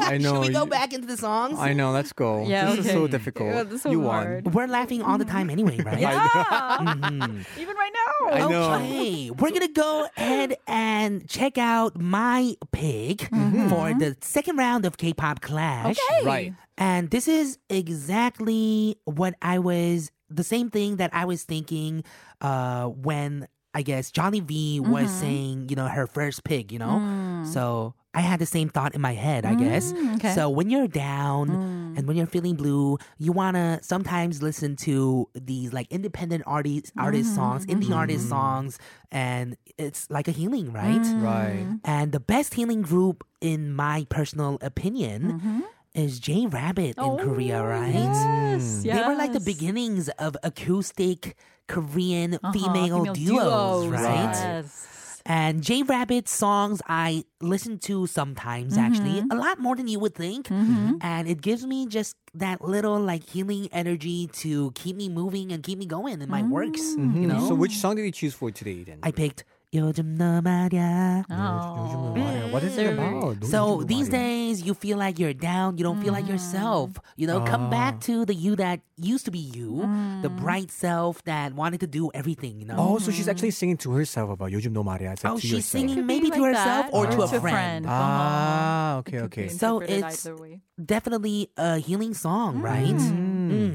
I 0.00 0.18
know. 0.20 0.42
Should 0.42 0.48
we 0.48 0.52
go 0.54 0.64
you- 0.64 0.70
back 0.70 0.92
into 0.92 1.06
the 1.06 1.16
songs? 1.16 1.58
I 1.58 1.72
know. 1.72 1.92
Let's 1.92 2.12
go. 2.12 2.46
Yeah, 2.46 2.74
this 2.74 2.86
is 2.86 2.92
so 2.92 3.06
difficult. 3.06 3.50
Yeah, 3.54 3.62
this 3.62 3.74
is 3.74 3.82
so 3.82 3.90
you 3.90 4.02
hard. 4.04 4.44
won. 4.46 4.54
We're 4.54 4.66
laughing 4.66 5.02
all 5.02 5.18
the 5.18 5.24
time 5.24 5.50
anyway, 5.50 5.78
right? 5.84 5.98
Yeah. 6.04 6.78
Mhm. 6.80 7.44
Even 7.58 7.76
right 7.76 7.92
now. 7.92 8.28
I 8.30 8.38
know. 8.48 8.74
Okay, 8.74 9.30
we're 9.30 9.50
gonna 9.50 9.68
go 9.68 10.06
ahead 10.16 10.56
and 10.66 11.28
check 11.28 11.58
out 11.58 11.98
my 12.00 12.56
pick 12.72 13.18
Mm-hmm. 13.30 13.68
for 13.68 13.94
the 13.94 14.16
second 14.20 14.56
round 14.56 14.84
of 14.86 14.96
K-pop 14.96 15.40
Clash. 15.40 15.96
Okay. 16.10 16.24
Right. 16.26 16.54
And 16.78 17.10
this 17.10 17.28
is 17.28 17.58
exactly 17.70 18.96
what 19.04 19.34
I 19.42 19.58
was 19.58 20.10
the 20.30 20.44
same 20.44 20.70
thing 20.70 20.96
that 20.96 21.10
I 21.12 21.24
was 21.24 21.44
thinking 21.44 22.02
uh 22.40 22.86
when 22.86 23.46
I 23.74 23.82
guess 23.82 24.10
Jolly 24.10 24.40
V 24.40 24.80
was 24.80 25.04
mm-hmm. 25.04 25.20
saying, 25.20 25.68
you 25.68 25.76
know, 25.76 25.88
her 25.88 26.06
first 26.06 26.44
pick, 26.44 26.70
you 26.70 26.78
know? 26.78 27.00
Mm. 27.02 27.46
So 27.46 27.94
I 28.14 28.20
had 28.20 28.38
the 28.38 28.46
same 28.46 28.68
thought 28.68 28.94
in 28.94 29.00
my 29.00 29.12
head, 29.12 29.44
I 29.44 29.54
guess. 29.54 29.92
Mm, 29.92 30.16
okay. 30.16 30.34
So 30.34 30.48
when 30.48 30.70
you're 30.70 30.86
down 30.86 31.48
mm. 31.48 31.98
and 31.98 32.06
when 32.06 32.16
you're 32.16 32.28
feeling 32.28 32.54
blue, 32.54 32.98
you 33.18 33.32
wanna 33.32 33.80
sometimes 33.82 34.40
listen 34.40 34.76
to 34.76 35.28
these 35.34 35.72
like 35.72 35.88
independent 35.90 36.44
artist 36.46 36.92
artist 36.96 37.34
songs, 37.34 37.66
mm-hmm. 37.66 37.80
indie 37.80 37.94
artist 37.94 38.20
mm-hmm. 38.20 38.30
songs, 38.30 38.78
and 39.10 39.56
it's 39.76 40.08
like 40.08 40.28
a 40.28 40.30
healing, 40.30 40.72
right? 40.72 41.02
Right. 41.16 41.66
And 41.84 42.12
the 42.12 42.20
best 42.20 42.54
healing 42.54 42.82
group, 42.82 43.26
in 43.40 43.74
my 43.74 44.06
personal 44.08 44.58
opinion, 44.62 45.64
is 45.94 46.18
J 46.18 46.46
Rabbit 46.46 46.96
in 46.98 47.18
Korea, 47.18 47.62
right? 47.62 47.94
Yes. 47.94 48.82
yes. 48.84 48.96
They 49.00 49.06
were 49.06 49.14
like 49.16 49.32
the 49.32 49.40
beginnings 49.40 50.08
of 50.18 50.36
acoustic 50.42 51.36
Korean 51.68 52.34
Uh-huh, 52.34 52.52
female, 52.52 53.04
duos, 53.14 53.86
right? 53.86 54.32
Yes. 54.34 54.90
And 55.26 55.62
J 55.62 55.82
Rabbit 55.84 56.28
songs 56.28 56.82
I 56.86 57.24
listen 57.40 57.78
to 57.88 58.06
sometimes, 58.06 58.76
actually, 58.76 59.22
Mm-hmm. 59.22 59.32
a 59.32 59.36
lot 59.36 59.58
more 59.58 59.74
than 59.74 59.88
you 59.88 59.98
would 59.98 60.14
think. 60.14 60.50
And 60.50 61.26
it 61.28 61.40
gives 61.40 61.64
me 61.64 61.86
just 61.86 62.16
that 62.34 62.60
little 62.60 63.00
like 63.00 63.24
healing 63.24 63.68
energy 63.72 64.26
to 64.44 64.72
keep 64.72 64.96
me 64.96 65.08
moving 65.08 65.50
and 65.52 65.62
keep 65.62 65.78
me 65.78 65.86
going 65.86 66.20
in 66.20 66.28
my 66.28 66.42
works. 66.42 66.92
You 66.98 67.28
know? 67.30 67.36
Mm-hmm. 67.36 67.48
So 67.48 67.54
which 67.54 67.78
song 67.78 67.96
did 67.96 68.04
you 68.04 68.12
choose 68.12 68.34
for 68.34 68.50
today 68.50 68.82
then? 68.84 68.98
I 69.02 69.12
picked 69.12 69.44
요즘 69.73 70.15
너 70.17 70.41
말야. 70.41 71.25
Oh. 71.29 72.15
요즘은 72.15 72.49
What 72.49 72.63
is 72.65 72.75
it 72.79 72.87
about? 72.97 73.37
So 73.45 73.85
요즘은 73.85 73.87
these 73.87 74.09
말이야. 74.09 74.17
days 74.17 74.63
you 74.65 74.73
feel 74.73 74.97
like 74.97 75.19
you're 75.21 75.37
down, 75.37 75.77
you 75.77 75.83
don't 75.85 76.01
feel 76.01 76.11
like 76.11 76.25
yourself. 76.27 76.97
You 77.17 77.27
know, 77.29 77.45
come 77.45 77.69
back 77.69 78.01
to 78.09 78.25
the 78.25 78.33
you 78.33 78.55
that 78.57 78.81
used 78.97 79.25
to 79.25 79.31
be 79.31 79.37
you, 79.37 79.85
the 80.25 80.29
bright 80.33 80.71
self 80.73 81.21
that 81.29 81.53
wanted 81.53 81.81
to 81.81 81.87
do 81.87 82.09
everything, 82.17 82.57
you 82.59 82.65
know. 82.65 82.77
Oh, 82.81 82.97
so 82.97 83.11
she's 83.13 83.27
actually 83.29 83.51
singing 83.53 83.77
to 83.85 83.91
herself 83.93 84.31
about 84.33 84.49
요즘 84.49 84.73
너 84.73 84.81
말이야. 84.81 85.13
It's 85.13 85.21
like 85.23 85.33
Oh, 85.33 85.37
to 85.37 85.41
she's 85.45 85.61
yourself. 85.61 85.69
singing 85.85 85.95
Could 86.01 86.07
be 86.09 86.13
maybe 86.17 86.29
to 86.33 86.41
like 86.41 86.57
herself 86.57 86.85
that, 86.89 86.97
or 86.97 87.05
to 87.05 87.21
a 87.21 87.27
to 87.29 87.37
friend. 87.39 87.85
Uh-huh. 87.85 87.93
Ah, 87.93 88.97
okay, 89.05 89.17
It 89.17 89.29
could 89.29 89.29
be 89.37 89.41
okay. 89.45 89.47
So 89.53 89.85
interpreted 89.85 89.97
it's- 90.01 90.25
either 90.25 90.35
way. 90.41 90.53
Definitely 90.81 91.51
a 91.57 91.77
healing 91.77 92.15
song, 92.15 92.57
right? 92.63 92.97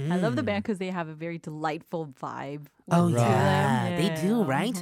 Mm. 0.09 0.11
I 0.13 0.17
love 0.17 0.37
the 0.37 0.43
band 0.43 0.65
because 0.65 0.79
they 0.79 0.89
have 0.91 1.09
a 1.09 1.15
very 1.15 1.37
delightful 1.39 2.09
vibe. 2.21 2.67
Oh 2.91 3.09
to 3.09 3.15
yeah, 3.17 3.89
them. 3.89 3.97
they 4.01 4.09
do, 4.21 4.41
Yeah. 4.41 4.49
right? 4.49 4.77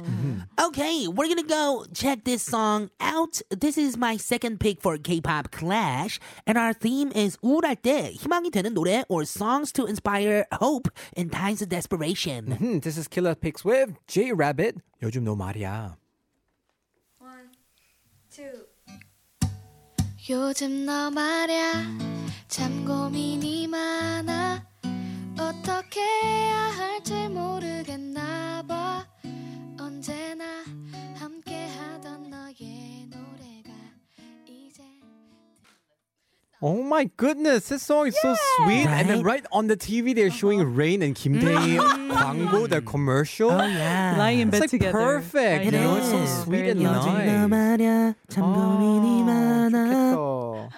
Okay, 0.59 1.07
we're 1.07 1.27
gonna 1.27 1.43
go 1.43 1.85
check 1.93 2.23
this 2.23 2.43
song 2.43 2.89
out. 2.99 3.41
This 3.49 3.77
is 3.77 3.95
my 3.97 4.17
second 4.17 4.59
pick 4.59 4.81
for 4.81 4.97
K-pop 4.97 5.51
Clash, 5.51 6.19
and 6.45 6.57
our 6.57 6.73
theme 6.73 7.11
is 7.15 7.37
우울할 7.43 7.75
때 7.81 8.11
희망이 8.11 8.51
되는 8.51 8.73
노래 8.73 9.03
or 9.09 9.23
songs 9.23 9.71
to 9.73 9.85
inspire 9.85 10.45
hope 10.59 10.89
in 11.15 11.29
times 11.29 11.61
of 11.61 11.69
desperation. 11.69 12.51
Hmm, 12.59 12.79
this 12.79 12.97
is 12.97 13.07
Killer 13.07 13.35
Picks 13.35 13.63
with 13.63 13.95
J 14.07 14.31
Rabbit. 14.33 14.77
요즘 15.01 15.23
너 15.23 15.35
말이야. 15.35 15.95
요즘 20.29 20.85
너 20.85 21.11
말야 21.11 21.83
참 22.47 22.85
고민이 22.85 23.67
많아 23.67 24.63
어떻게 25.37 25.99
해야 26.01 26.55
할지 26.77 27.27
모르겠나 27.29 28.63
봐 28.67 29.05
언제나 29.79 30.43
함께 31.15 31.67
하던 31.67 32.29
너의 32.29 33.07
노래가 33.09 33.71
이제 34.47 34.83
Oh 36.61 36.81
my 36.81 37.09
goodness, 37.17 37.67
this 37.67 37.83
song 37.83 38.07
is 38.07 38.15
so 38.21 38.35
sweet. 38.55 38.87
And 38.87 39.09
then 39.09 39.21
right 39.21 39.45
on 39.51 39.67
the 39.67 39.75
TV, 39.75 40.15
they're 40.15 40.31
showing 40.31 40.63
Rain 40.63 41.01
and 41.01 41.13
Kim 41.13 41.39
Tae 41.41 41.75
광고, 42.09 42.69
the 42.69 42.79
commercial. 42.81 43.51
Oh 43.51 43.65
yeah, 43.65 44.15
Lying 44.17 44.39
in 44.39 44.47
It's 44.47 44.59
bed 44.59 44.61
like 44.61 44.69
together. 44.71 44.93
perfect. 44.97 45.59
I 45.59 45.63
you 45.65 45.71
know, 45.71 45.97
it's 45.97 46.07
so 46.09 46.17
is. 46.23 46.43
sweet 46.43 46.59
Very 46.59 46.69
and 46.71 46.83
lovely. 46.83 47.11
nice. 47.11 47.27
요즘 47.27 47.41
너 47.41 47.47
말야 47.49 48.13
참 48.29 48.53
고민이 48.53 49.23
많아 49.23 50.13
좋겠다. 50.13 50.69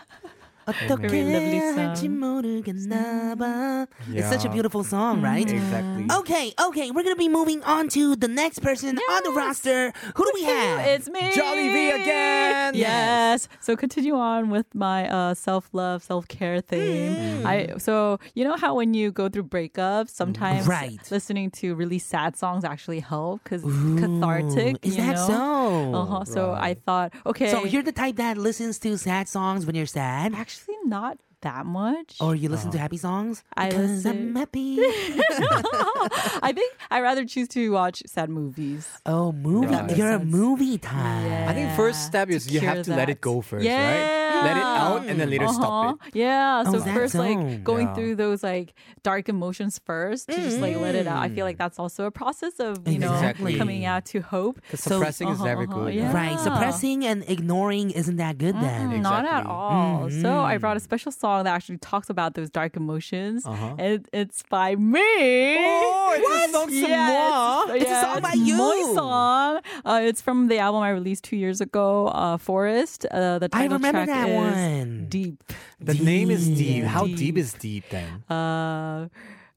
어떻게 0.70 1.08
Very 1.08 1.22
lovely 1.30 1.60
해야 1.62 1.76
할지 1.78 2.08
song. 2.08 2.18
모르겠나 2.18 3.36
봐. 3.36 3.86
It's 4.10 4.26
such 4.26 4.46
a 4.46 4.50
Yeah. 4.50 4.54
beautiful 4.54 4.84
song, 4.84 5.22
right? 5.22 5.46
Exactly. 5.46 6.08
Okay, 6.10 6.54
okay, 6.58 6.90
we're 6.90 7.04
gonna 7.06 7.16
be 7.16 7.30
moving 7.30 7.62
on 7.62 7.88
to 7.90 8.16
the 8.16 8.28
next 8.28 8.64
person 8.66 8.98
on 8.98 9.22
the 9.24 9.30
roster. 9.30 9.94
Who 10.18 10.24
do 10.26 10.32
we 10.34 10.42
have? 10.50 10.80
It's 10.90 11.08
me. 11.08 11.22
Jolly 11.38 11.70
V 11.70 11.92
again. 12.02 12.74
Yes. 12.74 13.48
So 13.62 13.76
continue 13.76 14.16
on 14.18 14.50
with 14.50 14.66
my 14.74 15.06
uh, 15.08 15.36
self-love, 15.36 16.02
self-care 16.02 16.62
theme. 16.62 17.46
I 17.46 17.78
so 17.78 18.18
you 18.34 18.44
know 18.44 18.58
how 18.58 18.74
when 18.74 18.96
you 18.96 19.12
go 19.12 19.30
through 19.30 19.46
breakups, 19.46 20.18
sometimes 20.18 20.66
Right. 20.66 20.98
listening 21.12 21.52
to 21.62 21.76
really 21.76 22.00
sad 22.00 22.36
songs 22.38 22.66
actually 22.66 23.02
help 23.06 23.44
because 23.44 23.62
cathartic. 24.02 24.82
Is 24.82 24.98
you 24.98 25.04
that 25.04 25.16
know? 25.16 25.28
so? 25.30 25.94
Uh-huh. 25.94 26.26
So 26.26 26.58
I 26.58 26.74
thought, 26.74 27.14
okay. 27.26 27.52
So 27.52 27.66
you're 27.66 27.84
the 27.86 27.92
type 27.94 28.16
that 28.18 28.38
listens 28.38 28.80
to 28.80 28.98
sad 28.98 29.28
songs 29.30 29.68
when 29.68 29.76
you're 29.76 29.86
sad? 29.86 30.34
actually 30.34 30.56
not 30.85 31.19
that 31.43 31.67
much. 31.67 32.17
Or 32.21 32.35
you 32.35 32.49
listen 32.49 32.71
to 32.73 32.79
oh. 32.79 32.81
happy 32.81 32.97
songs? 32.97 33.43
I 33.57 33.69
Because 33.69 34.05
listen- 34.05 34.11
I'm 34.11 34.37
happy. 34.37 34.79
I 36.43 36.53
think 36.55 36.75
I 36.91 37.01
rather 37.01 37.25
choose 37.25 37.49
to 37.49 37.71
watch 37.73 38.03
sad 38.07 38.31
movies. 38.31 38.89
oh, 39.07 39.33
movie. 39.33 39.67
that 39.69 39.97
You're 39.97 40.11
a 40.11 40.19
sense. 40.19 40.31
movie 40.31 40.79
type. 40.79 41.49
I 41.49 41.55
think 41.55 41.75
first 41.77 42.07
step 42.07 42.29
to 42.29 42.35
is 42.35 42.51
you 42.51 42.61
have 42.61 42.75
cure 42.75 42.85
to 42.85 42.97
let 42.97 43.09
it 43.09 43.21
go 43.21 43.41
first, 43.41 43.65
yeah. 43.65 44.27
right? 44.27 44.30
Let 44.45 44.57
it 44.57 44.63
out 44.63 45.05
and 45.07 45.21
then 45.21 45.31
later 45.31 45.49
stop 45.49 45.71
Uh-huh. 45.95 45.95
it. 46.09 46.17
Yeah. 46.17 46.65
Oh, 46.67 46.73
So 46.73 46.79
that 46.81 46.95
first, 46.95 47.15
like 47.15 47.39
zone. 47.39 47.63
going 47.63 47.87
Yeah. 47.89 47.95
through 47.95 48.15
those 48.17 48.43
like 48.43 48.75
dark 49.03 49.29
emotions 49.29 49.81
first 49.85 50.29
to 50.29 50.37
just 50.37 50.59
like 50.61 50.77
let 50.77 50.95
it 50.95 51.07
out. 51.07 51.23
I 51.23 51.29
feel 51.29 51.45
like 51.47 51.59
that's 51.59 51.79
also 51.79 52.05
a 52.07 52.11
process 52.11 52.55
of 52.61 52.87
you 52.89 52.99
know 52.99 53.13
Exactly. 53.13 53.57
coming 53.57 53.85
out 53.85 54.05
to 54.07 54.21
hope. 54.21 54.57
Because 54.63 54.81
So- 54.81 54.97
suppressing 54.99 55.29
is 55.29 55.41
never 55.41 55.65
Uh-huh, 55.65 55.85
good. 55.85 55.95
yeah. 55.95 56.13
Right. 56.13 56.39
Suppressing 56.39 57.05
and 57.05 57.25
ignoring 57.29 57.91
isn't 57.91 58.17
that 58.17 58.39
good 58.39 58.55
then. 58.61 58.91
Mm, 58.91 59.03
Not 59.03 59.25
at 59.25 59.41
Exactly. 59.41 59.53
all. 59.53 60.11
So 60.11 60.41
I 60.41 60.55
Mm-hmm. 60.55 60.61
brought 60.61 60.77
a 60.77 60.81
special 60.81 61.13
song 61.13 61.45
that 61.45 61.55
actually 61.55 61.79
talks 61.79 62.11
about 62.11 62.35
those 62.35 62.51
dark 62.51 62.77
emotions. 62.77 63.47
Uh-huh. 63.47 63.75
And 63.79 64.07
it's 64.13 64.43
by 64.51 64.77
me. 64.77 65.57
Oh, 65.59 66.15
it's 66.17 66.51
a 66.51 66.53
song 66.53 66.69
to 66.69 66.75
Yeah, 66.75 67.09
moi. 67.09 67.75
it's, 67.75 67.85
It's 67.85 67.91
a 67.93 68.01
song 68.01 68.21
by 68.21 68.33
you. 68.35 68.57
My 68.59 68.93
song. 68.95 69.61
Uh, 69.85 70.01
it's 70.03 70.21
from 70.21 70.49
the 70.49 70.59
album 70.59 70.83
I 70.83 70.91
released 70.91 71.25
two 71.25 71.37
years 71.37 71.61
ago, 71.61 72.09
uh, 72.09 72.37
Forest. 72.37 73.07
Uh, 73.11 73.39
the 73.39 73.47
I 73.53 73.63
title 73.65 73.77
remember 73.79 74.05
track 74.05 74.09
that 74.09 74.29
is 74.29 74.30
one. 74.30 75.06
Deep. 75.10 75.44
The 75.80 75.94
name 75.96 76.32
is 76.32 76.48
deep. 76.48 76.58
Deep. 76.58 76.84
How 76.86 77.06
deep 77.06 77.18
Deep. 77.18 77.38
is 77.38 77.54
deep 77.54 77.84
then? 77.90 78.24
Uh, 78.30 79.08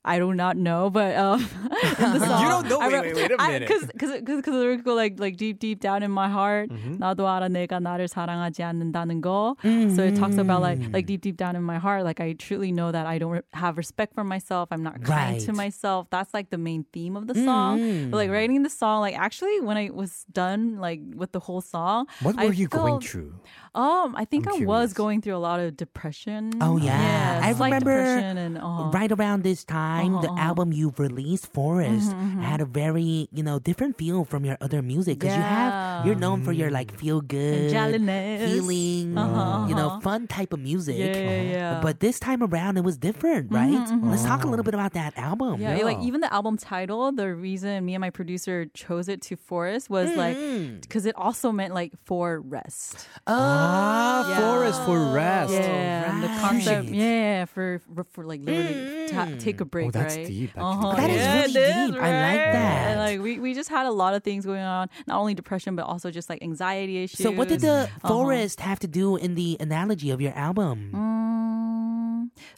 I 0.05 0.19
do 0.21 0.33
not 0.33 0.57
know, 0.57 0.89
but 0.89 1.17
um, 1.17 1.41
in 1.43 2.13
the 2.17 2.21
song, 2.25 2.41
You 2.41 2.49
don't 2.49 2.69
know? 2.71 2.81
I 2.81 2.89
Wait, 2.89 3.13
wait, 3.13 3.15
wait 3.17 3.33
a 3.33 3.37
minute. 3.37 3.69
Because 3.69 3.85
because 3.93 4.13
because 4.23 4.43
the 4.55 4.59
lyrics 4.59 4.83
go 4.83 4.95
like 4.95 5.21
like 5.21 5.37
deep 5.37 5.59
deep 5.59 5.81
down 5.81 6.03
in 6.03 6.11
my 6.11 6.29
heart. 6.31 6.71
Mm-hmm. 6.71 6.97
나도 6.97 7.29
알아 7.29 7.49
내가 7.53 7.77
나를 7.83 8.09
사랑하지 8.09 8.63
않는다는 8.63 9.21
거. 9.21 9.57
So 9.95 10.05
it 10.05 10.17
talks 10.17 10.39
about 10.39 10.63
like 10.63 10.79
Mm. 10.79 10.95
like 10.95 11.05
deep 11.05 11.21
deep 11.21 11.37
down 11.37 11.57
in 11.57 11.63
my 11.63 11.77
heart, 11.77 12.05
like 12.05 12.21
I 12.21 12.33
truly 12.39 12.73
know 12.73 12.89
that 12.91 13.05
I 13.05 13.19
don't 13.19 13.33
re- 13.43 13.49
have 13.53 13.77
respect 13.77 14.15
for 14.15 14.25
myself. 14.25 14.69
I'm 14.73 14.83
not 14.83 15.03
kind 15.03 15.41
to 15.45 15.53
Right. 15.53 15.57
myself. 15.69 16.07
That's 16.09 16.33
like 16.33 16.49
the 16.49 16.59
main 16.63 16.87
theme 16.95 17.13
of 17.17 17.27
the 17.27 17.35
song. 17.35 18.09
But 18.09 18.17
like 18.17 18.31
writing 18.31 18.63
the 18.63 18.71
song, 18.73 19.01
like 19.03 19.19
actually 19.19 19.61
when 19.61 19.77
I 19.77 19.91
was 19.93 20.25
done 20.33 20.79
like 20.81 21.03
with 21.13 21.33
the 21.33 21.41
whole 21.41 21.61
song, 21.61 22.07
What 22.23 22.39
I 22.39 22.47
were 22.47 22.55
you 22.57 22.69
going 22.69 23.03
felt- 23.03 23.05
through? 23.05 23.35
Um, 23.76 24.16
I 24.16 24.26
think 24.26 24.46
I'm 24.48 24.62
I 24.62 24.66
was 24.66 24.94
going 24.94 25.22
through 25.22 25.36
a 25.36 25.42
lot 25.42 25.60
of 25.60 25.76
depression. 25.76 26.54
Oh, 26.62 26.78
yeah. 26.78 27.42
I 27.42 27.52
remember 27.58 27.98
depression 27.98 28.38
and 28.38 28.58
uh, 28.60 28.92
Right 28.94 29.12
around 29.12 29.42
this 29.44 29.64
time, 29.64 30.14
the 30.22 30.30
Uh-huh, 30.30 30.38
album 30.50 30.72
you've 30.72 31.00
released, 31.00 31.52
Forest, 31.54 32.14
had 32.40 32.62
a 32.62 32.66
very, 32.66 33.28
you 33.34 33.42
know, 33.42 33.58
different 33.58 33.98
feel 33.98 34.26
from 34.26 34.46
your 34.46 34.58
other 34.62 34.82
music. 34.84 35.18
Because 35.20 35.36
you 35.36 35.42
have, 35.42 35.74
you're 36.06 36.16
known 36.16 36.44
for 36.44 36.52
your 36.52 36.72
like 36.72 36.92
feel 36.98 37.22
good, 37.22 37.72
jolliness. 37.72 38.50
healing, 38.50 39.18
Uh-huh, 39.18 39.68
you 39.70 39.76
know, 39.76 39.88
uh-huh. 39.88 40.00
fun 40.02 40.28
type 40.28 40.54
of 40.54 40.60
music. 40.60 40.98
Yeah, 40.98 41.14
yeah, 41.18 41.42
yeah. 41.42 41.80
But 41.82 42.00
this 42.00 42.20
time 42.20 42.42
around, 42.42 42.78
it 42.78 42.84
was 42.84 42.98
different, 42.98 43.52
right? 43.52 43.80
Let's 44.04 44.24
talk 44.24 44.44
a 44.44 44.48
little 44.48 44.64
bit 44.64 44.74
about 44.74 44.94
that 44.94 45.18
album. 45.18 45.62
Yeah, 45.62 45.78
like 45.84 46.00
even 46.02 46.22
the 46.22 46.32
album 46.34 46.58
title, 46.58 47.12
the 47.12 47.34
reason 47.34 47.86
me 47.86 47.94
and 47.96 48.02
my 48.02 48.10
producer 48.10 48.66
chose 48.74 49.08
it 49.10 49.22
to 49.24 49.36
Forest 49.36 49.90
was 49.90 50.10
like 50.16 50.38
because 50.82 51.06
it 51.06 51.16
also 51.16 51.52
meant 51.52 51.74
like 51.74 51.94
for 52.06 52.40
rest. 52.42 53.08
Ah, 53.28 54.30
Yeah. 54.30 54.40
forest 54.40 54.82
for 54.86 55.00
rest. 55.14 55.54
Yeah, 55.54 56.12
and 56.14 56.24
the 56.24 56.28
concept. 56.40 56.90
Yeah, 56.90 57.46
for 57.46 57.82
for, 57.96 58.04
for 58.12 58.24
like 58.26 58.42
literally 58.42 59.08
ta- 59.10 59.30
take 59.40 59.60
a 59.62 59.66
break. 59.66 59.88
Oh, 59.88 59.92
that's 59.92 60.16
right? 60.18 60.28
deep, 60.28 60.50
actually. 60.52 60.64
Uh-huh. 60.64 60.96
That 60.96 61.10
is 61.10 61.16
yeah, 61.18 61.34
really 61.34 61.44
it 61.44 61.48
is, 61.48 61.92
deep. 61.92 61.96
I 62.02 62.12
like 62.32 62.46
that. 62.54 62.88
And 62.92 63.00
like 63.00 63.20
we, 63.22 63.40
we 63.40 63.54
just 63.54 63.70
had 63.70 63.86
a 63.86 63.92
lot 63.92 64.14
of 64.14 64.24
things 64.24 64.46
going 64.46 64.62
on, 64.64 64.90
not 65.08 65.20
only 65.20 65.34
depression 65.34 65.76
but 65.76 65.83
also 65.84 66.10
just 66.12 66.30
like 66.30 66.42
anxiety 66.42 67.04
issues. 67.04 67.20
So, 67.24 67.32
what 67.32 67.48
did 67.50 67.62
the 67.62 67.88
Uh-huh. 67.88 68.08
forest 68.08 68.60
have 68.62 68.80
to 68.80 68.88
do 68.88 69.16
in 69.16 69.36
the 69.36 69.58
analogy 69.60 70.10
of 70.12 70.20
your 70.22 70.34
album? 70.34 70.92
Mm, 70.94 71.83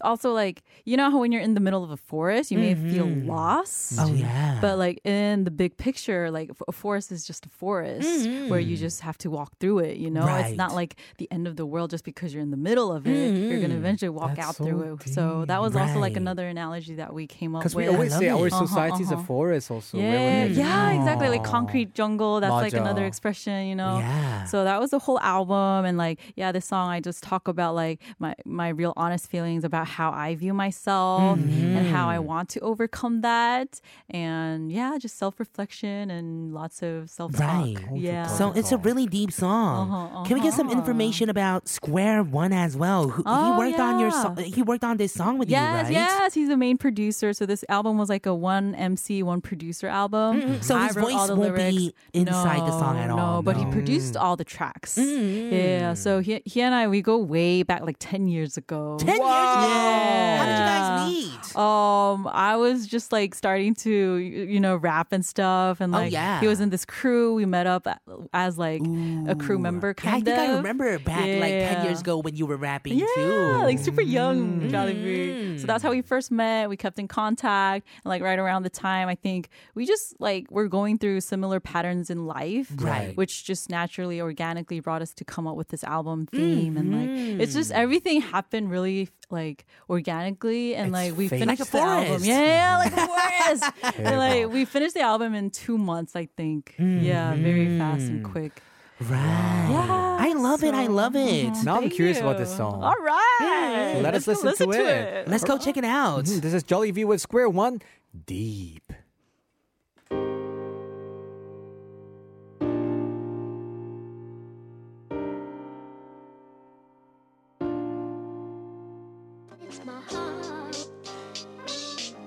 also, 0.02 0.32
like 0.34 0.64
you 0.86 0.98
know 0.98 1.10
how 1.12 1.20
when 1.20 1.32
you're 1.32 1.42
in 1.42 1.54
the 1.54 1.60
middle 1.60 1.84
of 1.84 1.92
a 1.92 1.98
forest, 1.98 2.52
you 2.52 2.58
may 2.58 2.76
feel 2.76 3.08
lost. 3.08 3.96
Oh, 4.00 4.14
yeah. 4.14 4.58
But 4.62 4.78
like 4.78 5.00
in 5.06 5.44
the 5.44 5.52
big 5.52 5.78
picture, 5.78 6.32
like 6.32 6.52
a 6.68 6.72
forest 6.72 7.12
is 7.12 7.26
just 7.26 7.46
a 7.46 7.50
forest 7.50 8.28
where 8.50 8.60
you 8.60 8.78
just 8.78 9.02
have 9.02 9.18
to 9.20 9.30
walk 9.30 9.52
through 9.60 9.80
it. 9.80 9.98
You 9.98 10.10
know, 10.10 10.26
it's 10.38 10.58
not 10.58 10.74
like 10.74 10.96
the 11.18 11.28
end 11.32 11.48
of 11.48 11.56
the 11.56 11.66
world 11.66 11.90
just 11.92 12.04
because 12.06 12.34
you're 12.34 12.44
in 12.44 12.52
the 12.52 12.58
middle 12.58 12.92
of 12.92 13.08
it. 13.08 13.36
You're 13.36 13.62
gonna 13.62 13.76
eventually 13.76 14.10
walk 14.10 14.36
That's 14.36 14.48
out 14.50 14.56
so 14.56 14.64
through 14.66 14.98
it. 15.02 15.10
So 15.10 15.46
that 15.48 15.62
was 15.62 15.76
also 15.76 16.00
like 16.00 16.16
another 16.18 16.48
analogy 16.48 16.96
that 16.96 17.14
we 17.14 17.28
came 17.28 17.56
up 17.56 17.62
Because 17.62 17.76
with. 17.76 17.88
we 17.88 17.94
always 17.94 18.16
say 18.16 18.28
it. 18.28 18.32
our 18.32 18.46
Uh-huh, 18.48 18.66
society 18.68 19.04
is 19.04 19.12
a 19.12 19.16
uh-huh. 19.16 19.24
forest 19.24 19.72
also. 19.72 19.98
yeah, 19.98 20.46
yeah, 20.46 20.92
exactly. 20.92 21.30
Like 21.30 21.44
concrete 21.44 21.94
jungle. 21.94 22.40
That's 22.40 22.52
like 22.52 22.74
another 22.74 23.06
expression, 23.06 23.66
you 23.68 23.76
know. 23.76 24.00
Yeah. 24.00 24.44
So 24.46 24.64
that 24.64 24.80
was 24.80 24.92
the 24.92 25.00
whole 25.00 25.20
album, 25.20 25.86
and 25.86 25.98
like, 25.98 26.20
yeah, 26.36 26.52
this 26.52 26.66
song 26.66 26.90
I 26.90 27.00
just 27.00 27.24
talk 27.24 27.48
about 27.48 27.76
like 27.76 28.02
my 28.20 28.36
my 28.46 28.70
real 28.70 28.94
honest 28.98 29.28
feelings 29.30 29.55
about 29.64 29.88
how 29.88 30.12
I 30.12 30.36
view 30.36 30.54
myself 30.54 31.38
and 31.40 31.88
how 31.88 32.10
I 32.10 32.20
want 32.20 32.50
to 32.50 32.60
overcome 32.60 33.22
that, 33.22 33.80
and 34.10 34.72
yeah, 34.72 34.98
just 35.00 35.18
self 35.18 35.40
reflection 35.40 36.10
and 36.12 36.54
lots 36.54 36.82
of 36.82 37.10
self 37.10 37.34
talk. 37.34 37.42
Right. 37.42 37.76
Yeah. 37.94 38.28
So 38.28 38.52
it's 38.54 38.72
a 38.72 38.78
really 38.78 39.06
deep 39.08 39.32
song. 39.32 39.92
Uh-huh, 39.92 40.24
Can 40.26 40.36
we 40.38 40.42
get 40.42 40.54
some 40.54 40.68
uh-huh. 40.68 40.78
information 40.80 41.30
about 41.30 41.68
Square 41.68 42.24
One 42.24 42.54
as 42.54 42.76
well? 42.76 43.10
Who, 43.10 43.22
he 43.24 43.24
Oh, 43.28 43.58
worked 43.58 43.80
on 43.80 44.00
your 44.00 44.12
so- 44.12 44.34
he 44.36 44.62
worked 44.62 44.84
on 44.84 44.98
this 44.98 45.14
song 45.14 45.38
with 45.38 45.50
Yes, 45.50 45.90
you, 45.90 45.96
right? 45.96 46.06
yes, 46.10 46.34
he's 46.34 46.48
the 46.50 46.58
main 46.58 46.78
producer. 46.78 47.34
So 47.34 47.46
this 47.46 47.64
album 47.70 47.98
was 47.98 48.10
like 48.10 48.26
a 48.26 48.34
one 48.34 48.76
MC, 48.76 49.24
one 49.24 49.42
producer 49.42 49.88
album. 49.88 50.62
So 50.62 50.76
I 50.76 50.88
his 50.88 50.96
voice 50.96 51.28
the 51.28 51.36
won't 51.36 51.56
lyrics. 51.56 51.76
be 51.76 51.94
inside 52.14 52.62
the 52.62 52.72
song 52.80 52.98
at 52.98 53.10
all. 53.10 53.18
No, 53.38 53.42
but 53.42 53.58
he 53.58 53.66
no. 53.66 53.72
produced 53.72 54.18
all 54.18 54.36
the 54.36 54.44
tracks. 54.44 54.98
Mm. 54.98 55.52
Yeah, 55.52 55.94
so 55.94 56.20
he, 56.20 56.42
he 56.46 56.62
and 56.62 56.74
I 56.74 56.88
we 56.88 57.02
go 57.02 57.18
way 57.18 57.64
back 57.64 57.82
like 57.82 57.98
ten 58.00 58.28
years 58.28 58.58
ago. 58.58 58.98
Ten 59.00 59.10
years 59.18 59.20
How 59.46 60.46
did 60.46 60.58
you 60.58 60.66
guys 60.66 61.08
meet? 61.10 61.56
Um, 61.56 62.28
I 62.28 62.58
was 62.58 62.86
just 62.86 63.12
like 63.14 63.34
starting 63.34 63.76
to, 63.76 63.90
you 64.18 64.60
know, 64.60 64.76
rap 64.76 65.12
and 65.14 65.26
stuff, 65.26 65.80
and 65.80 65.94
Oh, 65.96 66.00
like 66.00 66.12
yeah. 66.12 66.42
he 66.42 66.48
was 66.48 66.60
in 66.60 66.70
this 66.70 66.84
crew. 66.86 67.34
We 67.36 67.46
met 67.46 67.66
up 67.66 67.88
as 68.34 68.58
like 68.58 68.82
a 69.28 69.36
crew 69.36 69.58
member, 69.58 69.94
kind 69.94 70.28
Yeah, 70.28 70.34
I 70.34 70.36
think 70.38 70.50
of. 70.50 70.54
I 70.56 70.58
remember 70.58 71.00
back 71.00 71.20
like 71.20 71.76
10 71.78 71.86
years 71.86 72.02
ago 72.02 72.18
when 72.18 72.36
you 72.36 72.46
were 72.46 72.58
rapping 72.58 72.98
Yeah, 73.00 73.06
too. 73.16 73.52
like 73.64 73.80
super 73.80 74.02
young 74.02 74.60
Mm. 74.62 74.70
Jolly 74.70 74.94
V. 74.94 75.60
So 75.60 75.68
that's 75.68 75.82
how 75.82 75.92
we 75.92 76.02
first 76.02 76.30
met. 76.32 76.68
We 76.70 76.76
kept 76.78 77.00
in 77.00 77.08
contact, 77.08 77.88
and 78.04 78.10
like 78.10 78.22
right 78.22 78.38
around 78.40 78.64
the 78.64 78.70
time, 78.70 79.08
I 79.08 79.16
think 79.16 79.48
we 79.76 79.86
just 79.86 80.20
like 80.20 80.52
were 80.52 80.68
going 80.68 80.98
through 80.98 81.22
similar 81.22 81.60
patterns 81.62 82.10
in 82.10 82.26
life, 82.26 82.72
Right. 82.76 83.16
Which 83.16 83.46
just 83.46 83.70
naturally, 83.70 84.20
organically 84.20 84.82
brought 84.82 85.02
us 85.02 85.14
to 85.14 85.24
come 85.24 85.48
up 85.48 85.56
with 85.56 85.70
this 85.70 85.84
album 85.86 86.26
theme, 86.28 86.76
and 86.76 86.92
like 86.92 87.42
it's 87.42 87.54
just 87.54 87.72
Mm-hmm. 87.72 87.82
everything 87.82 88.22
happened 88.22 88.70
really 88.70 89.10
like 89.42 89.66
organically, 89.90 90.76
and 90.76 90.88
It's 90.88 90.94
like 91.00 91.12
we 91.18 91.28
fate. 91.28 91.40
finished 91.42 91.60
Like 91.60 91.70
a 91.70 91.72
the 91.72 91.78
album. 91.80 92.08
forest. 92.08 92.26
Yeah, 92.26 92.78
like 92.84 92.94
a 92.94 93.06
forest. 93.12 93.64
and 94.00 94.18
like 94.18 94.44
we 94.56 94.66
finished 94.66 94.94
the 94.96 95.02
album 95.02 95.36
in 95.36 95.50
two 95.52 95.78
months, 95.78 96.16
I 96.16 96.26
think. 96.40 96.74
Yeah, 96.80 97.36
very 97.36 97.78
fast 97.78 98.04
and 98.10 98.24
Mm-hmm. 98.24 98.32
quick. 98.32 98.62
Right. 99.02 99.68
Yeah, 99.72 100.18
I 100.28 100.32
love 100.48 100.64
it. 100.64 100.74
I 100.74 100.88
love 100.88 101.16
it. 101.18 101.52
Now 101.66 101.76
I'm 101.76 101.82
Thank 101.82 101.94
curious 102.00 102.18
about 102.22 102.38
this 102.38 102.56
song. 102.56 102.82
All 102.82 102.96
right. 102.96 104.00
Let 104.02 104.16
us 104.16 104.26
Let's 104.26 104.42
go 104.42 104.50
listen 104.50 104.72
to 104.72 104.80
it. 104.80 105.28
Let's 105.28 105.44
go 105.44 105.58
check 105.58 105.76
it 105.76 105.84
out. 105.84 106.24
Mhm, 106.24 106.42
This 106.42 106.54
is 106.54 106.64
Jolly 106.64 106.92
V 106.92 107.04
with 107.04 107.20
Square 107.20 107.50
One 107.50 107.82
Deep. 108.26 108.85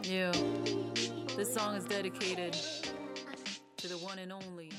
Yeah. 0.03 0.31
This 1.35 1.53
song 1.53 1.75
is 1.75 1.85
dedicated 1.85 2.55
to 3.77 3.87
the 3.87 3.97
one 3.97 4.19
and 4.19 4.31
only. 4.31 4.71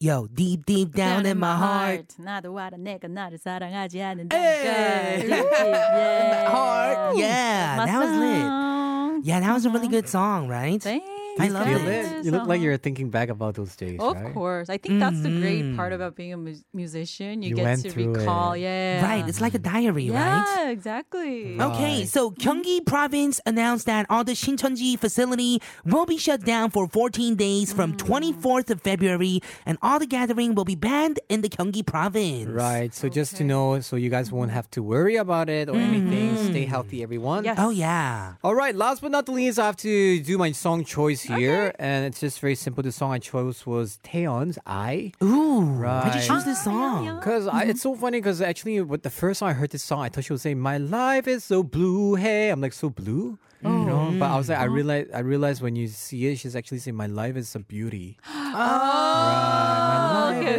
Yo, 0.00 0.26
deep, 0.26 0.66
deep 0.66 0.94
down 0.94 1.24
in 1.26 1.38
my 1.38 1.56
heart. 1.56 2.14
나도 2.18 2.58
알아 2.58 2.76
내가 2.76 3.08
나를 3.08 3.38
사랑하지 3.38 4.02
않는다니까. 4.02 4.34
Hey. 4.36 5.20
Deep, 5.22 5.28
deep, 5.30 5.50
yeah. 5.52 6.50
Heart. 6.50 7.16
Yeah, 7.18 7.76
My 7.78 7.86
that 7.86 7.98
was 8.00 8.10
lit. 8.10 8.42
song. 8.42 9.22
Yeah, 9.24 9.40
that 9.40 9.52
was 9.54 9.64
a 9.66 9.70
really 9.70 9.88
good 9.88 10.08
song, 10.08 10.48
right? 10.48 10.82
Thanks. 10.82 11.06
I 11.39 11.47
love 11.47 11.67
Feel 11.67 11.87
it. 11.87 12.05
it? 12.05 12.25
You 12.25 12.31
look 12.31 12.47
like 12.47 12.57
uh-huh. 12.57 12.65
you're 12.65 12.77
thinking 12.77 13.09
back 13.09 13.29
about 13.29 13.55
those 13.55 13.75
days, 13.75 13.99
Of 13.99 14.15
right? 14.15 14.33
course. 14.33 14.69
I 14.69 14.77
think 14.77 14.99
that's 14.99 15.21
the 15.21 15.29
great 15.29 15.75
part 15.75 15.91
mm. 15.91 15.95
about 15.95 16.15
being 16.15 16.33
a 16.33 16.37
mu- 16.37 16.55
musician. 16.73 17.41
You, 17.41 17.49
You 17.49 17.55
get 17.55 17.79
to 17.79 17.91
recall. 17.91 18.53
it. 18.53 18.61
Yeah. 18.61 19.03
Right, 19.03 19.27
it's 19.27 19.41
like 19.41 19.53
a 19.53 19.59
diary, 19.59 20.05
yeah, 20.05 20.19
right? 20.19 20.55
Yeah, 20.57 20.69
exactly. 20.69 21.59
Okay, 21.59 22.05
so 22.05 22.31
Gyeonggi 22.31 22.85
province 22.85 23.39
announced 23.45 23.85
that 23.85 24.05
all 24.09 24.23
the 24.23 24.33
Shincheonji 24.33 24.99
facility 24.99 25.61
will 25.85 26.05
be 26.05 26.17
shut 26.17 26.43
down 26.43 26.71
for 26.71 26.87
14 26.87 27.35
days 27.35 27.71
from 27.71 27.93
mm. 27.93 27.97
24th 27.97 28.69
of 28.69 28.81
February, 28.81 29.41
and 29.65 29.77
all 29.81 29.99
the 29.99 30.07
gathering 30.07 30.55
will 30.55 30.65
be 30.65 30.75
banned 30.75 31.19
in 31.29 31.41
the 31.41 31.49
Gyeonggi 31.49 31.85
province. 31.85 32.49
Right. 32.49 32.93
So 32.93 33.09
just 33.09 33.37
to 33.37 33.43
know, 33.43 33.79
so 33.79 33.95
you 33.95 34.09
guys 34.09 34.31
won't 34.31 34.49
mm-hmm. 34.49 34.55
have 34.55 34.69
to 34.71 34.83
worry 34.83 35.15
about 35.15 35.49
it 35.49 35.69
or 35.69 35.75
anything. 35.75 36.35
Stay 36.37 36.63
mm-hmm. 36.63 36.69
healthy, 36.69 37.03
everyone. 37.03 37.45
Yes. 37.45 37.57
Oh 37.59 37.69
yeah. 37.69 38.35
All 38.43 38.55
right. 38.55 38.75
Last 38.75 39.01
but 39.01 39.11
not 39.11 39.25
the 39.25 39.31
least, 39.31 39.59
I 39.59 39.65
have 39.65 39.77
to 39.77 40.19
do 40.19 40.37
my 40.37 40.51
song 40.51 40.83
choice 40.83 41.28
here, 41.29 41.73
and 41.79 42.05
it's 42.05 42.19
just 42.19 42.39
very 42.39 42.55
simple. 42.55 42.83
The 42.83 42.91
song 42.91 43.11
I 43.11 43.19
chose 43.19 43.65
was 43.65 43.99
Taeyeon's 44.03 44.57
"I." 44.65 45.13
Ooh, 45.23 45.61
why'd 45.61 46.15
you 46.15 46.21
choose 46.21 46.45
this 46.45 46.63
song? 46.63 47.21
Cause 47.21 47.47
I, 47.47 47.61
mm-hmm. 47.61 47.69
it's 47.71 47.81
so 47.81 47.95
funny. 47.95 48.21
Cause 48.21 48.41
actually, 48.41 48.81
with 48.81 49.03
the 49.03 49.09
first 49.09 49.39
time 49.39 49.49
I 49.49 49.53
heard 49.53 49.71
this 49.71 49.83
song, 49.83 50.01
I 50.01 50.09
thought 50.09 50.25
she 50.25 50.33
was 50.33 50.41
saying, 50.41 50.59
"My 50.59 50.77
life 50.77 51.27
is 51.27 51.43
so 51.43 51.63
blue." 51.63 52.15
Hey, 52.15 52.49
I'm 52.49 52.61
like 52.61 52.73
so 52.73 52.89
blue, 52.89 53.37
oh. 53.63 53.79
you 53.79 53.85
know. 53.85 54.13
But 54.19 54.31
I 54.31 54.37
was 54.37 54.49
like, 54.49 54.59
I 54.59 54.67
oh. 54.67 54.71
realized, 54.71 55.11
I 55.13 55.19
realized 55.19 55.61
when 55.61 55.75
you 55.75 55.87
see 55.87 56.27
it, 56.27 56.37
she's 56.37 56.55
actually 56.55 56.79
saying, 56.79 56.95
"My 56.95 57.07
life 57.07 57.35
is 57.35 57.55
a 57.55 57.59
beauty." 57.59 58.17
Oh. 58.51 58.55
Right, 58.55 58.65
my 58.65 58.65
life 58.65 59.69
okay, 59.69 59.78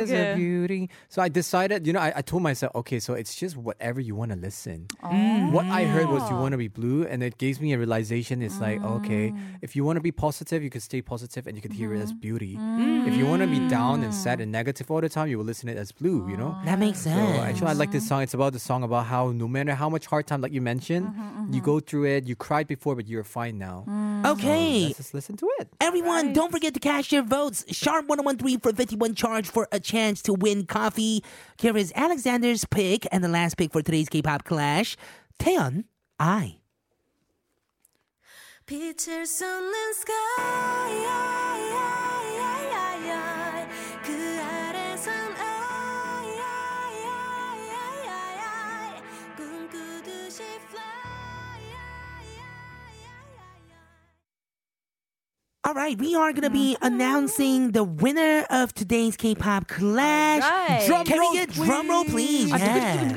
is 0.01 0.13
a 0.13 0.35
beauty. 0.37 0.91
So 1.09 1.23
I 1.23 1.29
decided, 1.29 1.87
you 1.87 1.93
know, 1.93 2.01
I, 2.01 2.13
I 2.17 2.23
told 2.23 2.43
myself, 2.43 2.73
okay, 2.77 3.01
so 3.01 3.15
it's 3.15 3.35
just 3.35 3.57
whatever 3.57 4.01
you 4.01 4.15
want 4.15 4.31
to 4.33 4.37
listen. 4.39 4.87
Oh. 5.03 5.51
What 5.51 5.67
I 5.67 5.85
heard 5.85 6.09
was 6.09 6.29
you 6.31 6.37
want 6.37 6.53
to 6.53 6.59
be 6.59 6.69
blue, 6.69 7.05
and 7.07 7.23
it 7.23 7.39
gives 7.39 7.61
me 7.61 7.73
a 7.73 7.79
realization. 7.79 8.43
It's 8.43 8.61
like, 8.61 8.83
okay, 8.85 9.31
Mm. 9.31 9.59
if 9.63 9.75
you 9.77 9.85
want 9.85 9.97
to 9.97 10.01
be 10.01 10.13
positive, 10.13 10.63
you 10.63 10.71
could 10.71 10.83
stay 10.83 11.03
positive, 11.03 11.47
and 11.47 11.57
you 11.57 11.63
could 11.63 11.73
hear 11.73 11.93
it 11.95 12.01
as 12.01 12.11
Mm-hmm. 12.13 12.21
beauty. 12.21 12.59
If 13.09 13.17
you 13.17 13.27
want 13.27 13.43
to 13.43 13.49
be 13.49 13.61
down 13.69 14.03
and 14.05 14.15
sad 14.15 14.41
and 14.41 14.51
negative 14.53 14.91
all 14.91 15.01
the 15.01 15.09
time, 15.09 15.29
you 15.29 15.39
will 15.39 15.45
listen 15.45 15.69
it 15.69 15.77
as 15.77 15.91
blue. 15.93 16.29
You 16.31 16.37
know. 16.37 16.57
That 16.65 16.79
makes 16.79 17.01
So 17.01 17.11
sense. 17.11 17.39
actually, 17.41 17.69
I 17.69 17.73
like 17.73 17.91
this 17.93 18.07
song. 18.07 18.23
It's 18.23 18.35
about 18.35 18.53
the 18.53 18.59
song 18.59 18.83
about 18.83 19.07
how 19.07 19.33
no 19.33 19.49
matter 19.49 19.75
how 19.75 19.89
much 19.89 20.07
hard 20.07 20.27
time, 20.27 20.41
like 20.41 20.53
you 20.53 20.61
mentioned, 20.61 21.07
Mm-hmm, 21.09 21.53
you 21.55 21.61
go 21.61 21.81
through 21.81 22.05
it. 22.07 22.27
You 22.27 22.37
cried 22.37 22.67
before, 22.69 22.95
but 22.95 23.07
you're 23.09 23.25
fine 23.25 23.59
now. 23.59 23.85
okay. 24.27 24.85
Let's 24.87 24.97
just 24.99 25.15
listen 25.15 25.37
to 25.39 25.49
it. 25.61 25.69
Everyone, 25.81 26.33
don't 26.33 26.53
forget 26.53 26.75
to 26.75 26.81
cash 26.81 27.11
your 27.13 27.23
votes. 27.23 27.65
Sharp 27.71 28.07
1013 28.07 28.61
for 28.61 28.73
51 28.73 29.15
charge 29.15 29.49
for 29.49 29.67
a 29.73 29.80
chance 29.81 30.23
to 30.23 30.33
win 30.33 30.67
coffee. 30.67 31.25
Here 31.59 31.77
is 31.77 31.93
Alexander's 31.97 32.65
pick 32.65 33.07
and 33.11 33.25
the 33.25 33.29
last 33.29 33.57
pick 33.57 33.73
for 33.73 33.83
today's 33.83 34.09
K-pop 34.09 34.45
clash. 34.45 34.97
Taeyeon, 35.39 35.85
I. 36.19 36.57
All 55.63 55.75
right, 55.75 55.99
we 55.99 56.15
are 56.15 56.33
going 56.33 56.45
to 56.45 56.49
be 56.51 56.75
announcing 56.81 57.73
the 57.73 57.85
winner 57.85 58.47
of 58.49 58.73
today's 58.73 59.15
K-pop 59.19 59.69
clash. 59.69 60.41
Right. 60.41 60.87
Drum 60.87 61.05
Can 61.05 61.19
roll, 61.19 61.33
we 61.33 61.37
get 61.37 61.51
drum 61.51 61.91
roll, 61.91 62.05
please? 62.05 62.49
Yes. 62.49 63.15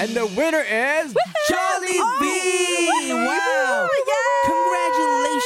And 0.00 0.10
the 0.16 0.26
winner 0.34 0.62
is 0.62 1.14
Jolly 1.46 1.98
V! 2.20 3.12
Wow! 3.12 3.85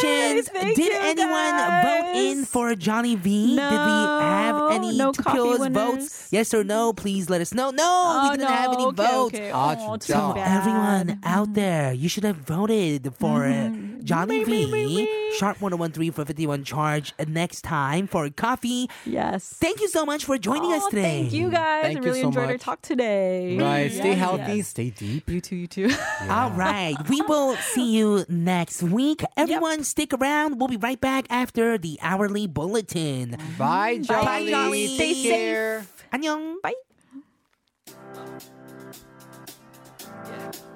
Thank 0.00 0.76
Did 0.76 0.92
anyone 0.92 1.28
guys. 1.28 1.84
vote 1.84 2.16
in 2.16 2.44
for 2.44 2.74
Jolly 2.74 3.16
V? 3.16 3.56
No, 3.56 3.70
Did 3.70 3.78
we 3.78 4.24
have 4.24 4.72
any 4.72 4.96
no 4.96 5.12
votes? 5.12 6.28
Yes 6.30 6.54
or 6.54 6.64
no? 6.64 6.92
Please 6.92 7.28
let 7.28 7.40
us 7.40 7.54
know. 7.54 7.70
No, 7.70 7.84
oh, 7.84 8.22
we 8.24 8.36
didn't 8.36 8.48
no. 8.48 8.54
have 8.54 8.72
any 8.72 8.84
okay, 8.84 9.02
votes. 9.02 9.34
Okay. 9.34 9.50
Ah, 9.52 9.76
oh, 9.78 9.98
so 10.00 10.34
everyone 10.36 11.20
out 11.24 11.54
there, 11.54 11.92
you 11.92 12.08
should 12.08 12.24
have 12.24 12.36
voted 12.36 13.12
for 13.18 13.40
mm-hmm. 13.40 14.04
Jolly 14.04 14.44
me, 14.44 14.44
V. 14.44 14.50
Me, 14.50 14.86
me, 14.86 15.19
Sharp 15.38 15.60
1013 15.60 16.12
for 16.12 16.24
51 16.24 16.64
charge 16.64 17.12
next 17.26 17.62
time 17.62 18.06
for 18.06 18.28
coffee. 18.30 18.88
Yes. 19.06 19.54
Thank 19.60 19.80
you 19.80 19.88
so 19.88 20.04
much 20.04 20.24
for 20.24 20.36
joining 20.38 20.72
us 20.72 20.82
Oh, 20.86 20.90
today. 20.90 21.22
Thank 21.22 21.32
you 21.32 21.50
guys. 21.50 21.82
Thank 21.84 21.98
I 21.98 22.00
you 22.00 22.04
really 22.06 22.20
so 22.22 22.28
enjoyed 22.28 22.50
our 22.50 22.58
talk 22.58 22.82
today. 22.82 23.56
right. 23.58 23.90
Stay 23.92 24.10
Yes, 24.10 24.18
healthy. 24.18 24.52
yes. 24.56 24.68
Stay 24.68 24.90
deep. 24.90 25.28
You 25.30 25.40
too, 25.40 25.56
you 25.56 25.66
too. 25.66 25.90
All 26.28 26.50
right. 26.50 26.96
We 27.08 27.22
will 27.22 27.56
see 27.56 27.96
you 27.96 28.24
next 28.28 28.82
week. 28.82 29.22
Everyone, 29.36 29.84
stick 29.84 30.12
around. 30.12 30.58
We'll 30.58 30.68
be 30.68 30.76
right 30.76 31.00
back 31.00 31.26
after 31.30 31.78
the 31.78 31.98
hourly 32.02 32.46
bulletin. 32.46 33.36
Bye, 33.58 33.98
Jolly. 33.98 34.50
Jolly. 34.50 34.96
Take 34.98 35.16
Stay 35.16 35.28
care. 35.30 35.86
안녕. 36.12 36.60
Bye. 36.62 36.74
Bringing 40.24 40.69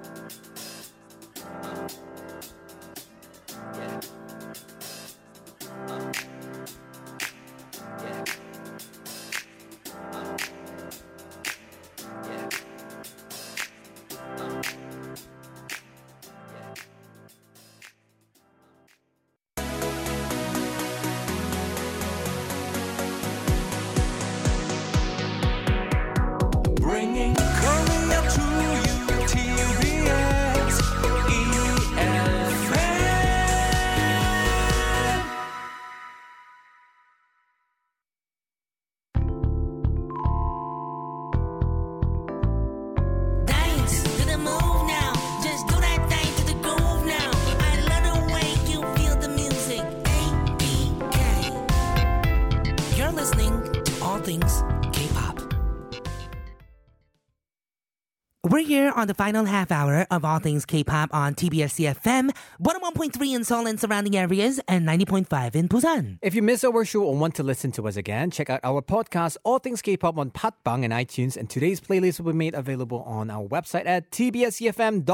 on 58.95 59.09
the 59.09 59.14
final 59.14 59.45
half 59.45 59.72
hour 59.72 60.07
of 60.11 60.24
All 60.24 60.38
Things 60.38 60.64
K-pop 60.64 61.12
on 61.12 61.34
TBS 61.34 61.95
EFM, 61.95 62.30
101.3 62.62 63.34
in 63.34 63.42
Seoul 63.45 63.66
and 63.66 63.80
surrounding 63.80 64.16
areas, 64.16 64.61
and 64.68 64.86
90.5 64.86 65.55
in 65.57 65.68
Busan. 65.68 66.18
If 66.22 66.34
you 66.34 66.42
miss 66.42 66.62
our 66.64 66.84
show 66.84 67.03
or 67.03 67.16
want 67.16 67.34
to 67.34 67.42
listen 67.42 67.72
to 67.72 67.88
us 67.88 67.97
again, 67.97 68.30
check 68.30 68.49
out 68.51 68.61
our 68.62 68.80
podcast, 68.82 69.36
All 69.42 69.59
Things 69.59 69.82
K-pop 69.82 70.16
on 70.16 70.30
Podbbang 70.30 70.84
and 70.84 70.92
iTunes. 70.92 71.36
And 71.36 71.51
today's 71.51 71.80
playlist 71.80 72.20
will 72.20 72.32
be 72.32 72.38
made 72.38 72.55
available 72.55 73.03
on 73.03 73.30
our 73.30 73.47
website 73.49 73.86
at 73.86 74.11
tbscfm.so.kr. 74.12 75.12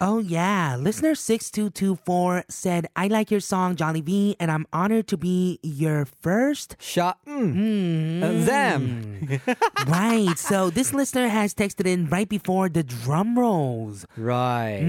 Oh 0.00 0.18
yeah, 0.18 0.76
listener 0.76 1.14
6224 1.14 2.44
said, 2.48 2.88
I 2.96 3.06
like 3.06 3.30
your 3.30 3.40
song 3.40 3.76
Jolly 3.76 4.00
V 4.00 4.36
and 4.40 4.50
I'm 4.50 4.66
honored 4.72 5.06
to 5.08 5.16
be 5.16 5.60
your 5.62 6.06
first. 6.06 6.76
Shot 6.80 7.18
mm, 7.24 8.22
uh, 8.22 8.44
them. 8.44 9.40
right, 9.86 10.36
so 10.36 10.70
this 10.70 10.92
listener 10.92 11.28
has 11.28 11.54
texted 11.54 11.86
in 11.86 12.08
right 12.08 12.28
before 12.28 12.47
the 12.48 12.82
drum 12.82 13.38
rolls. 13.38 14.06
Right. 14.16 14.80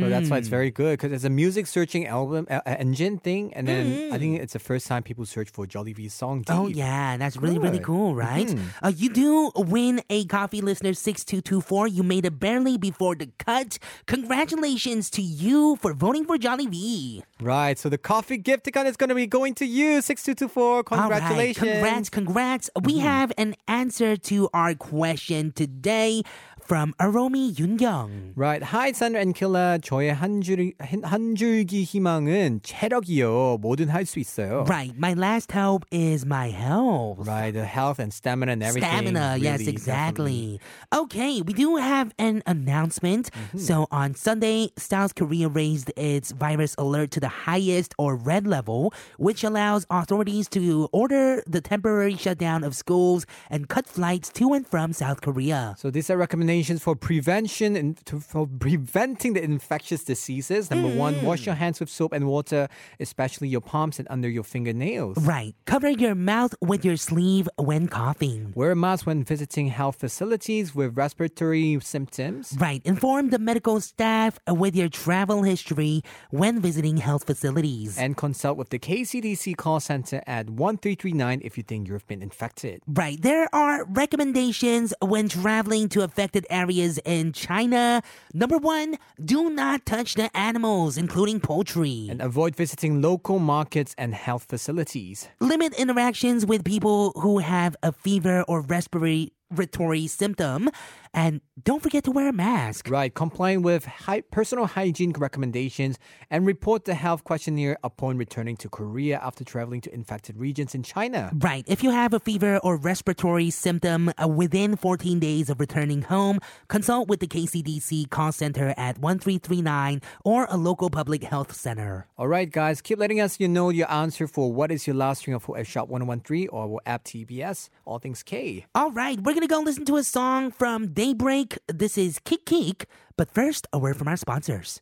So 0.00 0.08
that's 0.08 0.28
why 0.28 0.36
it's 0.36 0.48
very 0.48 0.70
good 0.70 0.92
because 0.98 1.12
it's 1.12 1.24
a 1.24 1.30
music 1.30 1.66
searching 1.66 2.06
album 2.06 2.46
uh, 2.50 2.60
engine 2.66 3.16
thing, 3.18 3.54
and 3.54 3.66
then 3.66 4.12
I 4.12 4.18
think 4.18 4.38
it's 4.40 4.52
the 4.52 4.58
first 4.58 4.86
time 4.86 5.02
people 5.02 5.24
search 5.24 5.48
for 5.48 5.66
Jolly 5.66 5.94
V's 5.94 6.12
song. 6.12 6.44
Oh 6.48 6.68
yeah, 6.68 7.16
that's 7.16 7.36
really 7.38 7.58
really 7.58 7.80
cool, 7.80 8.14
right? 8.14 8.52
Uh, 8.82 8.92
you 8.94 9.08
do 9.08 9.50
win 9.56 10.02
a 10.10 10.26
coffee 10.26 10.60
listener 10.60 10.92
six 10.92 11.24
two 11.24 11.40
two 11.40 11.60
four. 11.62 11.88
You 11.88 12.02
made 12.02 12.26
it 12.26 12.38
barely 12.38 12.76
before 12.76 13.14
the 13.14 13.30
cut. 13.38 13.78
Congratulations 14.06 15.08
to 15.10 15.22
you 15.22 15.76
for 15.80 15.94
voting 15.94 16.24
for 16.26 16.36
Jolly 16.36 16.66
V. 16.66 17.22
Right. 17.40 17.78
So 17.78 17.88
the 17.88 17.98
coffee 17.98 18.36
gift 18.38 18.66
account 18.66 18.88
is 18.88 18.96
going 18.96 19.08
to 19.08 19.14
be 19.14 19.26
going 19.26 19.54
to 19.56 19.66
you. 19.66 20.02
Six 20.02 20.22
two 20.22 20.34
two 20.34 20.48
four. 20.48 20.84
All 20.90 21.08
right, 21.08 21.22
Congratulations. 21.22 21.58
congrats, 21.58 22.10
congrats. 22.10 22.70
We 22.82 22.98
have 22.98 23.32
an 23.38 23.54
answer 23.66 24.16
to 24.28 24.48
our 24.52 24.74
question 24.74 25.52
today 25.52 26.22
from 26.71 26.93
Aromi 27.01 27.53
Yoon 27.53 28.31
Right. 28.33 28.63
Hi, 28.63 28.93
Sandra 28.93 29.19
and 29.19 29.35
Killa. 29.35 29.77
저의 29.81 30.15
한, 30.15 30.41
줄, 30.41 30.71
한, 30.79 31.03
한 31.03 31.35
줄기 31.35 31.83
희망은 31.83 32.61
체력이요. 32.63 33.59
뭐든 33.59 33.89
할 33.89 34.05
수 34.05 34.19
있어요. 34.19 34.63
Right, 34.69 34.97
my 34.97 35.13
last 35.13 35.51
hope 35.51 35.85
is 35.91 36.25
my 36.25 36.49
health. 36.49 37.27
Right. 37.27 37.51
The 37.51 37.65
health 37.65 37.99
and 37.99 38.13
stamina 38.13 38.53
and 38.53 38.63
everything. 38.63 38.89
Stamina, 38.89 39.35
yes, 39.37 39.59
really, 39.59 39.71
exactly. 39.73 40.59
Okay, 40.93 41.41
we 41.41 41.51
do 41.51 41.75
have 41.75 42.13
an 42.17 42.41
announcement. 42.45 43.31
Mm-hmm. 43.31 43.57
So 43.57 43.87
on 43.91 44.15
Sunday, 44.15 44.71
South 44.77 45.15
Korea 45.15 45.49
raised 45.49 45.91
its 45.97 46.31
virus 46.31 46.73
alert 46.77 47.11
to 47.11 47.19
the 47.19 47.27
highest 47.27 47.93
or 47.97 48.15
red 48.15 48.47
level, 48.47 48.93
which 49.17 49.43
allows 49.43 49.85
authorities 49.89 50.47
to 50.49 50.87
order 50.93 51.43
the 51.45 51.59
temporary 51.59 52.15
shutdown 52.15 52.63
of 52.63 52.75
schools 52.77 53.25
and 53.49 53.67
cut 53.67 53.87
flights 53.87 54.29
to 54.39 54.53
and 54.53 54.65
from 54.65 54.93
South 54.93 55.19
Korea. 55.19 55.75
So 55.77 55.91
these 55.91 56.09
are 56.09 56.15
recommendations 56.15 56.54
for 56.64 56.96
prevention 56.96 57.76
and 57.76 58.04
to, 58.06 58.20
for 58.20 58.46
preventing 58.46 59.34
the 59.34 59.42
infectious 59.42 60.04
diseases. 60.04 60.70
Number 60.70 60.88
one, 60.88 61.14
hmm. 61.14 61.26
wash 61.26 61.46
your 61.46 61.54
hands 61.54 61.80
with 61.80 61.88
soap 61.88 62.12
and 62.12 62.26
water, 62.26 62.68
especially 63.00 63.48
your 63.48 63.60
palms 63.60 63.98
and 63.98 64.08
under 64.10 64.28
your 64.28 64.44
fingernails. 64.44 65.18
Right, 65.18 65.54
cover 65.64 65.90
your 65.90 66.14
mouth 66.14 66.54
with 66.60 66.84
your 66.84 66.96
sleeve 66.96 67.48
when 67.56 67.88
coughing. 67.88 68.52
Wear 68.54 68.72
a 68.72 68.76
mask 68.76 69.06
when 69.06 69.24
visiting 69.24 69.68
health 69.68 69.96
facilities 69.96 70.74
with 70.74 70.96
respiratory 70.96 71.78
symptoms. 71.80 72.54
Right, 72.58 72.82
inform 72.84 73.30
the 73.30 73.38
medical 73.38 73.80
staff 73.80 74.38
with 74.48 74.74
your 74.74 74.88
travel 74.88 75.42
history 75.42 76.02
when 76.30 76.60
visiting 76.60 76.96
health 76.98 77.24
facilities. 77.24 77.98
And 77.98 78.16
consult 78.16 78.56
with 78.56 78.70
the 78.70 78.78
KCDC 78.78 79.56
call 79.56 79.80
center 79.80 80.22
at 80.26 80.48
1339 80.48 81.40
if 81.44 81.56
you 81.56 81.62
think 81.62 81.88
you've 81.88 82.06
been 82.06 82.22
infected. 82.22 82.82
Right. 82.86 83.20
There 83.20 83.48
are 83.54 83.84
recommendations 83.86 84.94
when 85.00 85.28
traveling 85.28 85.88
to 85.90 86.02
affected 86.02 86.45
areas 86.50 86.98
in 87.04 87.32
China. 87.32 88.02
Number 88.34 88.58
one, 88.58 88.96
do 89.24 89.50
not 89.50 89.86
touch 89.86 90.14
the 90.14 90.34
animals, 90.36 90.96
including 90.96 91.40
poultry. 91.40 92.08
And 92.10 92.20
avoid 92.20 92.56
visiting 92.56 93.00
local 93.00 93.38
markets 93.38 93.94
and 93.96 94.14
health 94.14 94.46
facilities. 94.48 95.28
Limit 95.40 95.74
interactions 95.78 96.46
with 96.46 96.64
people 96.64 97.12
who 97.16 97.38
have 97.38 97.76
a 97.82 97.92
fever 97.92 98.42
or 98.48 98.60
respiratory 98.60 100.06
symptom. 100.06 100.70
And 101.16 101.40
don't 101.64 101.82
forget 101.82 102.04
to 102.04 102.10
wear 102.10 102.28
a 102.28 102.32
mask. 102.32 102.90
Right, 102.90 103.12
complying 103.12 103.62
with 103.62 103.88
personal 104.30 104.66
hygiene 104.66 105.12
recommendations 105.12 105.98
and 106.30 106.46
report 106.46 106.84
the 106.84 106.92
health 106.92 107.24
questionnaire 107.24 107.78
upon 107.82 108.18
returning 108.18 108.58
to 108.58 108.68
Korea 108.68 109.18
after 109.22 109.42
traveling 109.42 109.80
to 109.80 109.94
infected 109.94 110.36
regions 110.36 110.74
in 110.74 110.82
China. 110.82 111.30
Right. 111.34 111.64
If 111.66 111.82
you 111.82 111.90
have 111.90 112.12
a 112.12 112.20
fever 112.20 112.58
or 112.58 112.76
respiratory 112.76 113.48
symptom 113.48 114.12
uh, 114.22 114.28
within 114.28 114.76
14 114.76 115.18
days 115.18 115.48
of 115.48 115.58
returning 115.58 116.02
home, 116.02 116.38
consult 116.68 117.08
with 117.08 117.20
the 117.20 117.26
KCDC 117.26 118.10
call 118.10 118.30
center 118.30 118.74
at 118.76 118.98
1339 118.98 120.02
or 120.22 120.46
a 120.50 120.58
local 120.58 120.90
public 120.90 121.24
health 121.24 121.54
center. 121.54 122.06
All 122.18 122.28
right, 122.28 122.50
guys, 122.50 122.82
keep 122.82 122.98
letting 122.98 123.22
us 123.22 123.40
you 123.40 123.48
know 123.48 123.70
your 123.70 123.90
answer 123.90 124.26
for 124.26 124.52
what 124.52 124.70
is 124.70 124.86
your 124.86 124.96
last 124.96 125.20
string 125.20 125.34
of 125.34 125.50
at 125.56 125.66
Shop 125.66 125.88
1013 125.88 126.48
or 126.50 126.64
our 126.64 126.80
app 126.84 127.04
TBS, 127.04 127.70
All 127.86 127.98
Things 127.98 128.22
K. 128.22 128.66
All 128.74 128.90
right, 128.90 129.18
we're 129.18 129.32
gonna 129.32 129.46
go 129.46 129.60
listen 129.60 129.86
to 129.86 129.96
a 129.96 130.04
song 130.04 130.50
from 130.50 130.88
Daybreak. 131.06 131.56
This 131.68 131.96
is 131.96 132.18
Kick 132.18 132.44
Kick. 132.46 132.88
But 133.16 133.30
first, 133.30 133.68
a 133.72 133.78
word 133.78 133.96
from 133.96 134.08
our 134.08 134.16
sponsors. 134.16 134.80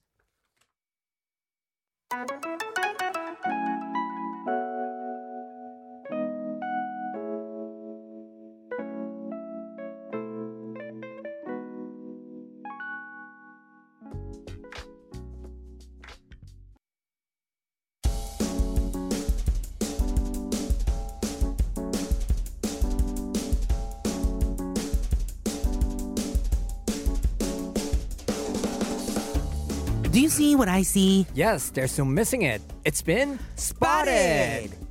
See 30.37 30.57
what 30.57 30.68
I 30.68 30.82
see? 30.82 31.26
Yes, 31.35 31.70
they're 31.70 31.89
still 31.89 32.05
missing 32.05 32.43
it. 32.43 32.61
It's 32.85 33.03
been 33.03 33.39
spotted. 33.57 34.84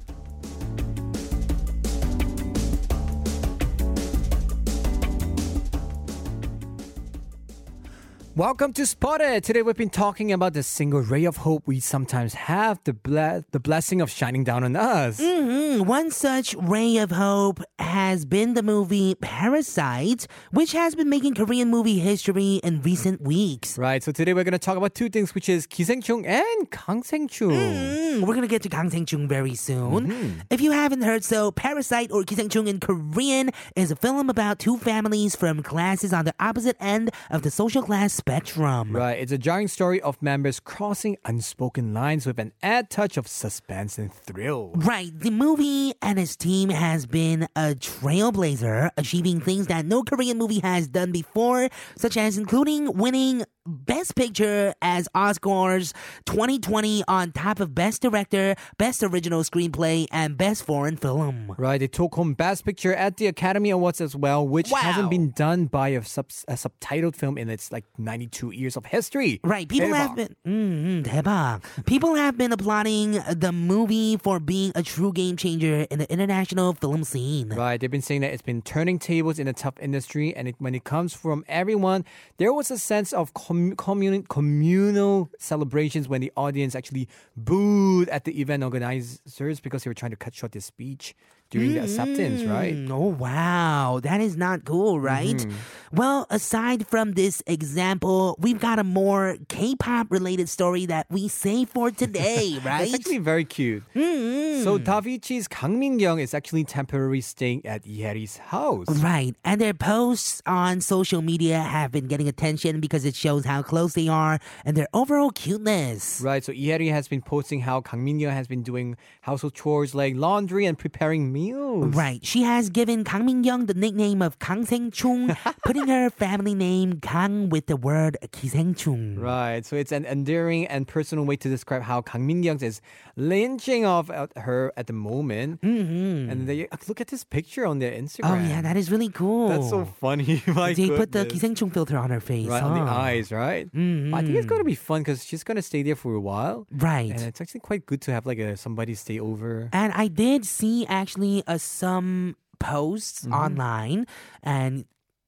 Welcome 8.37 8.73
to 8.75 8.87
Spotted. 8.87 9.43
Today 9.43 9.63
we've 9.63 9.75
been 9.75 9.91
talking 9.91 10.31
about 10.31 10.53
the 10.53 10.63
single 10.63 11.01
ray 11.01 11.25
of 11.25 11.39
hope 11.39 11.65
we 11.67 11.81
sometimes 11.81 12.35
have, 12.35 12.79
the 12.85 12.93
ble- 12.93 13.43
the 13.51 13.59
blessing 13.59 14.01
of 14.01 14.11
shining 14.11 14.45
down 14.45 14.63
on 14.63 14.77
us. 14.77 15.19
Mm, 15.21 15.87
one 15.87 16.13
such 16.13 16.55
ray 16.55 16.99
of 16.99 17.11
hope 17.11 17.61
has 17.81 18.25
been 18.25 18.55
the 18.55 18.63
movie 18.63 19.17
Parasite, 19.17 20.29
which 20.53 20.71
has 20.71 20.95
been 20.95 21.09
making 21.09 21.35
Korean 21.35 21.69
movie 21.69 21.99
history 21.99 22.61
in 22.63 22.81
recent 22.83 23.23
weeks. 23.23 23.77
Right. 23.77 24.05
So 24.05 24.13
today 24.13 24.35
we're 24.35 24.45
going 24.45 24.53
to 24.53 24.59
talk 24.61 24.77
about 24.77 24.95
two 24.95 25.09
things, 25.09 25.35
which 25.35 25.49
is 25.49 25.67
기생충 25.67 26.25
and 26.25 26.71
강생충. 26.71 27.51
Mm, 27.51 28.21
we're 28.23 28.37
gonna 28.37 28.47
get 28.47 28.63
to 28.63 28.69
Kang 28.69 28.89
Seng-chung 28.89 29.27
very 29.27 29.57
soon. 29.57 30.45
If 30.49 30.61
you 30.61 30.71
haven't 30.71 31.03
heard 31.03 31.25
so, 31.25 31.51
Parasite 31.51 32.13
or 32.13 32.23
Kiseng-chung 32.23 32.69
in 32.69 32.79
Korean 32.79 33.51
is 33.75 33.91
a 33.91 33.97
film 33.97 34.31
about 34.31 34.61
two 34.61 34.79
families 34.79 35.35
from 35.35 35.61
classes 35.65 36.13
on 36.13 36.25
the 36.25 36.35
opposite 36.39 36.77
end 36.79 37.11
of 37.31 37.43
the 37.43 37.51
social 37.51 37.83
class 37.83 38.13
spectrum. 38.24 38.96
Right. 38.96 39.20
It's 39.20 39.34
a 39.34 39.38
jarring 39.38 39.68
story 39.68 40.00
of 40.00 40.22
members 40.22 40.62
crossing 40.62 41.18
unspoken 41.26 41.94
lines 41.94 42.26
with 42.26 42.40
an 42.40 42.54
add 42.64 42.90
touch 42.90 43.18
of 43.18 43.28
suspense 43.28 43.98
and 43.98 44.14
thrill. 44.14 44.72
Right, 44.76 45.12
the 45.14 45.30
movie 45.30 45.94
and 46.02 46.18
its 46.18 46.38
team 46.38 46.70
has 46.70 47.06
been 47.06 47.50
a 47.58 47.76
trailblazer, 47.76 48.92
achieving 48.96 49.42
things 49.42 49.68
that 49.68 49.86
no 49.86 50.04
Korean 50.04 50.38
movie 50.38 50.62
has 50.62 50.88
done 50.88 51.12
before, 51.12 51.68
such 51.98 52.16
as 52.16 52.38
including 52.38 52.94
winning 52.94 53.44
Best 53.67 54.17
Picture 54.17 54.73
as 54.81 55.09
Oscars 55.15 55.93
2020 56.25 57.05
on 57.09 57.33
top 57.33 57.61
of 57.61 57.75
Best 57.75 58.01
Director, 58.03 58.55
Best 58.79 59.03
Original 59.03 59.43
Screenplay, 59.43 60.07
and 60.11 60.37
Best 60.39 60.63
Foreign 60.65 60.97
Film. 60.97 61.55
Right, 61.59 61.79
they 61.79 61.89
took 61.89 62.15
home 62.15 62.35
Best 62.35 62.65
Picture 62.65 62.95
at 62.95 63.17
the 63.19 63.27
Academy 63.27 63.71
Awards 63.71 64.01
as 64.01 64.15
well, 64.17 64.47
which 64.47 64.71
Wow. 64.71 64.79
hasn't 64.79 65.11
been 65.11 65.31
done 65.33 65.67
by 65.67 65.89
a, 65.89 66.03
sub- 66.05 66.31
a 66.49 66.55
subtitled 66.55 67.15
film 67.17 67.37
in 67.37 67.51
its 67.51 67.71
like 67.73 67.85
92 67.99 68.53
years 68.53 68.77
of 68.77 68.87
history. 68.87 69.41
Right, 69.45 69.69
people 69.69 69.93
have 69.95 70.11
대박. 70.17 70.35
been 70.45 71.03
mm, 71.03 71.05
대박. 71.05 71.63
People 71.87 72.15
have 72.15 72.39
been 72.39 72.53
applauding 72.53 73.13
the 73.31 73.53
movie 73.53 74.17
for 74.17 74.41
being 74.41 74.73
a 74.75 74.83
true 74.83 75.13
game 75.13 75.37
changer 75.37 75.87
in 75.91 75.99
the 75.99 76.11
international 76.11 76.73
film 76.75 77.05
scene. 77.05 77.51
Right, 77.51 77.81
they've 77.81 77.91
been 77.91 78.03
saying 78.03 78.23
that 78.23 78.33
it's 78.33 78.43
been 78.43 78.63
turning 78.63 78.99
tables 78.99 79.39
in 79.39 79.49
a 79.49 79.53
tough 79.53 79.75
industry, 79.81 80.35
and 80.35 80.49
it, 80.49 80.55
when 80.59 80.75
it 80.75 80.85
comes 80.85 81.13
from 81.15 81.45
everyone, 81.49 82.05
there 82.39 82.53
was 82.53 82.71
a 82.71 82.79
sense 82.79 83.13
of 83.13 83.35
com- 83.54 83.76
commun- 83.76 84.24
communal 84.24 85.30
celebrations 85.38 86.08
when 86.08 86.22
the 86.22 86.32
audience 86.36 86.76
actually 86.76 87.08
booed 87.36 88.10
at 88.10 88.26
the 88.26 88.42
event 88.42 88.64
organizers 88.64 89.60
because 89.60 89.84
they 89.84 89.90
were 89.90 89.94
trying 89.94 90.12
to 90.12 90.18
cut 90.18 90.34
short 90.34 90.52
their 90.52 90.62
speech 90.62 91.16
during 91.54 91.74
the 91.74 91.84
acceptance, 91.84 92.44
right? 92.44 92.76
Mm, 92.76 92.92
Oh, 92.92 93.08
wow. 93.10 94.00
That 94.04 94.22
is 94.22 94.36
not 94.36 94.66
cool, 94.66 95.00
right? 95.00 95.36
Mm-hmm. 95.36 95.52
Well, 95.96 96.26
aside 96.32 96.88
from 96.88 97.12
this 97.14 97.44
example, 97.46 98.36
we've 98.40 98.60
got 98.60 98.80
a 98.80 98.84
more 98.84 99.38
K 99.48 99.76
pop 99.76 100.08
related 100.10 100.50
story 100.50 100.88
that 100.88 101.06
we 101.12 101.28
save 101.28 101.70
for 101.70 101.92
today, 101.92 102.58
right? 102.66 102.86
It's 102.86 102.96
actually 102.96 103.20
very 103.20 103.46
cute. 103.46 103.84
Mm-hmm. 103.96 104.64
So 104.64 104.80
Davichi's 104.80 105.48
Kang 105.48 105.80
Min-kyung 105.80 106.20
is 106.20 106.34
actually 106.34 106.64
temporarily 106.64 107.22
staying 107.22 107.66
at 107.66 107.84
Haeri's 107.84 108.38
house. 108.38 108.88
Right. 108.90 109.36
And 109.44 109.62
their 109.62 109.74
posts 109.76 110.42
on 110.48 110.82
social 110.82 111.22
media 111.22 111.60
have 111.60 111.92
been 111.92 112.08
getting 112.08 112.28
attention 112.28 112.80
because 112.80 113.06
it 113.06 113.16
shows 113.16 113.46
how 113.46 113.62
close 113.62 113.94
they 113.94 114.08
are 114.08 114.40
and 114.66 114.76
their 114.76 114.88
overall 114.94 115.30
cuteness. 115.30 116.22
Right, 116.22 116.44
so 116.44 116.52
Haeri 116.54 116.90
has 116.92 117.08
been 117.08 117.22
posting 117.22 117.62
how 117.62 117.82
Kang 117.82 118.04
Min-kyung 118.04 118.32
has 118.34 118.48
been 118.48 118.64
doing 118.64 118.98
household 119.22 119.54
chores 119.54 119.94
like 119.94 120.16
laundry 120.16 120.66
and 120.66 120.78
preparing 120.78 121.32
meals. 121.32 121.43
Right. 121.52 122.24
She 122.26 122.44
has 122.44 122.70
given 122.70 123.04
Kang 123.04 123.26
Min-kyung 123.26 123.66
the 123.66 123.74
nickname 123.74 124.22
of 124.22 124.40
Kang 124.40 124.66
Seng-chung, 124.66 125.36
putting 125.66 125.88
her 125.88 126.10
family 126.10 126.54
name 126.56 127.00
Kang 127.02 127.50
with 127.50 127.66
the 127.68 127.76
word 127.76 128.18
Ki-seng-chung. 128.32 129.18
Right, 129.20 129.66
so 129.66 129.76
it's 129.76 129.92
an 129.92 130.06
endearing 130.06 130.68
and 130.68 130.88
personal 130.88 131.26
way 131.26 131.36
to 131.38 131.50
describe 131.50 131.82
how 131.84 132.02
Kang 132.02 132.26
Min-kyung 132.28 132.62
is 132.62 132.82
lynching 133.16 133.86
off 133.86 134.10
at 134.10 134.36
her 134.38 134.72
at 134.78 134.88
the 134.88 134.94
moment. 134.94 135.62
Mm-hmm. 135.62 136.30
And 136.30 136.48
they 136.48 136.68
look 136.88 137.02
at 137.02 137.08
this 137.08 137.24
picture 137.24 137.66
on 137.66 137.80
their 137.80 137.92
Instagram. 137.92 138.32
Oh, 138.32 138.36
yeah, 138.48 138.62
that 138.62 138.78
is 138.78 138.92
really 138.92 139.10
cool. 139.10 139.50
That's 139.50 139.70
so 139.70 139.86
funny. 139.86 140.42
My 140.48 140.74
They 140.74 140.88
put 140.88 141.12
the 141.12 141.20
goodness. 141.20 141.34
Ki-seng-chung 141.34 141.72
filter 141.72 141.98
on 141.98 142.10
her 142.10 142.20
face. 142.20 142.48
right 142.48 142.64
on 142.64 142.74
the 142.76 142.92
eyes, 142.92 143.32
right? 143.32 143.70
But 143.74 144.18
I 144.18 144.22
think 144.22 144.36
it's 144.36 144.46
gonna 144.46 144.64
be 144.64 144.76
fun 144.76 145.02
because 145.02 145.26
she's 145.26 145.44
gonna 145.44 145.62
stay 145.62 145.84
there 145.84 145.96
for 145.96 146.14
a 146.14 146.20
while, 146.22 146.68
Right. 146.72 147.12
and 147.12 147.22
it's 147.22 147.42
actually 147.42 147.62
quite 147.62 147.86
good 147.86 148.02
to 148.02 148.12
have 148.12 148.26
like 148.26 148.40
a 148.40 148.56
somebody 148.58 148.94
stay 148.96 149.20
over. 149.20 149.70
And 149.74 149.94
I 149.94 150.08
did 150.08 150.46
see 150.46 150.86
actually 150.88 151.33
uh, 151.48 151.58
some 151.58 152.36
posts 152.60 153.24
mm-hmm. 153.24 153.34
online 153.34 154.06
and 154.44 154.86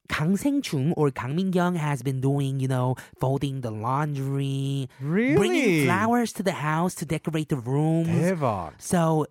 Kang 0.08 0.36
Seng-chung 0.36 0.92
or 0.92 1.10
Kang 1.10 1.34
Min-kyung 1.34 1.74
has 1.74 2.02
been 2.02 2.20
doing, 2.20 2.60
you 2.60 2.68
know, 2.68 2.94
folding 3.18 3.62
the 3.62 3.70
laundry, 3.70 4.88
really? 5.00 5.34
bringing 5.34 5.84
flowers 5.84 6.32
to 6.34 6.42
the 6.42 6.52
house 6.52 6.94
to 6.96 7.04
decorate 7.04 7.48
the 7.48 7.56
room. 7.56 8.06
So 8.78 9.26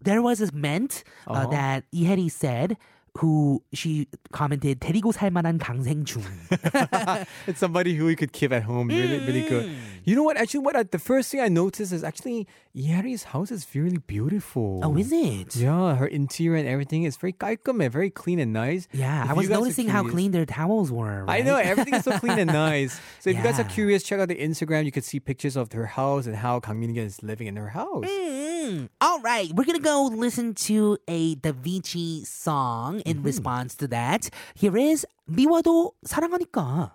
there 0.00 0.22
was 0.22 0.38
this 0.38 0.52
ment 0.52 1.04
uh, 1.26 1.32
uh-huh. 1.32 1.46
that 1.50 1.84
Lee 1.92 2.04
Haeri 2.04 2.30
said 2.30 2.76
who 3.18 3.62
she 3.72 4.06
commented 4.32 4.80
데리고 4.80 5.12
살 5.12 5.30
만한 5.30 5.58
강생충. 5.58 6.22
it's 7.46 7.58
somebody 7.58 7.94
who 7.96 8.08
you 8.08 8.16
could 8.16 8.32
keep 8.32 8.52
at 8.52 8.62
home. 8.62 8.88
Really, 8.88 9.18
really 9.26 9.42
good. 9.42 9.66
Mm. 9.66 9.74
You 10.04 10.16
know 10.16 10.22
what? 10.22 10.36
Actually, 10.36 10.60
what 10.60 10.76
I, 10.76 10.84
the 10.84 10.98
first 10.98 11.30
thing 11.30 11.40
I 11.40 11.48
noticed 11.48 11.92
is 11.92 12.04
actually 12.04 12.46
Haeri's 12.74 13.24
house 13.24 13.50
is 13.50 13.66
really 13.74 13.98
beautiful. 13.98 14.80
Oh, 14.84 14.96
is 14.96 15.10
it? 15.10 15.56
Yeah, 15.56 15.96
her 15.96 16.06
interior 16.06 16.56
and 16.56 16.68
everything 16.68 17.02
is 17.02 17.16
very 17.16 17.32
깔끔해, 17.32 17.90
very 17.90 18.10
clean 18.10 18.38
and 18.38 18.52
nice. 18.52 18.86
Yeah, 18.92 19.24
if 19.24 19.30
I 19.30 19.32
was 19.32 19.48
noticing 19.48 19.88
how 19.88 20.04
clean 20.04 20.30
their 20.30 20.46
towels 20.46 20.92
were. 20.92 21.24
Right? 21.24 21.40
I 21.40 21.44
know, 21.44 21.56
everything 21.56 21.94
is 21.94 22.04
so 22.04 22.16
clean 22.18 22.38
and 22.38 22.52
nice. 22.52 23.00
So 23.18 23.30
if 23.30 23.34
yeah. 23.36 23.42
you 23.42 23.48
guys 23.48 23.58
are 23.58 23.64
curious, 23.64 24.04
check 24.04 24.20
out 24.20 24.28
the 24.28 24.36
Instagram. 24.36 24.84
You 24.84 24.92
can 24.92 25.02
see 25.02 25.18
pictures 25.18 25.56
of 25.56 25.72
her 25.72 25.86
house 25.86 26.26
and 26.26 26.36
how 26.36 26.60
Kang 26.60 26.78
Min 26.78 26.96
is 26.96 27.22
living 27.24 27.48
in 27.48 27.56
her 27.56 27.70
house. 27.70 28.04
Mm-hmm. 28.04 28.86
All 29.00 29.20
right, 29.20 29.50
we're 29.52 29.64
going 29.64 29.78
to 29.78 29.82
go 29.82 30.08
listen 30.12 30.54
to 30.70 30.96
a 31.08 31.34
Davichi 31.36 32.24
song 32.24 33.00
in 33.00 33.18
mm-hmm. 33.18 33.26
response 33.26 33.74
to 33.76 33.88
that. 33.88 34.30
Here 34.54 34.76
is 34.76 35.04
미워도 35.28 35.92
사랑하니까. 36.06 36.92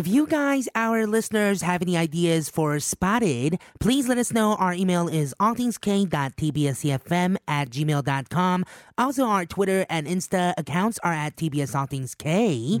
If 0.00 0.06
you 0.06 0.26
guys, 0.26 0.68
our 0.74 1.06
listeners, 1.06 1.62
have 1.62 1.80
any 1.80 1.96
ideas 1.96 2.50
for 2.50 2.78
Spotted, 2.80 3.58
please 3.80 4.08
let 4.08 4.18
us 4.18 4.30
know. 4.30 4.54
Our 4.56 4.74
email 4.74 5.08
is 5.08 5.34
allthingsk.tbscfm 5.40 7.36
at 7.48 7.70
gmail.com. 7.70 8.64
Also, 8.98 9.24
our 9.24 9.46
Twitter 9.46 9.86
and 9.88 10.06
Insta 10.06 10.52
accounts 10.58 10.98
are 11.02 11.14
at 11.14 11.36
TBS 11.36 11.74
All 11.74 11.86
Things 11.86 12.14
K. 12.14 12.78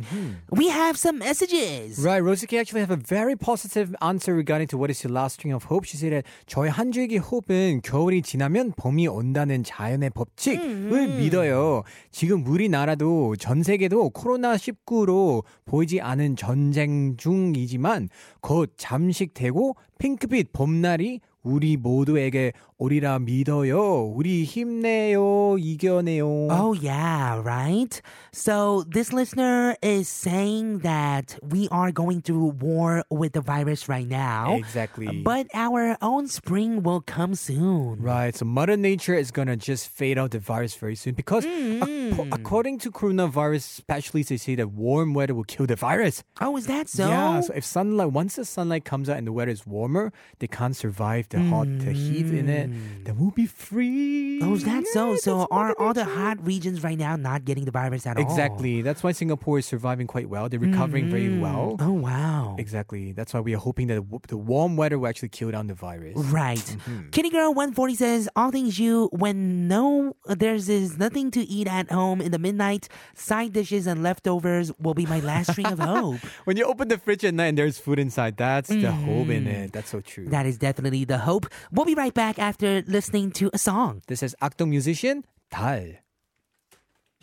We 0.50 0.68
have 0.68 0.98
some 0.98 1.18
messages. 1.18 1.98
Right, 2.00 2.22
Rosie 2.22 2.46
K 2.46 2.58
actually 2.58 2.80
have 2.80 2.90
a 2.90 2.96
very 2.96 3.34
positive 3.34 3.96
answer 4.02 4.34
regarding 4.34 4.68
to 4.68 4.76
what 4.76 4.90
is 4.90 5.02
your 5.02 5.10
last 5.10 5.36
string 5.40 5.54
of 5.54 5.64
hope. 5.64 5.86
She 5.86 5.96
said 5.96 6.12
that 6.12 6.26
저의 6.46 6.70
한 6.70 6.92
줄기 6.92 7.16
호흡은 7.16 7.80
겨울이 7.82 8.20
지나면 8.20 8.72
봄이 8.76 9.06
온다는 9.08 9.64
자연의 9.64 10.10
법칙을 10.10 11.08
믿어요. 11.16 11.82
지금 12.10 12.46
우리나라도 12.46 13.36
전 13.36 13.62
세계도 13.62 14.10
코로나19로 14.10 15.44
보이지 15.64 16.02
않은 16.02 16.36
전쟁 16.36 17.06
중이지만 17.17 18.09
곧 18.41 18.73
잠식되고 18.77 19.75
핑크빛 19.97 20.51
봄날이 20.51 21.21
우리 21.43 21.77
모두에게 21.77 22.53
오리라 22.80 23.18
믿어요. 23.20 24.04
우리 24.14 24.44
힘내요. 24.44 25.56
이겨내요. 25.58 26.48
Oh, 26.50 26.74
yeah, 26.74 27.40
right? 27.40 28.02
So, 28.32 28.84
this 28.92 29.14
listener 29.14 29.76
is 29.80 30.08
saying 30.08 30.80
that 30.80 31.38
we 31.42 31.68
are 31.70 31.90
going 31.90 32.20
through 32.20 32.52
war 32.60 33.02
with 33.08 33.32
the 33.32 33.40
virus 33.40 33.88
right 33.88 34.06
now. 34.06 34.56
Exactly. 34.56 35.08
But 35.24 35.46
our 35.54 35.96
own 36.02 36.28
spring 36.28 36.82
will 36.82 37.00
come 37.00 37.34
soon. 37.34 37.96
Right, 38.02 38.36
so 38.36 38.44
Mother 38.44 38.76
Nature 38.76 39.14
is 39.14 39.30
gonna 39.30 39.56
just 39.56 39.88
fade 39.88 40.18
out 40.18 40.32
the 40.32 40.38
virus 40.38 40.74
very 40.76 40.96
soon 40.96 41.14
because 41.14 41.46
ac- 41.46 42.28
according 42.30 42.76
to 42.80 42.90
coronavirus 42.90 43.62
specialists, 43.62 44.28
they 44.28 44.36
say 44.36 44.54
that 44.54 44.68
warm 44.72 45.14
weather 45.14 45.34
will 45.34 45.44
kill 45.48 45.64
the 45.64 45.76
virus. 45.76 46.22
Oh, 46.42 46.58
is 46.58 46.66
that 46.66 46.90
so? 46.90 47.08
Yeah, 47.08 47.40
so 47.40 47.54
if 47.54 47.64
sunlight, 47.64 48.12
once 48.12 48.36
the 48.36 48.44
sunlight 48.44 48.84
comes 48.84 49.08
out 49.08 49.16
and 49.16 49.26
the 49.26 49.32
weather 49.32 49.50
is 49.52 49.66
warmer, 49.66 50.12
they 50.40 50.46
can't 50.46 50.76
survive 50.76 51.30
the 51.30 51.40
hot, 51.40 51.68
the 51.80 51.92
heat 51.92 52.26
in 52.26 52.50
it. 52.50 52.66
Mm. 52.71 53.05
Then 53.05 53.17
we'll 53.19 53.31
be 53.31 53.45
free. 53.45 54.41
Oh, 54.41 54.53
is 54.55 54.63
that 54.63 54.85
so? 54.87 55.11
Yeah, 55.11 55.17
So 55.17 55.37
that's 55.39 55.51
are 55.51 55.75
all 55.77 55.93
the 55.93 56.05
hot 56.05 56.45
regions 56.45 56.83
right 56.83 56.97
now 56.97 57.15
not 57.15 57.45
getting 57.45 57.65
the 57.65 57.71
virus 57.71 58.05
at 58.07 58.17
all? 58.17 58.23
Exactly. 58.23 58.81
That's 58.81 59.03
why 59.03 59.11
Singapore 59.11 59.59
is 59.59 59.65
surviving 59.65 60.07
quite 60.07 60.29
well. 60.29 60.49
They're 60.49 60.59
recovering 60.59 61.09
very 61.09 61.27
mm. 61.27 61.41
well. 61.41 61.75
Oh, 61.79 61.91
wow. 61.93 62.55
Exactly. 62.57 63.11
That's 63.11 63.33
why 63.33 63.39
we 63.39 63.53
are 63.53 63.59
hoping 63.59 63.87
that 63.87 64.03
the 64.27 64.37
warm 64.37 64.77
weather 64.77 64.97
will 64.99 65.07
actually 65.07 65.29
kill 65.29 65.51
down 65.51 65.67
the 65.67 65.73
virus. 65.73 66.17
Right. 66.17 66.57
Mm-hmm. 66.57 67.09
Kitty 67.09 67.29
Girl 67.29 67.49
140 67.49 67.95
says, 67.95 68.29
All 68.35 68.51
things 68.51 68.79
you, 68.79 69.09
when 69.11 69.67
no, 69.67 70.15
there's 70.25 70.69
is 70.69 70.97
nothing 70.97 71.31
to 71.31 71.41
eat 71.41 71.67
at 71.67 71.91
home 71.91 72.21
in 72.21 72.31
the 72.31 72.39
midnight, 72.39 72.87
side 73.13 73.53
dishes 73.53 73.87
and 73.87 74.03
leftovers 74.03 74.71
will 74.79 74.93
be 74.93 75.05
my 75.05 75.19
last 75.19 75.51
string 75.51 75.67
of 75.67 75.79
hope. 75.91 76.19
When 76.45 76.57
you 76.57 76.65
open 76.65 76.87
the 76.87 76.97
fridge 76.97 77.23
at 77.25 77.33
night 77.33 77.47
and 77.47 77.57
there's 77.57 77.77
food 77.77 77.99
inside, 77.99 78.37
that's 78.37 78.69
the 78.69 78.91
hope 78.91 79.29
in 79.29 79.47
it. 79.47 79.71
That's 79.71 79.89
so 79.89 80.01
true. 80.01 80.25
Mm. 80.25 80.31
That 80.31 80.45
is 80.45 80.57
definitely 80.57 81.05
the 81.05 81.17
hope. 81.17 81.47
We'll 81.71 81.85
be 81.85 81.95
right 81.95 82.13
back 82.13 82.39
after 82.39 82.60
after 82.61 82.83
listening 82.85 83.31
to 83.31 83.49
a 83.53 83.57
song. 83.57 84.03
This 84.05 84.21
is 84.21 84.35
Akdong 84.39 84.69
Musician 84.69 85.23
달. 85.49 86.03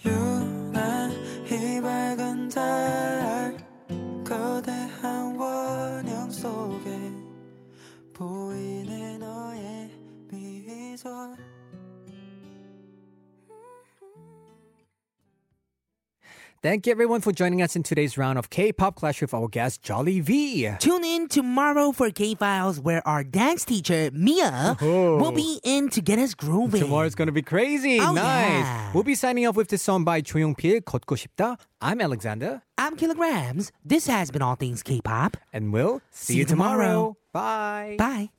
유난히 0.05 1.80
밝은 1.80 2.49
달. 2.49 3.18
Thank 16.64 16.88
you 16.88 16.94
everyone 16.94 17.20
for 17.20 17.34
joining 17.34 17.62
us 17.62 17.76
in 17.76 17.84
today's 17.84 18.18
round 18.18 18.39
of 18.39 18.50
K-pop 18.50 18.96
Clash 18.96 19.20
with 19.20 19.34
our 19.34 19.50
guest 19.50 19.84
Jolly 19.84 20.22
V. 20.22 20.70
Tune 20.80 21.04
in 21.04 21.28
tomorrow 21.28 21.91
for 21.91 22.10
K 22.10 22.36
Files, 22.36 22.80
where 22.80 23.06
our 23.06 23.22
dance 23.22 23.66
teacher, 23.66 24.10
Mia, 24.14 24.78
will 24.80 25.34
be 25.34 25.60
in 25.66 25.89
to 25.89 26.00
get 26.00 26.20
us 26.20 26.34
grooving. 26.34 26.80
Tomorrow's 26.80 27.16
gonna 27.16 27.34
be 27.36 27.41
crazy. 27.41 28.00
Oh, 28.00 28.14
nice. 28.14 28.64
yeah. 28.64 28.91
We'll 28.94 29.04
be 29.04 29.14
signing 29.16 29.46
off 29.46 29.58
with 29.58 29.68
this 29.68 29.82
song 29.82 30.06
by 30.06 30.22
조용필 30.22 30.82
걷고 30.88 31.18
싶다. 31.20 31.58
I'm 31.82 32.00
Alexander, 32.00 32.62
I'm 32.78 32.96
Kilograms. 32.96 33.74
This 33.84 34.08
has 34.08 34.32
been 34.32 34.41
All 34.41 34.56
Things 34.56 34.84
K 34.84 35.02
pop. 35.02 35.36
and 35.52 35.74
we'll 35.74 36.00
see, 36.12 36.26
See 36.26 36.34
you 36.36 36.39
you 36.39 36.46
tomorrow. 36.46 36.80
tomorrow. 36.80 37.18
Bye. 37.34 37.96
Bye. 38.00 38.30